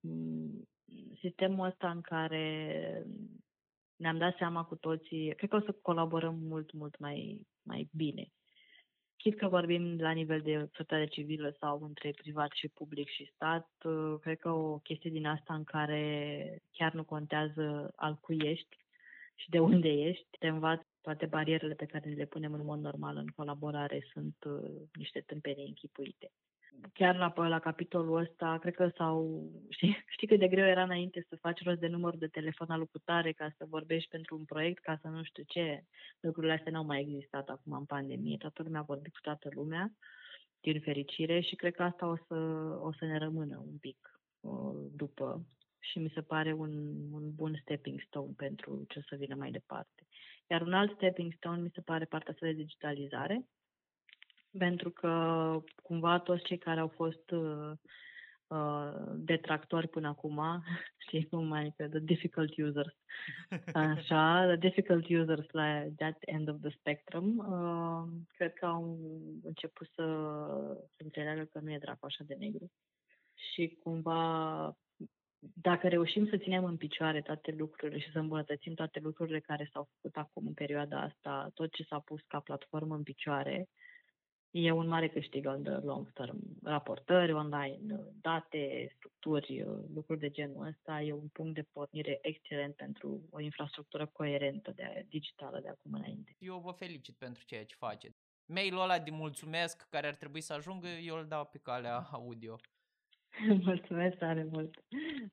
mm, 0.00 0.68
sistemul 1.20 1.66
ăsta 1.66 1.90
în 1.90 2.00
care 2.00 3.06
ne-am 3.96 4.18
dat 4.18 4.36
seama 4.36 4.64
cu 4.64 4.76
toții, 4.76 5.34
cred 5.34 5.50
că 5.50 5.56
o 5.56 5.60
să 5.60 5.72
colaborăm 5.82 6.34
mult, 6.34 6.72
mult 6.72 6.98
mai, 6.98 7.46
mai 7.62 7.88
bine. 7.92 8.32
Chit 9.26 9.38
că 9.38 9.48
vorbim 9.48 9.98
la 9.98 10.10
nivel 10.10 10.40
de 10.40 10.58
societate 10.58 11.06
civilă 11.06 11.56
sau 11.60 11.82
între 11.82 12.10
privat 12.10 12.50
și 12.52 12.68
public 12.68 13.08
și 13.08 13.30
stat, 13.34 13.68
cred 14.20 14.38
că 14.38 14.50
o 14.50 14.78
chestie 14.78 15.10
din 15.10 15.26
asta 15.26 15.54
în 15.54 15.64
care 15.64 16.62
chiar 16.72 16.92
nu 16.92 17.04
contează 17.04 17.92
al 17.96 18.14
cui 18.14 18.38
ești 18.42 18.76
și 19.34 19.50
de 19.50 19.58
unde 19.58 19.88
ești, 19.88 20.26
te 20.38 20.48
învață 20.48 20.86
toate 21.00 21.26
barierele 21.26 21.74
pe 21.74 21.84
care 21.86 22.10
le 22.10 22.24
punem 22.24 22.52
în 22.52 22.64
mod 22.64 22.80
normal 22.80 23.16
în 23.16 23.26
colaborare 23.26 24.06
sunt 24.12 24.36
uh, 24.44 24.80
niște 24.92 25.20
tâmpenii 25.20 25.66
închipuite 25.66 26.30
chiar 26.92 27.16
la, 27.16 27.46
la 27.46 27.58
capitolul 27.58 28.18
ăsta, 28.18 28.58
cred 28.58 28.74
că 28.74 28.90
sau 28.96 29.42
știi, 29.76 30.04
știi 30.06 30.26
cât 30.26 30.38
de 30.38 30.48
greu 30.48 30.66
era 30.66 30.82
înainte 30.82 31.26
să 31.28 31.36
faci 31.36 31.62
rost 31.62 31.78
de 31.78 31.86
număr 31.86 32.16
de 32.16 32.26
telefon 32.26 32.70
alocutare 32.70 33.32
ca 33.32 33.54
să 33.56 33.66
vorbești 33.68 34.10
pentru 34.10 34.36
un 34.36 34.44
proiect, 34.44 34.82
ca 34.82 34.98
să 35.00 35.08
nu 35.08 35.22
știu 35.22 35.42
ce. 35.46 35.84
Lucrurile 36.20 36.52
astea 36.52 36.72
n-au 36.72 36.84
mai 36.84 37.00
existat 37.00 37.48
acum 37.48 37.72
în 37.72 37.84
pandemie. 37.84 38.36
Toată 38.36 38.62
lumea 38.62 38.80
a 38.80 38.90
vorbit 38.92 39.12
cu 39.12 39.20
toată 39.20 39.48
lumea, 39.54 39.92
din 40.60 40.80
fericire, 40.80 41.40
și 41.40 41.54
cred 41.54 41.74
că 41.74 41.82
asta 41.82 42.06
o 42.06 42.16
să, 42.16 42.34
o 42.80 42.92
să 42.92 43.04
ne 43.04 43.18
rămână 43.18 43.62
un 43.66 43.76
pic 43.80 44.20
după 44.92 45.46
și 45.78 45.98
mi 45.98 46.10
se 46.14 46.22
pare 46.22 46.52
un, 46.52 46.72
un 47.12 47.34
bun 47.34 47.58
stepping 47.60 48.00
stone 48.06 48.32
pentru 48.36 48.84
ce 48.88 48.98
o 48.98 49.02
să 49.02 49.16
vină 49.16 49.34
mai 49.34 49.50
departe. 49.50 50.06
Iar 50.46 50.62
un 50.62 50.72
alt 50.72 50.94
stepping 50.94 51.32
stone 51.36 51.62
mi 51.62 51.70
se 51.74 51.80
pare 51.80 52.04
partea 52.04 52.32
asta 52.32 52.46
de 52.46 52.52
digitalizare, 52.52 53.46
pentru 54.58 54.90
că 54.90 55.10
cumva 55.82 56.18
toți 56.18 56.44
cei 56.44 56.58
care 56.58 56.80
au 56.80 56.88
fost 56.88 57.30
uh, 57.30 57.70
uh, 58.46 58.92
detractori 59.14 59.88
până 59.88 60.08
acum, 60.08 60.40
știi 61.06 61.26
cum 61.26 61.46
mai 61.46 61.74
că 61.76 61.88
the 61.88 61.98
difficult 61.98 62.56
users, 62.56 62.94
așa, 63.72 64.44
the 64.46 64.56
difficult 64.56 65.08
users 65.08 65.50
la 65.50 65.82
that 65.96 66.16
end 66.20 66.48
of 66.48 66.56
the 66.60 66.70
spectrum, 66.70 67.38
uh, 67.38 68.08
cred 68.36 68.52
că 68.52 68.66
au 68.66 68.98
început 69.42 69.86
să, 69.94 70.04
să 70.96 71.02
înțeleagă 71.02 71.42
că 71.52 71.58
nu 71.58 71.72
e 71.72 71.78
dracu 71.78 72.06
așa 72.06 72.24
de 72.26 72.34
negru. 72.34 72.70
Și 73.34 73.78
cumva 73.82 74.76
dacă 75.54 75.88
reușim 75.88 76.28
să 76.28 76.36
ținem 76.36 76.64
în 76.64 76.76
picioare 76.76 77.20
toate 77.20 77.54
lucrurile 77.58 77.98
și 77.98 78.10
să 78.10 78.18
îmbunătățim 78.18 78.74
toate 78.74 79.00
lucrurile 79.00 79.40
care 79.40 79.68
s-au 79.72 79.88
făcut 79.92 80.16
acum 80.16 80.46
în 80.46 80.52
perioada 80.52 81.00
asta, 81.00 81.50
tot 81.54 81.72
ce 81.72 81.82
s-a 81.82 81.98
pus 81.98 82.20
ca 82.26 82.40
platformă 82.40 82.94
în 82.94 83.02
picioare, 83.02 83.68
e 84.58 84.70
un 84.70 84.88
mare 84.88 85.08
câștig 85.08 85.46
on 85.46 85.62
the 85.62 85.72
long 85.72 86.12
term. 86.12 86.38
Raportări 86.62 87.32
online, 87.32 88.00
date, 88.20 88.92
structuri, 88.96 89.64
lucruri 89.94 90.20
de 90.20 90.30
genul 90.30 90.66
ăsta 90.66 91.00
e 91.00 91.12
un 91.12 91.28
punct 91.32 91.54
de 91.54 91.62
pornire 91.72 92.18
excelent 92.22 92.74
pentru 92.74 93.20
o 93.30 93.40
infrastructură 93.40 94.06
coerentă 94.06 94.72
de 94.76 95.06
digitală 95.08 95.60
de 95.62 95.68
acum 95.68 95.92
înainte. 95.92 96.36
Eu 96.38 96.58
vă 96.64 96.70
felicit 96.70 97.14
pentru 97.16 97.44
ceea 97.44 97.64
ce 97.64 97.74
faceți. 97.78 98.16
Mailul 98.46 98.80
ăla 98.80 98.98
de 98.98 99.10
mulțumesc 99.10 99.86
care 99.90 100.06
ar 100.06 100.14
trebui 100.14 100.40
să 100.40 100.52
ajungă, 100.52 100.88
eu 100.88 101.16
îl 101.16 101.26
dau 101.26 101.44
pe 101.44 101.58
calea 101.62 101.96
audio. 102.20 102.56
Mulțumesc 103.62 104.16
tare 104.16 104.48
mult. 104.52 104.84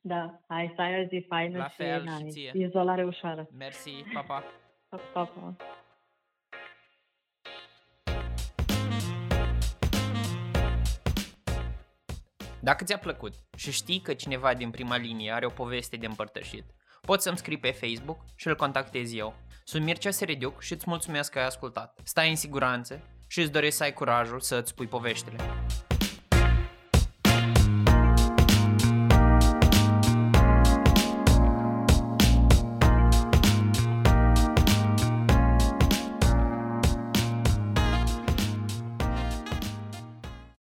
Da, 0.02 0.42
hai 0.48 0.74
să 0.76 0.82
ai 0.82 1.04
o 1.04 1.08
zi 1.08 1.26
faină 1.28 1.58
La 1.58 1.70
și, 1.70 1.76
fel 1.76 2.08
și 2.08 2.28
ție. 2.30 2.52
izolare 2.56 3.06
ușoară. 3.06 3.48
Mersi, 3.58 4.04
pa, 4.14 4.22
pa. 4.22 4.44
Pa, 4.90 4.98
pa, 5.26 5.56
Dacă 12.64 12.84
ți-a 12.84 12.98
plăcut 12.98 13.34
și 13.56 13.72
știi 13.72 14.00
că 14.00 14.14
cineva 14.14 14.54
din 14.54 14.70
prima 14.70 14.98
linie 14.98 15.32
are 15.32 15.46
o 15.46 15.50
poveste 15.50 15.98
de 15.98 16.06
împărtășit, 16.06 16.64
poți 17.02 17.24
să-mi 17.24 17.38
scrii 17.38 17.58
pe 17.58 17.72
Facebook 17.72 18.20
și 18.36 18.48
îl 18.48 18.56
contactez 18.56 19.14
eu. 19.14 19.36
Sunt 19.64 19.84
Mircea 19.84 20.12
Serediuc 20.12 20.62
și 20.62 20.74
îți 20.74 20.84
mulțumesc 20.88 21.32
că 21.32 21.40
ai 21.40 21.46
ascultat. 21.46 22.00
Stai 22.04 22.30
în 22.30 22.36
siguranță 22.36 23.02
și 23.28 23.42
îți 23.42 23.52
doresc 23.52 23.78
să 23.78 23.84
ai 23.84 23.94
curajul 23.94 24.40
să 24.40 24.56
îți 24.56 24.70
spui 24.70 24.88
poveștile. 24.88 25.36